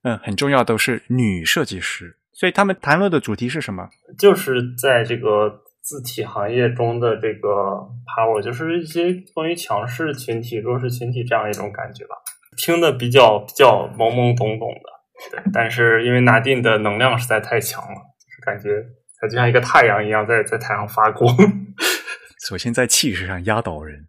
[0.03, 3.89] 嗯，很重要，都是女设计师，所以他们谈论的主题是什么？
[4.19, 7.49] 就是在这个字体行业中的这个
[8.17, 12.17] power，就是一些关于强势群体、弱势群体这样一种感觉吧。
[12.57, 15.53] 听的比较比较懵懵懂懂的，对。
[15.53, 18.83] 但是因为拿定的能量实在太强了，就是感觉
[19.21, 21.35] 它就像一个太阳一样，在在太阳发光。
[22.49, 24.07] 首先在气势上压倒人。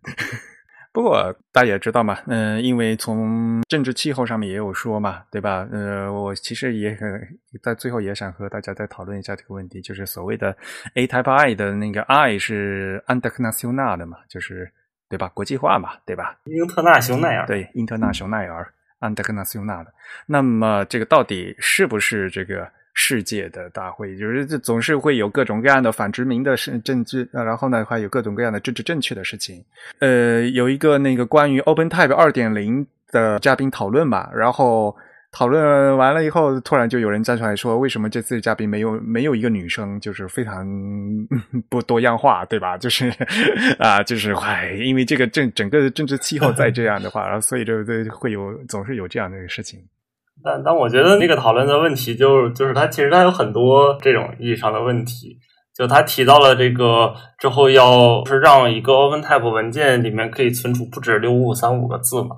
[0.94, 5.68] 不过大家也知道嘛，嗯，因为从政治气候上面也有说嘛，对吧？
[5.72, 10.56] 呃，我其实也很在最后也想和大家再讨论一下这个问题，就是所谓的
[10.96, 14.70] A Type I 的那个 I 是 international 的嘛，就是
[15.08, 15.30] 对吧？
[15.34, 16.38] 国际化嘛，对吧？
[16.46, 19.94] 英特纳雄奈尔对，英特纳雄奈尔 international 的，
[20.26, 22.70] 那么这个到底是不是这个？
[22.94, 29.64] 世界的大会，就是这总是会有各种各样的反殖民的政政治，然后呢，还有各种各样的政治正确的事情。
[30.00, 34.96] 呃，有一个那个关于 OpenType 二点零的嘉宾讨论吧，然后
[35.32, 40.68] 讨论完了以后，突然就有人站出来说，为什么这次嘉宾没有没有一个女生，就是非常
[41.70, 42.78] 不多样化，对吧？
[42.78, 43.10] 就是
[43.80, 49.80] 啊，就是唉，因为这个政整个政治气候再这样的话，然后所以就就会有总是有这样的事情。
[50.44, 55.38] 但但我觉得那个讨论的问题，就就是他其实他有很多这种意义上的问题。
[55.74, 62.36] 就他提到了这个之后，要是让一个 OpenType 文件里面可以存储不止六五五三五个字嘛？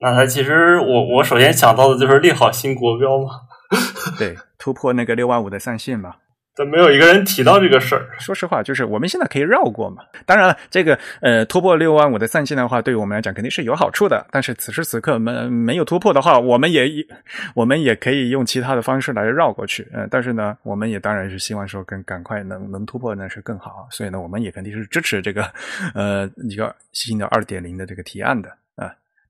[0.00, 3.28] 那他其实我我首先想到的就是立好新国标嘛？
[4.18, 6.14] 对，突破那个六万五的上限嘛？
[6.54, 8.06] 但没有一个人提到这个事儿。
[8.18, 10.02] 说实话，就是我们现在可以绕过嘛。
[10.26, 14.26] 当然了，这个呃突破六万五的散线的话，对于我们来讲肯定是有好处的。
[14.30, 16.86] 但是此时此刻没没有突破的话，我们也
[17.54, 19.88] 我们也可以用其他的方式来绕过去。
[19.92, 23.88] 嗯，但是呢，我们也当然是希望说更赶快能能突破那是更好。
[23.90, 25.50] 所以呢，我们也肯定是支持这个
[25.94, 28.50] 呃一个新的二点零的这个提案的。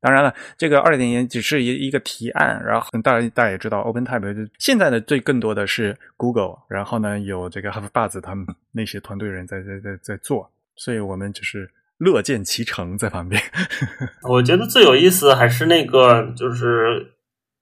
[0.03, 13.41] 当然了，这个二点零只是一一个提案，然后大家大家也知道，OpenType 现在的最更多的是 Google，然后呢有这个 HuffBuzz 他们那些团队人在在在在做，所以我们只是乐见其成在旁边。
[14.29, 17.15] 我觉得最有意思还是那个，就是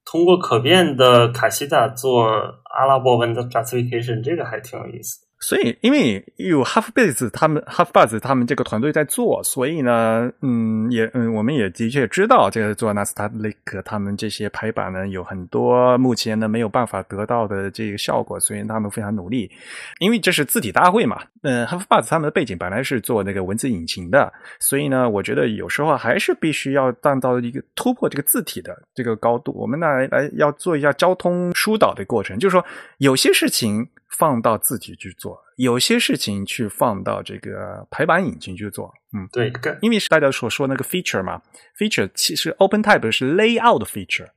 [0.06, 2.24] 通过可变的卡西达做
[2.74, 5.26] 阿拉伯文的 justification，这个还挺有意思的。
[5.42, 19.50] 所以，因为有 HalfBase 他们 HalfBuzz 他们这个团队在做，所以呢，嗯，也嗯，我们也的确知道这个做 Nastaliq 他们这些排版呢，有很多目前呢没有办法得到的这个效果，所以他们非常努力。
[19.98, 24.30] 因为这是字体大会嘛，嗯，HalfBuzz 他们的背景本来是做那个文字引擎的，
[24.60, 29.52] 所以呢，我觉得有时候还是必须要站到一个突破这个字体的这个高度。
[29.52, 32.62] 我们来来要做一下交通疏导的过程，就是说
[32.98, 33.88] 有些事情。
[34.18, 41.40] 放到字体去做，有些事情去放到这个排版引擎去做，嗯，对，因为是大家所说那个 feature 嘛
[41.78, 44.30] ，feature 其实 OpenType 是 layout feature，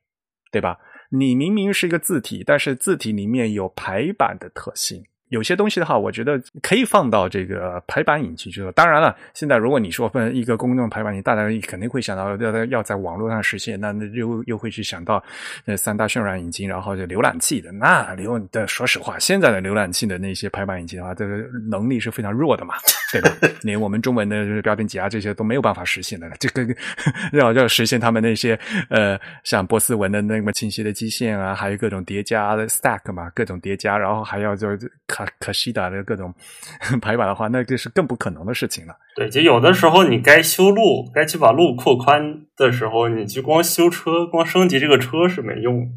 [0.51, 0.79] 对吧？
[1.09, 5.03] 你明明是一个字体，但是字体里面有排版的特性。
[5.34, 8.72] 有些东西的话，我觉得可以放到这个排版引擎去做。
[8.73, 15.23] 当然了，现在如果你说分一个公众排版你，大家肯定会想到要要在网络上实现，那那又又会去想到
[15.65, 17.72] 呃三大渲染引擎，然后就浏览器的。
[17.72, 21.38] 那浏的说实话，现在的浏览器的那些排版引擎的话，这个
[21.68, 22.76] 能力是非常弱的嘛。
[23.22, 23.57] 对吧？
[23.61, 26.35] 连我们中文的标点挤压这些都没有办法实现的了。
[26.40, 26.76] 这个
[27.34, 28.60] 要要实现他们那些
[28.90, 36.34] 呃，像波斯文的那么清晰的基线啊，还有各种叠加的 stack 嘛，各种叠加，然后还要就是可可西达的各种
[37.02, 38.95] 排版的话，那这是更不可能的事情了。
[39.15, 42.22] 对，就有的时候你该修路，该去把路扩宽
[42.57, 45.88] 的时候，你去光修车、光升级这个车是没用。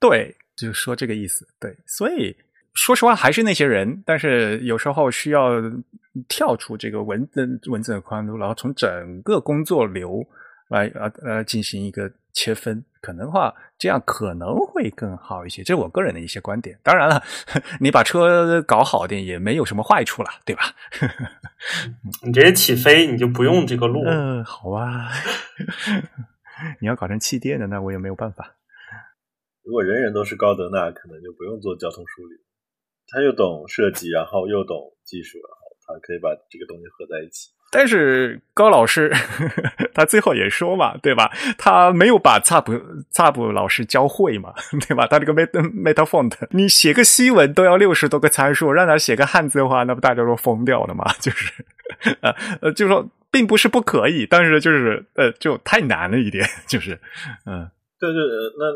[0.00, 1.46] 对，就是说这个意思。
[1.60, 2.36] 对，所以。
[2.74, 5.50] 说实话，还是那些人，但是有时候需要
[6.28, 10.26] 跳出这个文字文字的宽度，然后从整个工作流
[10.68, 15.62] 来呃呃进行一个切分，可能话这样可能会更好一些。
[15.62, 16.78] 这是我个人的一些观点。
[16.82, 17.22] 当然了，
[17.78, 20.62] 你把车搞好点也没有什么坏处了，对吧？
[22.24, 24.02] 你直接起飞，你就不用这个路。
[24.06, 25.10] 嗯，好啊。
[26.80, 28.54] 你要搞成气垫的，那我也没有办法。
[29.64, 32.36] 如果人人都是高德，那可能就不用做交通梳理。
[33.08, 37.50] 他又懂设计，然后又懂技术，然后他可以把这个东西合在一起。
[37.74, 39.10] 但是高老师
[39.94, 41.32] 他最后也说嘛，对吧？
[41.56, 42.78] 他没有把差不
[43.10, 44.52] 差不老师教会嘛，
[44.86, 45.06] 对吧？
[45.06, 51.10] 他这个 meta meta font，你写个西文都要六十多个参数，让他写个汉字的话，那不大家都疯掉了嘛？
[51.18, 51.64] 就是
[52.20, 56.98] 呃呃，就说并不是不可以，但是就是呃，就太难了一点，就是
[57.46, 57.70] 嗯。
[57.98, 58.20] 对对，
[58.58, 58.66] 那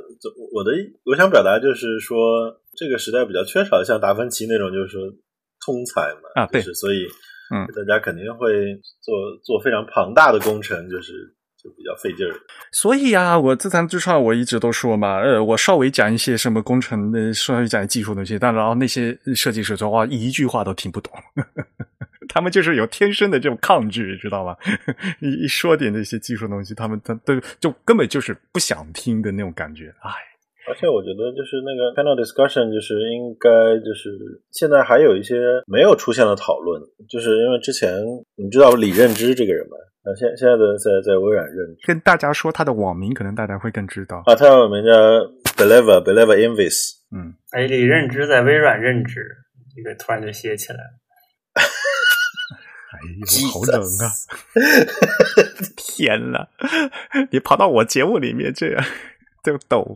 [0.54, 0.70] 我的
[1.04, 2.16] 我想表达就是说，
[2.76, 5.00] 这个时代比较缺少像达芬奇那种，就是说
[5.64, 7.06] 通才嘛啊，对，所以
[7.54, 8.48] 嗯，大家肯定会
[9.00, 11.12] 做做非常庞大的工程，就是
[11.62, 12.34] 就比较费劲儿。
[12.72, 21.12] 所以啊，我自弹自唱，我一直都说嘛，呃，我稍微讲一些什么工程的，稍微讲技术东西，但然后那些设计师说话一句话都听不懂。
[22.28, 24.56] 他们就是有天生的这种抗拒，知道吗？
[25.22, 29.94] 一一说点那些技术东西，他们他都就根本就是不想听的那种感觉。
[30.02, 30.10] 哎，
[30.68, 33.48] 而且我觉得就是那个 panel discussion，就是应该
[33.78, 34.10] 就是
[34.50, 35.36] 现在还有一些
[35.66, 38.02] 没有出现的讨论，就是因为之前
[38.34, 39.76] 你知道李认知这个人吗？
[40.06, 44.34] 啊现现在的在在微软任职，跟大家说他的网名，可能大家会更知道啊。
[44.34, 44.90] 他的网名叫
[45.56, 46.96] Believer Believer Invis。
[47.14, 49.24] 嗯，哎，李认知在微软任职，
[49.74, 50.90] 这个突然就写起来了。
[52.92, 54.10] 哎呦，好冷啊！
[55.76, 56.48] 天呐，
[57.30, 58.84] 你跑到我节目里面这样
[59.52, 59.84] 就抖。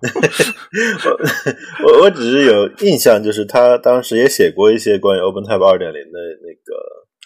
[1.84, 6.76] 我 我只是有印象，就是他当时也写过一些关于 OpenType 二点零的那个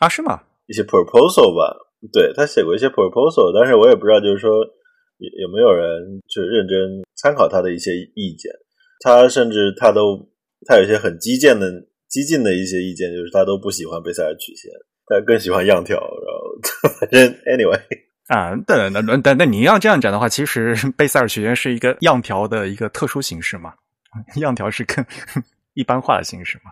[0.01, 0.43] 啊，是吗？
[0.67, 1.77] 一些 proposal 吧。
[2.13, 4.51] 对他写过一些 proposal，但是我也不知道，就是说
[5.19, 8.53] 有有没有人就认真参考他的一些意见。
[9.01, 10.29] 他甚至他都
[10.67, 11.71] 他有一些很激进的
[12.09, 14.71] 激进的一些意见，就是他都不喜欢贝塞尔曲线。
[15.07, 17.79] 他更喜欢样条，然后 反正 anyway
[18.29, 23.75] 啊，那那那那那你要这样讲的话，其实 贝塞尔曲线是一个样条的一个特殊形式嘛？
[24.37, 25.05] 样条是更
[25.75, 26.71] 一般化的形式嘛？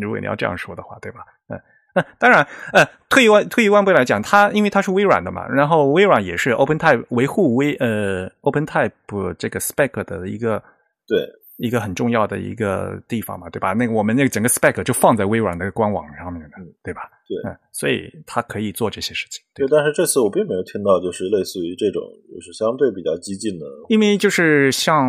[0.00, 1.20] 如果你要这样说的话，对吧？
[1.48, 1.60] 嗯
[1.94, 10.62] 嗯，当然，呃，退一万退一万步来讲，它因为它是微软的嘛，然后微软也是 OpenType 维护微呃 OpenType 这个 spec 的一个
[11.06, 11.18] 对。
[11.56, 13.72] 一个很重要的一个地方嘛，对吧？
[13.72, 17.02] 那个我们那个整个 spec 就放在微软的官网上面的，对吧？
[17.28, 19.40] 对，嗯，所以它可以做这些事情。
[19.54, 22.02] 对，但是这次我并没有听到，就是类似于这种，
[22.34, 23.66] 就是相对比较激进的。
[23.88, 25.06] 因为就是像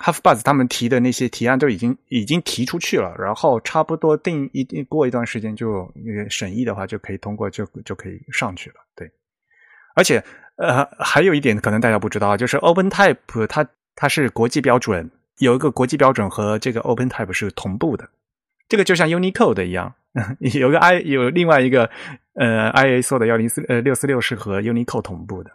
[0.00, 5.88] HalfBuzz 他们提的那些提案都已经已经提出去了，然后差不多定一定过一段时间就
[6.28, 8.76] 审议的话就可以通过，就就可以上去了。
[8.96, 9.08] 对，
[9.94, 10.22] 而且
[10.56, 13.64] 呃，还有一点可能大家不知道，就是 OpenType 它
[13.94, 15.08] 它是国际标准。
[15.38, 18.08] 有一个国际标准和这个 OpenType 是同步的，
[18.68, 19.92] 这个就像 Unicode 一样，
[20.38, 21.90] 有个 I 有另外一个
[22.34, 25.50] 呃 ISO 的幺零四呃六四六是和 Unicode 同步的，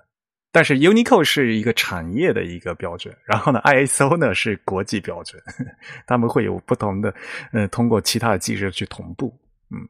[0.51, 5.41] 但是 Unicode 是一个产业的一个标准，然后呢 ISO 呢是国际标准，
[6.05, 7.13] 他们会有不同的
[7.53, 9.33] 呃通过其他的机制去同步，
[9.71, 9.87] 嗯。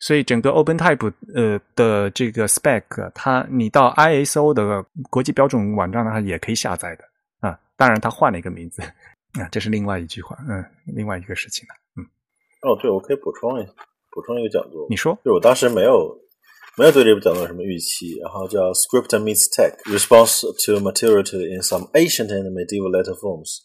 [0.00, 4.80] 所以整个 OpenType 呃的这个 spec，它你到 ISO 的
[5.10, 7.07] 国际标准网站上也可以下载的。
[7.78, 8.82] 当然，他换了一个名字，
[9.38, 10.64] 啊，这是另外一句话，嗯，
[10.96, 12.02] 另外一个事情了，嗯。
[12.66, 13.64] 哦，对，我可以补充一
[14.10, 16.18] 补充一个角度，你说，就我当时没有
[16.76, 23.60] 没有对这部讲座有什么预期，然后叫 Script Meets Tech: Response to Maturity in Some Ancient and Medieval Letter Forms，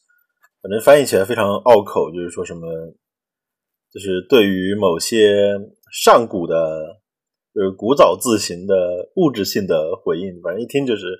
[0.61, 2.69] 反正翻译起来非常拗口，就是说什么，
[3.91, 5.57] 就是对于某些
[5.91, 7.01] 上古的，
[7.51, 11.19] 就是古早字形的物质性的回应，反正一听就是。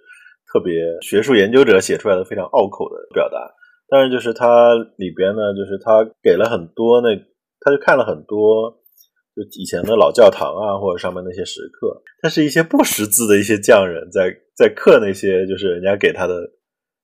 [0.53, 0.71] 特别
[1.01, 3.37] 学术研究者写出来的非常拗口的表达，
[3.89, 7.09] 但是就是它里边呢，就是他给了很多那，
[7.59, 8.69] 他就看了很多
[9.35, 16.35] 就以前的老教堂啊，或者上面那些石刻，他是一些不识字的一些匠人在在刻那些就是人家给他的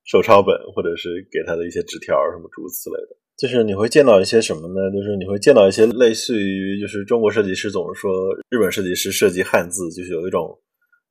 [0.05, 4.91] 手抄本，或者是给他的一些纸条什么诸如此类的，就是你会见到一些什么呢？
[4.93, 8.11] 就是你会见到一些类似于，就是中国设计师总是说
[8.49, 10.55] 日本设计师设计汉字，就是有一种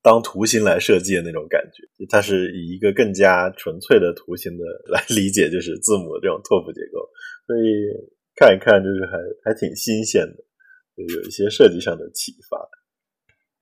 [0.08, 1.84] 当图形来设计的那种感觉。
[2.08, 7.04] 它是以一个更加纯粹的图形的来理解，就是字母的这种拓扑结构。
[7.46, 7.62] 所以
[8.34, 10.42] 看一看，就是还还挺新鲜的，
[10.96, 12.56] 有一些设计上的启发。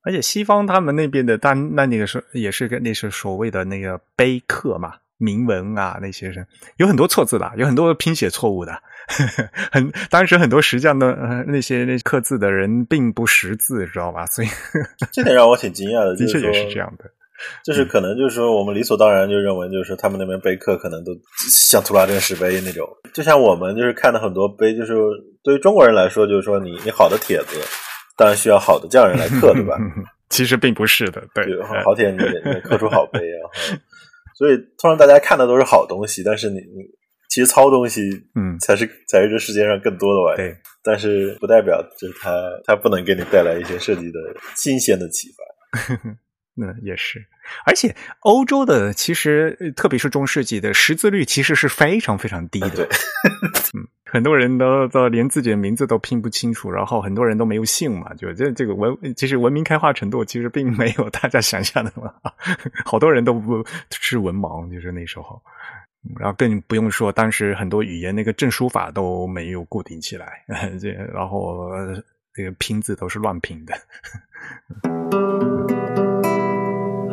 [0.02, 8.72] 而且西方他们那边的，但那那个是也是个那是所谓的那个碑刻嘛，铭文啊那些是有很多错字的，有很多拼写错误的。
[9.70, 14.26] 很当时很多实际上的呃那些那刻字的人并不识字，知道吧？
[14.26, 14.48] 所以
[15.12, 17.04] 这点让我挺惊讶的， 的确也是是这样的。
[17.64, 21.12] 就是可能就是说我们理所当然就认为就是他们那边碑刻可能都
[21.50, 24.94] 像图拉真石碑那种，就像我们就是看的很多碑，就是
[25.42, 27.60] 对于中国人来说，就是说你你好的帖子。
[28.18, 29.76] 当然需要好的匠人来刻，对吧？
[30.30, 31.44] 其实并不是的，对，
[31.84, 33.44] 好帖你得刻出好碑啊。
[34.36, 36.84] 所以通常大家看的都是好东西，但是你你
[37.30, 38.02] 其实糙东西，
[38.34, 40.36] 嗯，才是才是这世界上更多的玩意。
[40.36, 42.30] 对，但是不代表就是它
[42.64, 44.18] 它不能给你带来一些设计的
[44.54, 45.96] 新鲜的启发。
[46.54, 47.18] 那也是，
[47.64, 52.88] 而且欧洲的其实特别是中世纪的识字率其实是非常非常低的。
[54.04, 62.34] 很多人都都连自己的名字都拼不清楚，然后很多人都没有姓嘛，就这这个文其实文明开化程度其实并没有大家想象的那么好，
[62.86, 65.42] 好多人都不是文盲，就是那时候，
[66.18, 70.44] 然后更不用说当时很多语言那个证书法都没有固定起来，
[70.80, 71.68] 这然后
[72.32, 73.74] 这个拼字都是乱拼的。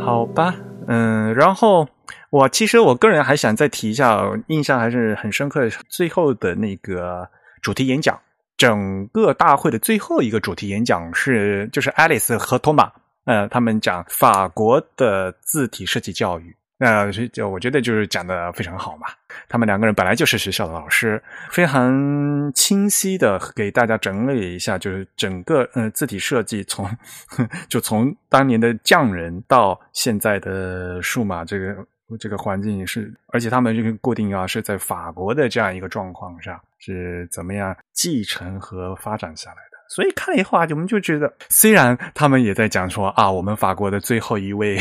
[0.04, 0.54] 好吧，
[0.88, 1.88] 嗯，然后
[2.30, 5.70] 我其实我个人还想再提一下，印象还是很深刻。
[5.88, 7.30] 最后的那个
[7.62, 8.20] 主题演讲，
[8.58, 12.92] 整个大会的最后一个主题演讲是就是 Alice 和托马，
[13.24, 16.54] 呃，他们讲法国的字体设计教育。
[16.84, 19.08] 那就我觉得就是讲的非常好嘛。
[19.48, 26.86] 他们两个人本来就是学校的老师，非常清晰的给大家整理一下，就是整个呃字体设计从
[27.70, 31.88] 就从当年的匠人到现在的数码这个
[32.20, 39.73] 这个环境是，而且他们这个固定啊是在法国的这样一个状况下是怎么样继承和发展下来的。
[39.94, 44.76] 所以看了以后啊，我们就觉得，虽然他们也在讲说啊，我们法国的最后一位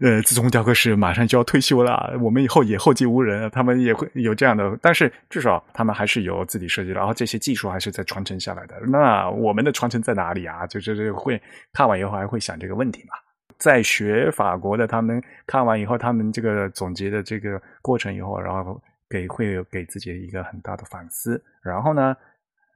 [0.00, 8.74] 呃自从雕刻师马上就要退休了，我们以后也后继无人，他们也会有这样的，但是至少他们还是有自己设计的，然后这些技术还是在传承下来的。
[8.88, 10.66] 那我们的传承在哪里啊？
[10.66, 11.40] 就是会
[11.72, 13.14] 看完以后还会想这个问题嘛？
[13.58, 22.16] 在学法国的他们看完以后，他们这个总结的这个过程以后，然后给会有给自己一个很大的反思，然后呢？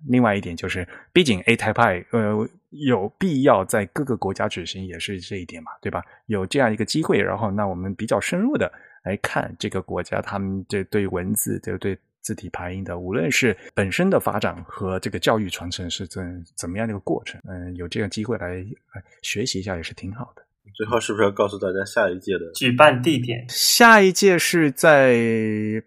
[0.07, 6.03] 另外一点就是，毕竟 A Type I 呃有必要在各个国家举行，也是这一点嘛，对吧？
[6.27, 8.73] 有这样一个机会，然后那我们比较深入的
[9.05, 20.43] 来看这个国家他们这对文字、这对字体排印的，无论是本身的发展和这个教育传承是怎怎么样的一个过程，嗯，有这个机会来来学习一下也是挺好的。
[20.77, 23.45] 最后是不是要告诉大家下一届的举办地点？
[23.49, 25.17] 下一届是在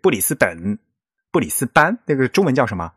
[0.01, 0.77] 布里斯本，
[1.31, 2.91] 布里斯班，那个中文叫什么？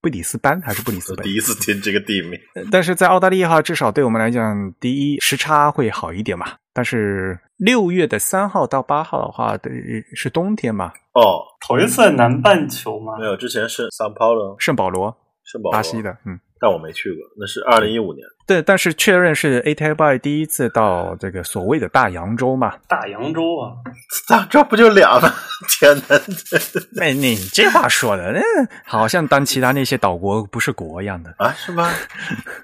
[0.00, 1.24] 布里斯班还是布里斯本？
[1.24, 2.38] 第一次听这个地名。
[2.70, 6.46] 但是在澳大利亚，至少对我们来讲，第一时差会好一点嘛。
[6.72, 9.72] 但是六月的三号到八号的话，对，
[10.14, 10.92] 是冬天嘛。
[11.12, 13.18] 哦，头一次南半球吗？
[13.18, 16.38] 没有，之前是圣保罗，圣保罗，圣保罗，巴西的，嗯。
[16.60, 18.26] 但我没去过，那是二零一五年。
[18.46, 22.74] 对，但是确认是 A T I b y 第一次到这个所谓的大洋洲嘛？
[22.88, 23.72] 大洋洲啊，
[24.28, 25.32] 大这不就俩吗？
[25.80, 26.16] 天哪！
[27.00, 28.40] 哎，你这话说的，那
[28.84, 31.52] 好像当其他那些岛国不是国一样的啊？
[31.56, 31.84] 是吗？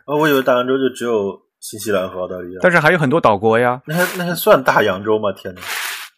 [0.06, 3.80] 啊，我以为大洋洲就只有新西兰和澳大利亚，但是还有很多岛国呀。
[3.86, 5.30] 那还那还算大洋洲吗？
[5.32, 5.60] 天哪！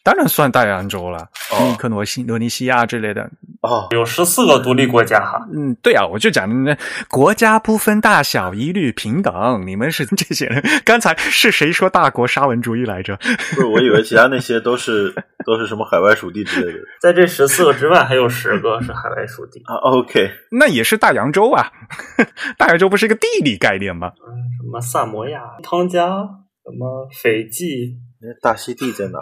[0.04, 1.28] 当然算大洋洲了，
[1.60, 3.30] 尼克罗西、罗尼西亚之类的。
[3.60, 5.38] 哦，有十四个独立国家哈。
[5.52, 6.76] 嗯，对啊，我就讲那
[7.08, 9.66] 国家不分大小，一律平等。
[9.66, 13.16] 你们是这些人，刚才是谁说大国沙文主义来着？
[13.16, 15.12] 不是，我以为其他那些都是
[15.44, 16.78] 都是什么海外属地之类的。
[17.02, 19.74] 在这十四个之外，还有十个是海外属地啊。
[19.82, 21.70] OK，那也是大洋洲啊。
[22.56, 24.12] 大洋洲不是一个地理概念吗？
[24.16, 27.98] 嗯，什么萨摩亚、汤加，什么斐济。
[28.40, 29.18] 大溪地在哪？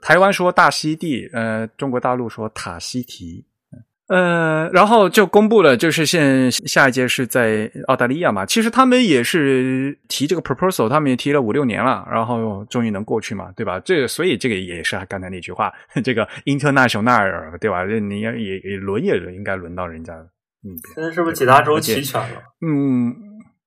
[0.00, 3.44] 台湾说大溪地，呃，中国大陆说塔西提，
[4.08, 8.44] 呃，然后就公布了，就是现下一届是在澳大利亚嘛。
[8.44, 13.80] 其实他们也是提这个 proposal，他们也提了五六年了，然后终于能过去嘛，对吧？
[13.80, 15.72] 这所以这个也是刚才那句话，
[16.04, 17.84] 这个 international，对吧？
[17.84, 20.14] 你要也也轮也应该轮到人家。
[20.64, 22.42] 嗯，现在是不是几大洲齐全了？
[22.60, 23.14] 嗯，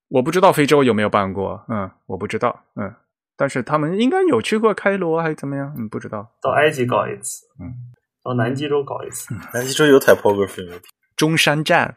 [0.09, 2.93] 我不知道非洲有没有办过，嗯，我不知道，嗯。
[3.37, 5.73] 但是他们应该有去过开罗还是怎么样？
[5.77, 6.29] 嗯，不知道。
[6.41, 7.73] 到埃及搞一次，嗯，
[8.23, 9.33] 到南极洲搞一次。
[9.53, 10.77] 南极洲有 typography 吗？
[11.15, 11.95] 中山站，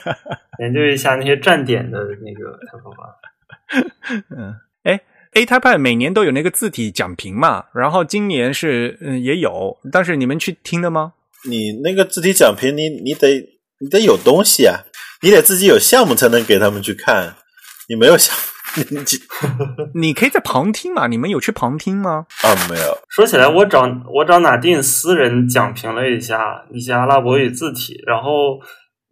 [0.60, 4.30] 研究一下那些站点的那个太复杂了。
[4.36, 5.00] 嗯，哎
[5.32, 11.14] ，A Type 每年都有那个字体讲评嘛，然后今年是嗯也有，但是你们去听的吗？
[11.48, 13.28] 你那个字体讲评，你你得
[13.78, 14.80] 你得有东西啊，
[15.22, 17.34] 你得自己有项目才能给他们去看，
[17.88, 18.36] 你没有项。
[19.94, 21.06] 你可以在旁听嘛？
[21.06, 22.26] 你们有去旁听吗？
[22.42, 22.96] 啊，没有。
[23.08, 23.82] 说起来，我找
[24.12, 28.58] 我找哪定私人讲评了一下一些阿拉伯语字体，然后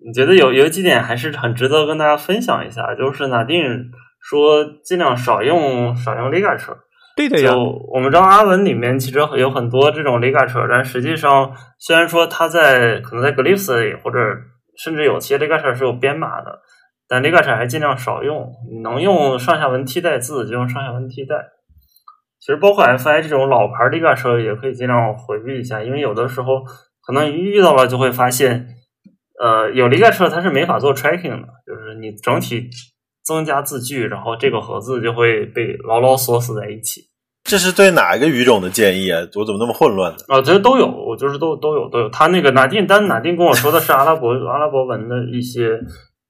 [0.05, 2.95] 你觉得有有几点还是很值得跟大家分享一下。
[2.95, 3.63] 就是哪定
[4.21, 6.77] 说尽量少用少用 ligature。
[7.17, 7.51] 对的呀。
[7.51, 7.59] 就
[7.93, 14.19] 我们知道阿文里面其实有很多这种 ligature，但实际上虽然说它在可能在 glyphs 里或者
[14.77, 16.61] 甚至有些 ligature 是有编码的。
[17.09, 18.53] 但 ligature 还尽量少用，
[18.83, 21.37] 能用上下文替代字就用上下文替代。
[22.39, 26.63] 其实包括 fi 这种老牌 ligature 也可以尽量回避一下，因为有的时候
[27.01, 28.69] 可能遇到了就会发现，
[29.41, 32.69] 呃，有 ligature 它是没法做 tracking 的，就是你整体
[33.25, 37.09] 增加字距，然后这个和字就会被牢牢锁死在一起。
[37.45, 39.21] 这是对哪一个语种的建议啊？
[39.35, 40.19] 我怎么那么混乱呢？
[40.29, 42.09] 啊，这都有，我就是都都有都有。
[42.11, 45.81] 他那个拿定，但拿定跟我说的是阿拉伯阿拉伯文的一些。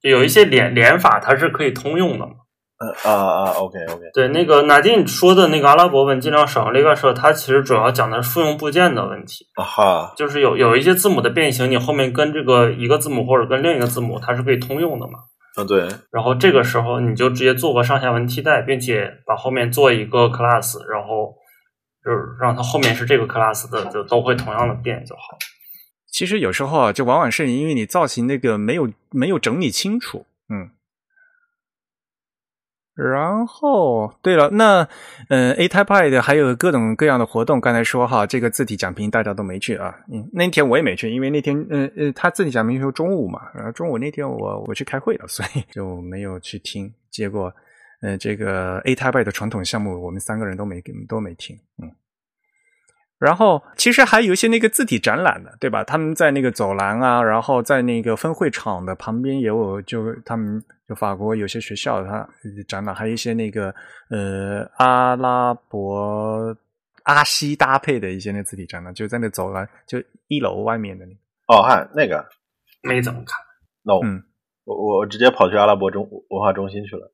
[0.08, 2.32] 就有一些连连法，它是可以通用的嘛？
[2.80, 4.02] 呃啊啊，OK OK。
[4.14, 9.44] 对，那个纳丁说的那个阿拉伯文尽量少用这个时候，它其实主要讲的是复用部件的问题。
[9.56, 15.18] 啊哈，就是有有一些字母的变形，你后面跟这个一个字母或者跟另一个字母，它是可以通用的嘛？
[15.56, 15.88] 啊，对。
[16.12, 21.34] 然后这个时候你就直接做个上下文替代，并且把后面做一个 class，然后
[22.04, 25.36] 就是让它后面是这个 class 的，就都会同样的变就好。
[26.10, 30.70] 其实有时候啊，就往往是因为你造型那个没有没有整理清楚，嗯。
[32.94, 34.88] 然后，对了，那
[35.28, 46.92] 嗯，A Type I 的还有各种各样的活动，刚才说哈，这个字体讲评大家都没去啊，嗯，那天我也没去，因为那天嗯嗯，他字体讲评是中午嘛，然后中午那天我我去开会了，所以就没有去听。
[47.08, 47.54] 结果，
[48.02, 51.88] 嗯，这个 A Type I 的传统项目，我们三个人都没都没听，嗯。
[53.18, 55.82] 然后其实还有一些那个字体展览的，对吧？
[55.82, 62.28] 他们在那个走廊啊，然后在那个分会场的旁边也有，就他们就法国有些学校它
[62.68, 63.74] 展览，还有一些那个
[64.10, 66.56] 呃阿拉伯
[67.02, 71.18] 阿西搭配的一些那字体展览，就在那走廊就一楼外面的那个。
[71.48, 72.24] 哦，嗨，那个
[72.82, 73.36] 没怎么看。
[73.82, 74.22] no，嗯，
[74.64, 77.12] 我我直接跑去阿拉伯中文化中心去了。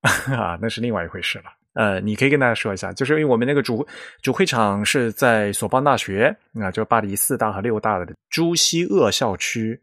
[0.34, 1.59] 啊，那是另外一回事了。
[1.74, 3.86] 呃，你可以跟大家说一下，就是因为我们那个主
[4.20, 9.80] 主会场是在索邦大学啊，就巴黎四大和六大的朱西厄校区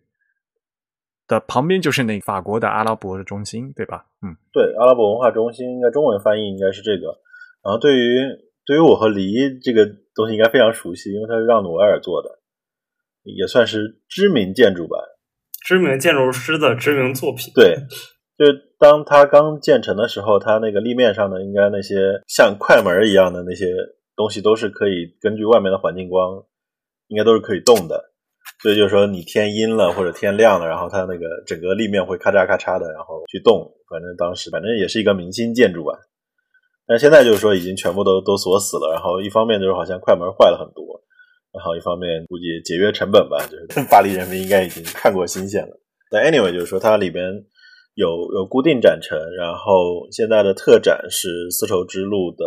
[1.28, 4.06] 的旁边，就是那法国的阿拉伯的中心，对吧？
[4.22, 7.22] 嗯，对，阿拉伯文化中心，应该中文翻译应该是这个。
[7.64, 8.20] 然后对于
[8.66, 12.40] 对于我和黎这个东西应该非常熟悉，因为它是让努埃尔做的，
[13.24, 14.98] 也算是知名建筑吧，
[15.66, 17.54] 知名建筑师的知名作品。
[17.56, 17.78] 对。
[18.38, 21.96] 就是当它刚建成的时候，它那个立面上的应该那些
[22.28, 23.66] 像快门一样的那些
[24.16, 26.44] 东西都是可以根据外面的环境光，
[27.08, 28.14] 应该都是可以动的。
[28.62, 33.74] 所以就是说，你天阴了或者天亮了，然后它那个整个立面会咔嚓咔嚓的，然后去动。
[33.90, 35.94] 反正当时反正也是一个明星建筑吧。
[36.86, 38.94] 但现在就是说已经全部都都锁死了。
[38.94, 41.02] 然后一方面就是好像快门坏了很多，
[41.52, 45.80] 然后一方面估计节约成本吧，就是 巴黎人民应该已经看过新鲜了。
[46.12, 47.24] 但 anyway 就是说它里边。
[47.98, 52.46] 有有固定展陈，然后现在的特展是丝绸之路的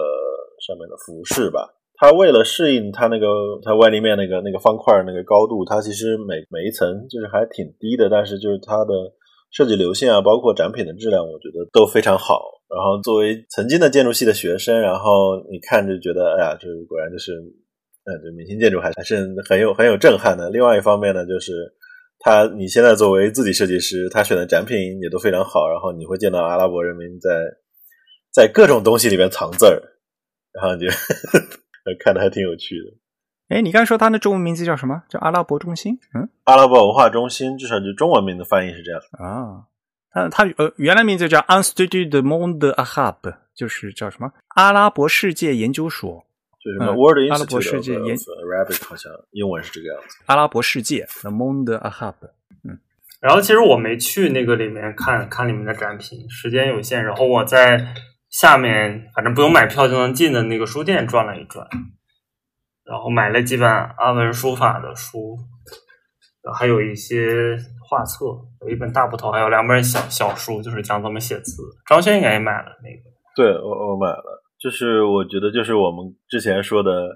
[0.65, 1.75] 上面的服饰吧。
[1.97, 3.27] 它为了适应它那个
[3.65, 8.95] 它外立面那个那个方块那个高度，它其实每每一层就是还挺低的，但是就是它的
[9.51, 12.41] 设计流线啊，包括展品的质量，我觉得都非常好。
[12.71, 17.33] 然后作为曾经的建筑系的学生，然后你看就觉得，哎呀，这果然就是，
[18.07, 20.49] 呃，这明星建筑还还是很有很有震撼的。
[20.49, 21.75] 另外一方面呢，就是。
[22.21, 25.69] 他，你现在作为字体设计师，他选的展品也都非常好。
[25.69, 27.31] 然后你会见到阿拉伯人民在
[28.31, 29.83] 在各种东西里面藏字儿，
[30.53, 30.87] 然后就
[31.99, 32.97] 看的还挺有趣的。
[33.49, 35.03] 哎，你刚才说他的中文名字叫什么？
[35.09, 35.99] 叫阿拉伯中心？
[36.15, 39.67] 嗯，阿拉伯文化中心，至少就中文名的翻译是这样啊。
[40.13, 46.27] 他他呃，原来名字叫 Institut de Monde Arabe，就是叫什么阿拉伯世界研究所。
[46.63, 50.19] 就什么 World Institute 阿拉伯世界研 Arabic 好像英文是这个样子。
[50.27, 52.17] 阿拉伯世界，The Monde Arab。
[52.65, 52.79] 嗯，
[53.19, 57.03] 然后其实我没去那个里面看看里面的展品，时间有限。
[57.03, 57.95] 然后我在
[58.29, 61.67] 下面，反正不用买票就能进的那个书店转了一转，
[62.85, 65.39] 然后买了几本阿文书法的书，
[66.55, 67.57] 还有一些
[67.89, 68.27] 画册，
[68.61, 71.63] 有一本大部头，还有两本小小书，就是讲怎么写字。
[71.89, 73.11] 张轩应该也买了那个。
[73.35, 74.40] 对，我我买了。
[74.61, 77.09] 就是我觉得，就是我们之前说的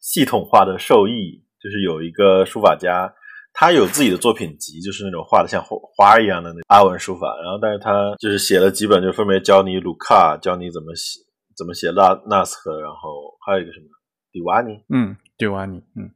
[0.00, 3.12] 系统化的受益，就是有一个书法家，
[3.52, 7.36] 他有自己的作品集，就是那种画的像花花一样的那阿文书法。
[7.42, 11.18] 然后，但是他就是写了几本，就分别教你卢卡，教你怎么写
[11.56, 13.86] 怎么写拉纳斯克，然后还有一个什么
[14.30, 16.08] 迪瓦尼，嗯，迪瓦尼，嗯，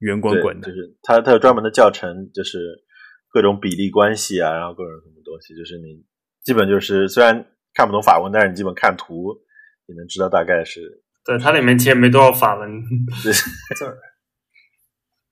[0.00, 2.84] 圆滚滚的，就是他他有专门的教程，就是
[3.30, 6.04] 各种比例关系啊，然后各种什么东西，就是你
[6.44, 7.34] 基本就是虽然
[7.74, 9.34] 看不懂法文，但是你基本看图
[9.86, 11.02] 也能知道大概是。
[11.24, 12.82] 对，它里面其实没多少法文
[13.22, 13.98] 字儿。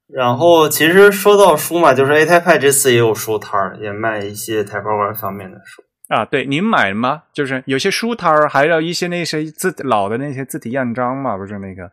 [0.06, 6.24] 然后，其实说到书嘛，就是 A 泰派这次也有书摊儿，也卖一些台湾玩方面的书啊。
[6.26, 7.22] 对，您买吗？
[7.32, 11.84] 就是有些书摊儿，还有一些那些字老的那些字体样章嘛，不是那个，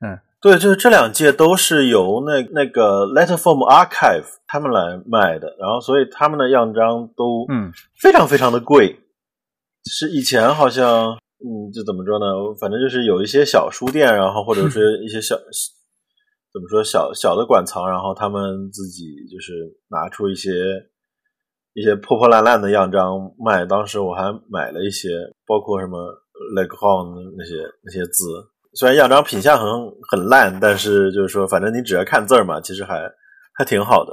[0.00, 7.70] 嗯，对，就是这两届都是由那那个 Letterform Archive 他们来卖的，然后所以他们的样章都嗯
[8.00, 8.98] 非常非常的贵，
[9.84, 12.26] 是以前好像嗯，就怎么说呢？
[12.60, 15.36] 反正就是有一些小书店，然后或者是一些小。
[16.50, 18.40] 怎么说小小的馆藏，然后他们
[18.72, 19.52] 自己就是
[19.88, 20.50] 拿出一些
[21.74, 23.66] 一些破破烂烂的样章卖。
[23.66, 25.10] 当时我还买了一些，
[25.46, 25.98] 包括什么
[26.56, 27.54] Leghorn 那些
[27.84, 28.24] 那些字。
[28.72, 29.68] 虽然样章品相很
[30.10, 33.08] 很烂，但是就是说，反正你只要看字儿嘛，其实还
[33.52, 34.12] 还挺好的。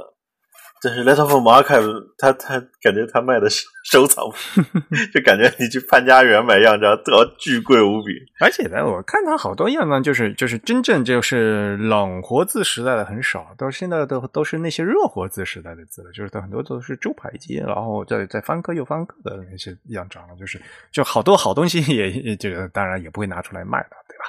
[0.82, 4.24] 但是 Letter from Archive，他他感觉他卖的是收藏，
[5.12, 8.12] 就感觉你去潘家园买样张都要巨贵无比。
[8.40, 20.60] 而且呢，我看他好多样张，就是就是真正就是冷活字时代的很少，到现在都都是那些热活字时代的字了，就是很多都是周排机，然后再再翻刻又翻刻的那些样张了，就是
[20.92, 24.24] 就好多好东西也这个当然也不会拿出来卖了，对吧？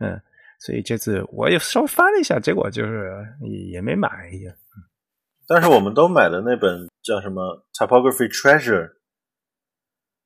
[0.00, 0.20] 嗯，
[0.58, 3.24] 所以这次我也稍微翻了一下，结果就是
[3.70, 4.08] 也没买。
[5.46, 8.84] 但是我们都买的那本叫什么《Typography Treasure》，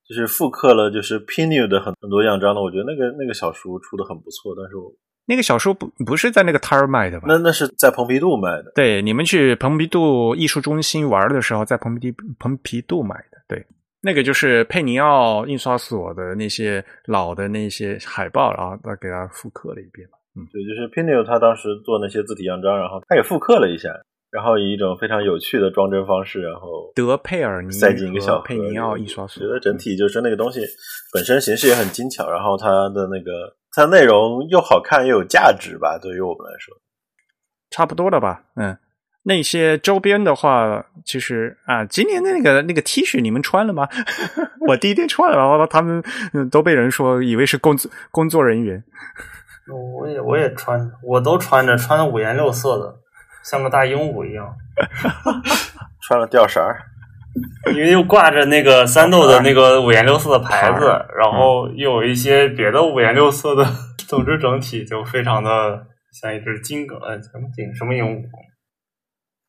[0.06, 2.62] 就是复刻了就是 Pinu 的很很多样章的。
[2.62, 4.54] 我觉得那个那个小书出的很不错。
[4.56, 4.92] 但是我
[5.26, 7.26] 那个小书不不是在那个摊儿卖的吧？
[7.28, 8.72] 那那是在蓬皮杜卖的。
[8.74, 13.38] 对，你们去蓬皮杜艺术中心玩的时候，在蓬皮蓬皮杜买的。
[13.48, 13.66] 对，
[14.00, 23.90] 那个就是佩尼奥印刷所的那些老的那些海报，然后他给他复刻了一遍嗯，对，就是 Pinu 他当时做那些字体样章，然后他也复刻了一下。
[24.30, 30.60] 然后以一种非常有趣的装帧方式，然后德佩尔尼塞进一个小佩尼奥一刷所，觉得整体就是那个东西
[31.14, 36.74] 本身形式也很精巧，然后它的那个它内容又好看又有价值吧，对于我们来说，
[37.70, 38.44] 差不多了吧？
[38.56, 38.76] 嗯，
[39.22, 43.88] 那些周边的话，其实啊，今年的那个那个 T 恤你们穿了吗？
[44.68, 46.02] 我第一天穿了，然后他们
[46.50, 48.84] 都被人说以为是工作工作人员。
[50.00, 52.94] 我也我也穿，我都穿着，穿的五颜六色的。
[53.48, 54.46] 像个大鹦鹉一样，
[56.02, 56.82] 穿了吊绳儿，
[57.72, 60.84] 因为又挂着那个三豆的那个五颜六色的牌子，
[61.18, 63.64] 然后又有一些别的五颜六色的，
[64.06, 65.86] 总之整体就非常的
[66.20, 68.22] 像一只金鸽，什么金什么鹦鹉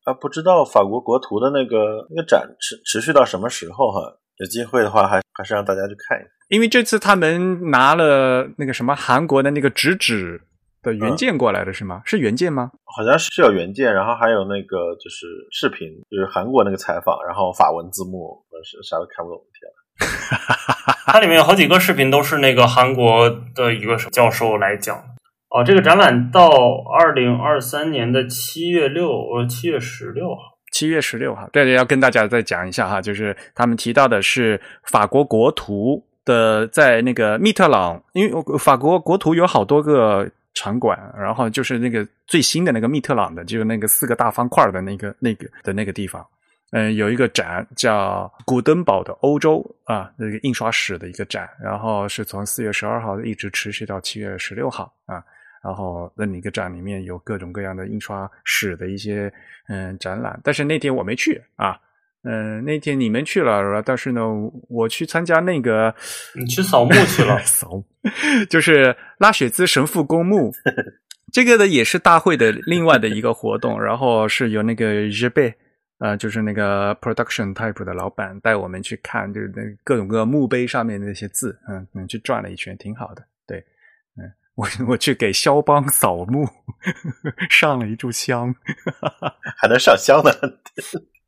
[0.04, 0.14] 啊？
[0.14, 4.00] 不知道法国国图的那个那个展持持续到什么时候哈？
[4.38, 6.28] 有机会的话，还还是让大家去看一下。
[6.48, 10.40] 因为这次他们拿了那个什么韩国的那个直指。
[10.82, 12.00] 的原件过来的是吗？
[12.04, 12.70] 是原件吗？
[12.84, 19.40] 好像是有原件，然后还有那个就是视频，就是韩国那个采访，然后法文字幕，我是啥都看不懂。
[19.52, 19.70] 天
[21.06, 24.96] 它里面有好几个视频都是那个韩国的一个教授来讲。
[25.50, 26.48] 哦，这个展览到
[26.98, 30.40] 二零二三年的七月六，呃，七月十六号，
[30.72, 31.48] 七月十六号。
[31.52, 40.30] 对对，要跟大家再讲一下哈，就是他们提到的是法国国图的，在那个密特朗，因为法国国图有好多个。
[40.54, 46.26] 场馆，然后就是那个最新的那个密特朗的，就是那个四个大方块的那个那个的那个地方，
[46.72, 55.22] 嗯，有一个展叫古登堡的欧洲啊，那个印刷史的一个展，然后是从四月十二号一直持续到七月十六号啊，
[55.62, 59.32] 然后那一个展里面有各种各样的印刷史的一些
[59.68, 61.80] 嗯展览，但是那天我没去啊。
[62.22, 64.22] 嗯，那天你们去了，但是呢，
[64.68, 65.94] 我去参加那个，
[66.34, 67.82] 你去扫墓去了， 扫，
[68.50, 70.52] 就是拉雪兹神父公墓，
[71.32, 75.54] 这个呢也是大会的另外的一个活动，然后是由那个日贝，
[75.98, 83.64] 呃，就是那个 production type 的老板带我们去看，就是那各种各样墓碑上面的那些字，嗯嗯，去转了一圈，挺好的，对，
[84.18, 86.46] 嗯，我我去给肖邦扫墓，
[87.48, 88.54] 上了一炷香，
[89.56, 90.30] 还能上香呢。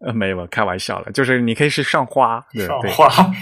[0.04, 3.32] 呃，没有，开玩笑了，就是你可以是上花，上花，上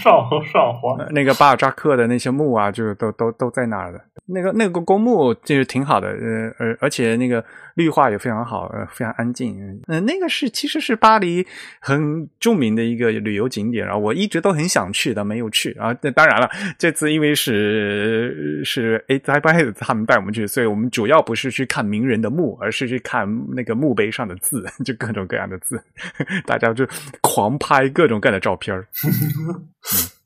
[0.45, 0.97] 上花。
[1.11, 4.01] 那个巴尔扎克的那些墓啊，就是都都都在那儿的。
[4.27, 7.43] 那个那个公墓就是挺好的，呃，而而且那个
[7.81, 9.59] 绿化也非常好，呃，非常安静。
[9.89, 11.47] 嗯、那个是其实是巴黎
[11.81, 15.97] 很著名的一个旅游景点，然后我一直都很想去的，没有去啊。
[16.03, 25.83] 那当然了，这次因为是是 A 在巴他们带我们去，所以我们主要不是去看名人的墓，而是去看那个墓碑上的字， 就各种各样的字，
[26.45, 26.87] 大家就
[27.23, 28.77] 狂拍各种各样的照片。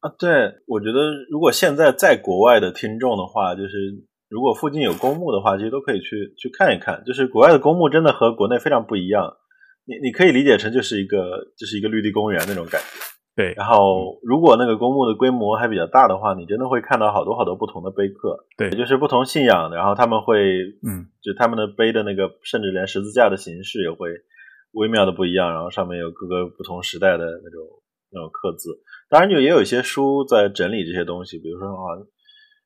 [0.00, 3.94] 啊，对，我觉得如果现在在国外的听众的话，就是
[4.34, 7.04] 如果附近有公墓的话，其实都可以去去看一看。
[7.06, 9.32] 就是国外的公墓真的和国内非常不一样，
[9.86, 13.14] 你你可以理解成就是一个就是一个绿地公园那种感觉。
[13.36, 20.38] 对，然后如果那个公墓的规模还比较大的话，你真的会看到好多好多不同的碑刻，对也就是不同信仰的，然后他们会，
[20.82, 24.08] 嗯，就他们的碑的那个，甚至连十字架的形式也会
[24.72, 27.62] 微妙的不一样，然后上面有各个不同时代的那种
[28.10, 28.70] 那种刻字。
[29.08, 31.98] 当然，就也有一些书在整理这些东西，比如说啊，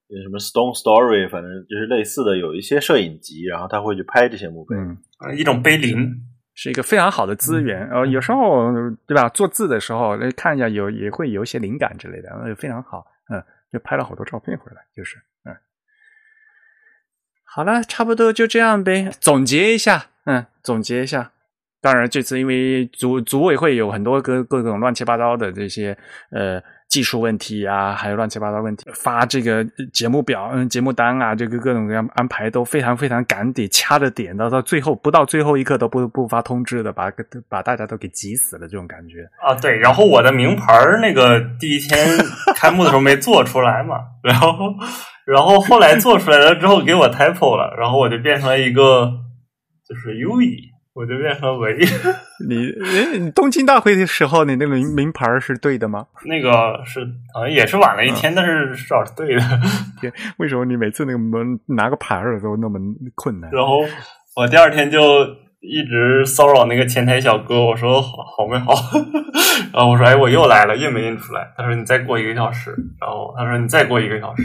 [0.09, 4.75] 有什么 Stone Story，反正就是类似的，有一些摄影集，然后他会去拍这些墓碑。
[4.77, 4.99] 嗯。
[5.21, 6.25] 呃一种碑林。
[6.61, 8.73] 是一个非常好的资源，呃，有时候
[9.07, 9.29] 对吧？
[9.29, 13.41] 做字的时候来看一下，有也会有一些灵感之类的，呃，非常好，嗯，
[13.73, 15.55] 就拍了好多照片回来，就是，嗯，
[17.45, 19.09] 好了，差不多就这样呗。
[19.21, 21.31] 总结一下，嗯，总结一下。
[21.81, 25.97] 当然，这次因为组组委会有很多各各种乱七八糟的这些
[26.33, 29.63] 呃技术问题啊，还有乱七八糟问题，发这个
[29.93, 37.13] 节目表、嗯节目单啊，这个各种各样安排都非常非常赶得掐着点，到到最后不到最后一刻都不不发通知的，把
[37.49, 39.29] 把大家都给急死了，这种感觉。
[39.43, 42.19] 啊，对，然后我的名牌儿那个第一天
[42.57, 44.57] 开幕的时候没做出来嘛， 然后
[45.27, 49.13] 然后后来做出来了之后给我 typo 了，然后我就变成了一个
[49.87, 51.79] 就是 U 以，我就变成维。
[52.49, 56.05] 你诶你东京大会的时候，你那个名名牌是对的吗？
[56.27, 59.43] 那个是好像也是晚了一天，但是至少是对的。
[60.39, 62.81] 为什么你每次那个门拿个牌儿的时候那么
[63.15, 63.49] 困难？
[63.53, 63.79] 然后
[64.35, 65.25] 我第二天就
[65.61, 68.73] 一直骚扰那个前台小哥，我说好好没好，
[69.73, 71.53] 然后我说哎我又来了，印没印出来？
[71.57, 74.43] 他说你再过一个小时，然后他说你再过一个小时，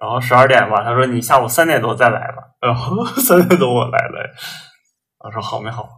[0.00, 4.30] 然后十二点吧，他说你下午三点多再来吧，然后 三点多我来了，
[5.26, 5.88] 我说好没好？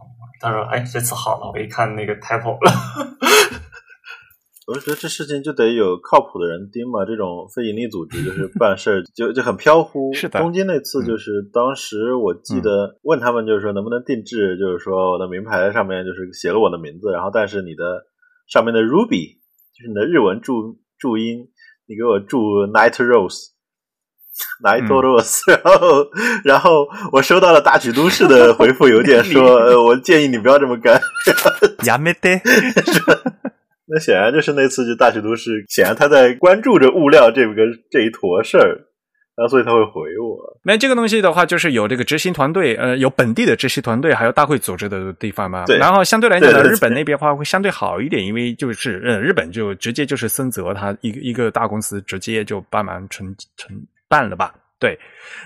[0.41, 2.71] 他说哎这次好了，我一看那个 typo 了。
[4.65, 10.13] 我就觉得这事情就得有靠谱的人盯嘛，这种非盈利组织就是办事儿就就很飘忽。
[10.13, 17.83] 是的东京那次就是当时我记得问他们就是说能不能定制，就是说我的名牌上面就是写了我的名字，然后但是你的
[18.47, 19.37] 上面的 Ruby
[19.77, 21.49] 就是你的日文注注音，
[21.87, 22.37] 你给我注
[22.67, 23.58] Night Rose。
[24.63, 26.07] Night Rose，、 然后，
[26.43, 30.99] 然后我收到了大曲都市的回复邮件说， 呃，我建议你不要这么干。
[31.85, 32.41] 呀没得，
[33.87, 37.53] 那显然就是那次就大学都市，显然他在关注着物料这个
[37.89, 38.85] 这一坨事儿，
[39.35, 40.59] 然后所以他会回我。
[40.63, 45.65] 那这个东西的话，就是有这个执行团队，呃，有本地的执行团队，还有大会组织的地方嘛。
[45.65, 53.75] 对然后相对来讲日本那边的话会相对好一点，因为就是呃，日本就直接就是森泽他一个一个大公司直接就帮忙承承
[54.09, 54.53] 办了吧。
[54.79, 54.97] 对，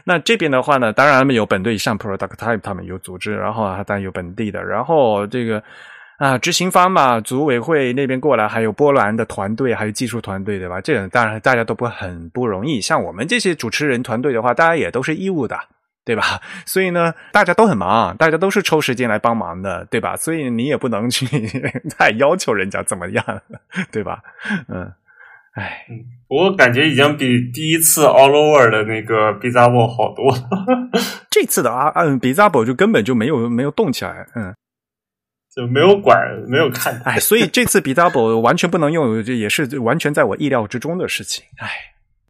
[0.06, 5.62] 那这边的话呢，当然他们有本队，像 Product Type 他们有组织，然后还，当然有本地的，然后这个
[6.20, 10.80] 啊，执行方嘛，组委会那边过来，还有波兰的团队，还有技术团队，对吧？
[10.80, 12.80] 这个当然大家都不很不容易。
[12.80, 15.60] 像我们这些主持人团队的话，大家也都是义务的，
[16.06, 16.40] 对吧？
[16.68, 20.16] 所以呢，大家都很忙，大家都是抽时间来帮忙的，对吧？
[20.16, 21.26] 所以你也不能去
[21.98, 23.42] 太要求人家怎么样，
[23.92, 24.22] 对吧？
[24.70, 24.94] 嗯，
[25.54, 25.86] 哎，
[26.28, 30.90] 我感觉已经比第一次 All Over 的那个 b i z a b o 好多了，
[31.30, 34.54] 这次的啊，嗯 b i z a b o 就根本就没有没有动起来，嗯。
[35.56, 36.18] 就没有管，
[36.48, 37.00] 没有看。
[37.06, 41.46] 哎，所以这次 b i z a b o 完全不能用，这也是完全在我意料之中的事情。
[41.58, 41.70] 哎，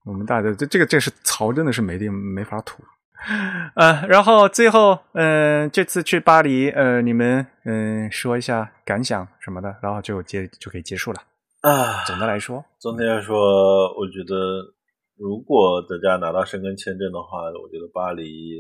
[0.04, 2.84] 我们大家这这个这是槽，真的是没地没法吐。
[3.76, 11.22] 呃，然后最后，嗯、这次去巴黎，呃，你们嗯、说一下感想什么的，然后就结就可以结束了。
[11.64, 14.36] 啊，总的来说，总体来说，我觉得
[15.18, 18.60] 如果大家拿到申根签证的话，我觉得巴黎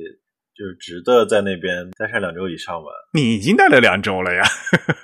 [0.55, 2.87] 就是值得在那边待上两周以上吧。
[3.13, 4.41] 你已经待了两周了呀，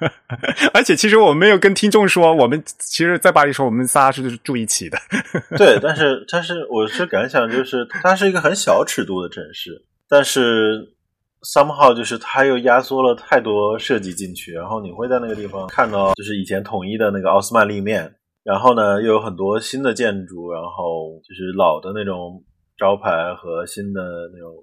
[0.74, 4.98] 而且其实我没有跟听众说，我们其实，在巴黎时候，我们仨是住一起的。
[5.60, 10.94] 对，但是但是我是感想就是，它是一个很小尺度的城市，但是
[11.42, 22.44] somehow 就是它又压缩了太多设计进去，然后你会在那个地方看到就是以前统一的那个奥斯曼立面，然后呢又有很多新的建筑，然后就是老的那种
[22.78, 24.02] 招牌和新的
[24.34, 24.54] 那种。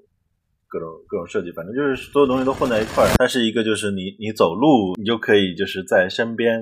[0.68, 3.08] 各种各种设计，反正就是所有东西都混在一块儿。
[3.16, 6.58] 它是一个，就是你你走路，你就可以就是在身边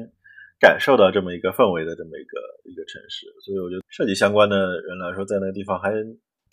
[0.60, 2.36] 感受到这么一个氛围的这么一个
[2.68, 3.26] 一个城市。
[3.42, 5.90] 所以我觉得设计相关的人来说，在那个地方还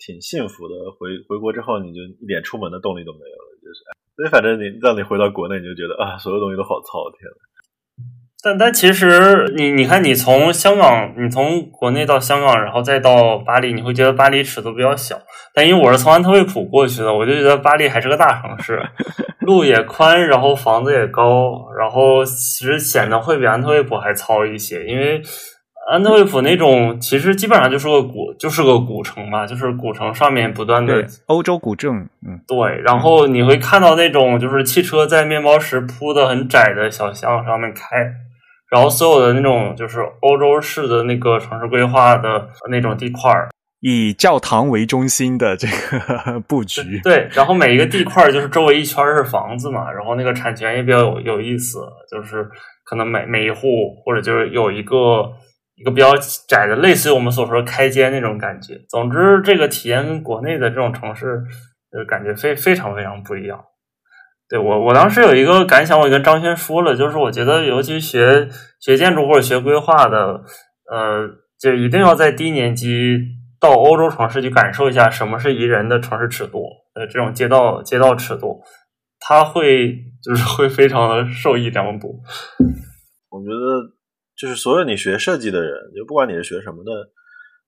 [0.00, 0.74] 挺幸福的。
[0.98, 3.51] 回回国之后，你就一点出门的动力都没有了。
[3.62, 3.80] 就是，
[4.16, 7.38] 所以反正你让你回到国内，你就觉得啊，所有东西都好糙，天呐。
[8.44, 15.16] 但但其实你你看，你从香港，你从国内到香港，然后再到巴黎，你会觉得巴黎尺度比较小。
[15.54, 18.82] 但因为我是从安特卫普过去的，我就觉得巴黎还是个大城市，
[19.42, 24.84] 路也宽，然后房子也高，然后其实显得会比安特卫普还糙一些。
[24.86, 25.22] 因为
[25.90, 31.92] 安特卫普那种其实基本上就是个古，就是个古城嘛，就是古城上面不断的对欧洲古镇，
[32.26, 37.96] 嗯，对，然后你会看到那种就是汽车在面包石铺的很窄的小巷上面开，
[38.70, 43.48] 然后所有的那种就是欧洲式的那个城市规划的那种地块儿，
[43.80, 52.48] 以教堂为中心的这个布局， 对，然后每一个地块儿就是周围一圈儿是房子嘛，然后那个产权也比较有有意思，就是
[52.84, 53.68] 可能每每一户
[54.04, 55.32] 或者就是有一个
[55.74, 56.12] 一个比较
[56.48, 58.80] 窄的，类似于我们所说的开间那种感觉。
[58.88, 61.42] 总之，这个体验跟国内的这种城市，
[61.90, 63.64] 呃，感觉非非常非常不一样。
[64.48, 68.48] 对我，我当时有一个感想，我跟张轩说了，就是我觉得，尤其学
[68.80, 70.42] 学建筑或者学规划的，
[70.90, 71.26] 呃，
[71.58, 73.18] 就一定要在低年级
[73.58, 78.60] 到欧洲城市去感受一下什么是宜人的城市尺度，呃，这种街道街道尺度，
[79.18, 82.10] 他会就是会非常的受益良多。
[83.30, 83.94] 我觉得
[84.42, 86.90] 就是所有你学设计的人，就不管你是学什么的，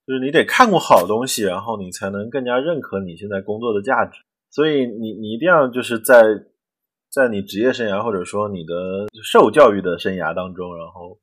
[0.04, 4.18] 就是你得看过好东西，然后你才能更加认可你现在工作的价值。
[4.50, 6.24] 所以你你一定要就是在
[7.12, 11.16] 在你职业生涯或者说你的受教育的生涯当中，然后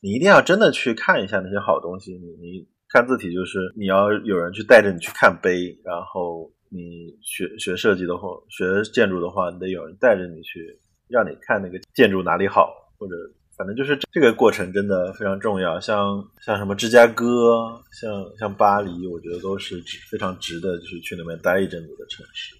[0.00, 2.12] 你一定要真的去看一下那些好东西。
[2.14, 13.14] 你你看字体就是你要有人去带着你去看碑，然后你学学设计的话，学建筑的话，你得有人带着你去让你看那个建筑哪里好，或者
[13.56, 15.78] 反正就是这个过程真的非常重要。
[15.78, 22.54] 像像什么芝加哥，像像巴黎，我觉得都是值非常值得就是去那边待一阵子的城市。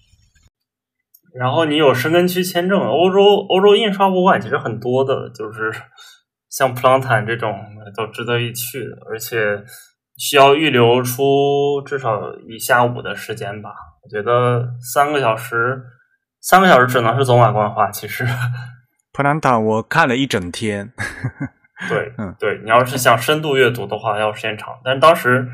[1.37, 5.69] 然后你有申根区签证，欧洲欧洲印刷博物馆其实很多的，就是
[6.49, 7.53] 像普朗坦这种
[7.95, 9.61] 都值得一去的，而且
[10.17, 13.69] 需要预留出至少一下午的时间吧。
[14.01, 15.83] 我觉得三个小时，
[16.39, 17.91] 三个小时只能是走马观花。
[17.91, 18.25] 其实，
[19.15, 20.91] 普兰塔我看了一整天，
[21.87, 24.77] 对，嗯对你要是想深度阅读的话，要时间长。
[24.83, 25.47] 但是当时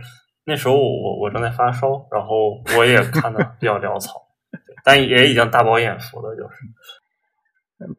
[0.46, 4.14] 那时候我我我正在发烧，然后我也看的比较潦草。
[4.84, 6.56] 但也已经大饱眼福了，就是。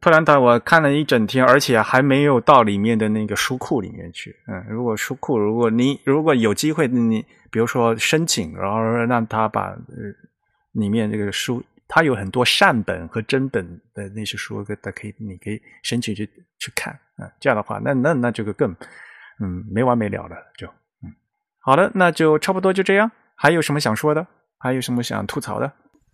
[0.01, 4.35] 普兰塔我看了一整天，而且还没有到里面的那个书库里面去。
[4.49, 9.77] 嗯，如果书库，如果你如果有机会，你比如说申请，然后让他把呃
[10.73, 11.63] 里面这个书，
[11.95, 13.63] 它有很多善本和真本
[13.93, 16.25] 的那些书，的可以你可以申请去
[16.57, 16.91] 去看。
[17.17, 18.71] 啊，这样的话，那那那这个更
[19.39, 20.65] 嗯没完没了了，就
[21.03, 21.13] 嗯
[21.59, 23.11] 好的，那就差不多就这样。
[23.35, 24.25] 还有什么想说的？
[24.57, 25.71] 还有什么想吐槽的？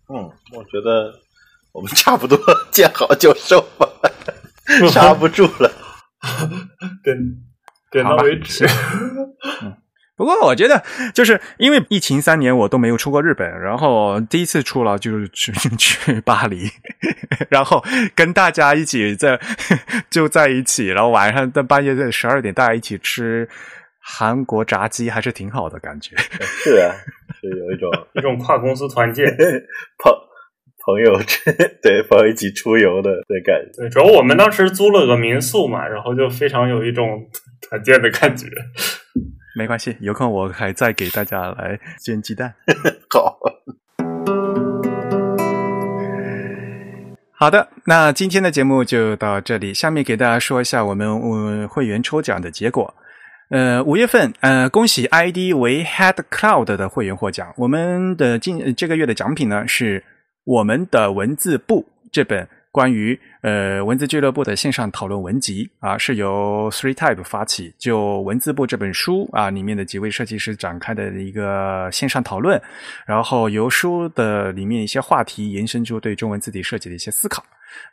[0.08, 0.16] 嗯，
[0.52, 1.10] 我觉得
[1.72, 2.38] 我们差不多
[2.70, 3.88] 见好就收吧，
[4.92, 5.72] 刹不住了。
[7.02, 7.16] 点
[7.90, 8.66] 点到为止。
[10.20, 10.84] 不过我觉得，
[11.14, 16.68] 就是因为疫情三年我都没有出过日本，然后第一次出了就是去去巴黎，
[17.48, 17.82] 然后
[18.14, 19.40] 跟大家一起在
[20.10, 23.48] 就在一起，然后晚上在半夜在十二点大家一起吃
[23.98, 26.14] 韩国炸鸡，还是挺好的感觉。
[26.18, 26.92] 是啊，
[27.40, 29.24] 是有一种 一种跨公司团建，
[30.04, 30.12] 朋
[30.84, 31.18] 朋友
[31.82, 33.80] 对朋友一起出游的的感觉。
[33.84, 37.26] 对，主要我们当时租了个民宿嘛，然后就非常有一种
[37.70, 38.46] 团建的感觉。
[39.56, 42.54] 没关系，有空我还再给大家来煎鸡蛋。
[43.10, 43.38] 好，
[47.32, 49.74] 好的，那今天的节目就到这里。
[49.74, 52.94] 下面给大家说一下我们呃会员抽奖的结果。
[53.48, 57.52] 呃，五月份，呃，恭喜 ID 为 Head Cloud 的会员获奖。
[57.56, 60.04] 我们的今这个月的奖品呢，是
[60.44, 72.60] 我们的文字部这本关于呃文字俱乐部的线上讨论文集啊，是由 Three Type 发起，就文字部这本书啊里面的几位设计师展开的一个线上讨论，
[73.06, 77.44] 然后由书的里面一些话题延伸出对中文字体设计的一些思考。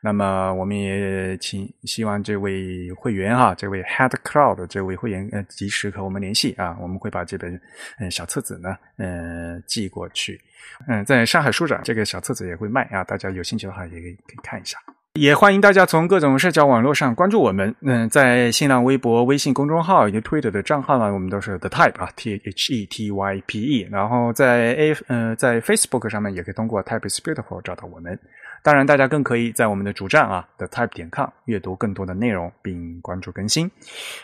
[0.02, 7.54] 那么我们也请希望这位会员哈，这位 Head Cloud 这位会员呃及时和我们联系啊，我们会把这本
[8.00, 10.42] 嗯、小册子呢呃寄过去。
[10.88, 14.80] 嗯，在上海书展这个小册子也会卖啊，大家有兴趣的话也可以可以看一下。
[15.18, 17.74] 也欢迎大家从各种社交网络上关注我们。
[17.82, 23.88] 嗯，在新浪微博、微信公众号以及 Twitter 的账号呢，我们都是 The Type 啊，T H E T Y P E。
[23.92, 28.18] 然后在 A 呃在 Facebook 上面也可以通过 Type is Beautiful 找到我们。
[28.64, 33.70] 当然，大家更可以在我们的主站啊 The Type 点 com 阅读更多的内容，并关注更新。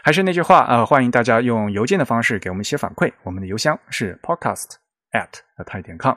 [0.04, 4.76] 还是那句话啊、呃，欢迎大家用邮件的方式给我们写反馈，我们的邮箱是 podcast
[5.12, 6.16] at The Type 点 com。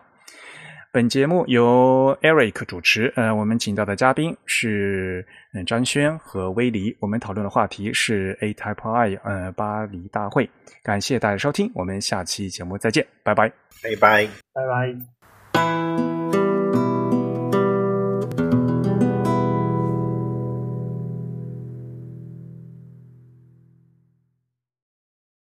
[0.96, 10.48] 本节目由 Eric 主持，呃，我们请到的嘉宾是嗯张轩和威黎，我们讨论的话题是 A Type I 呃巴黎大会。
[10.82, 13.52] 感谢大家收听，我们下期节目再见，拜拜，
[13.82, 14.26] 拜拜。
[14.54, 14.62] 拜
[15.52, 16.15] 拜。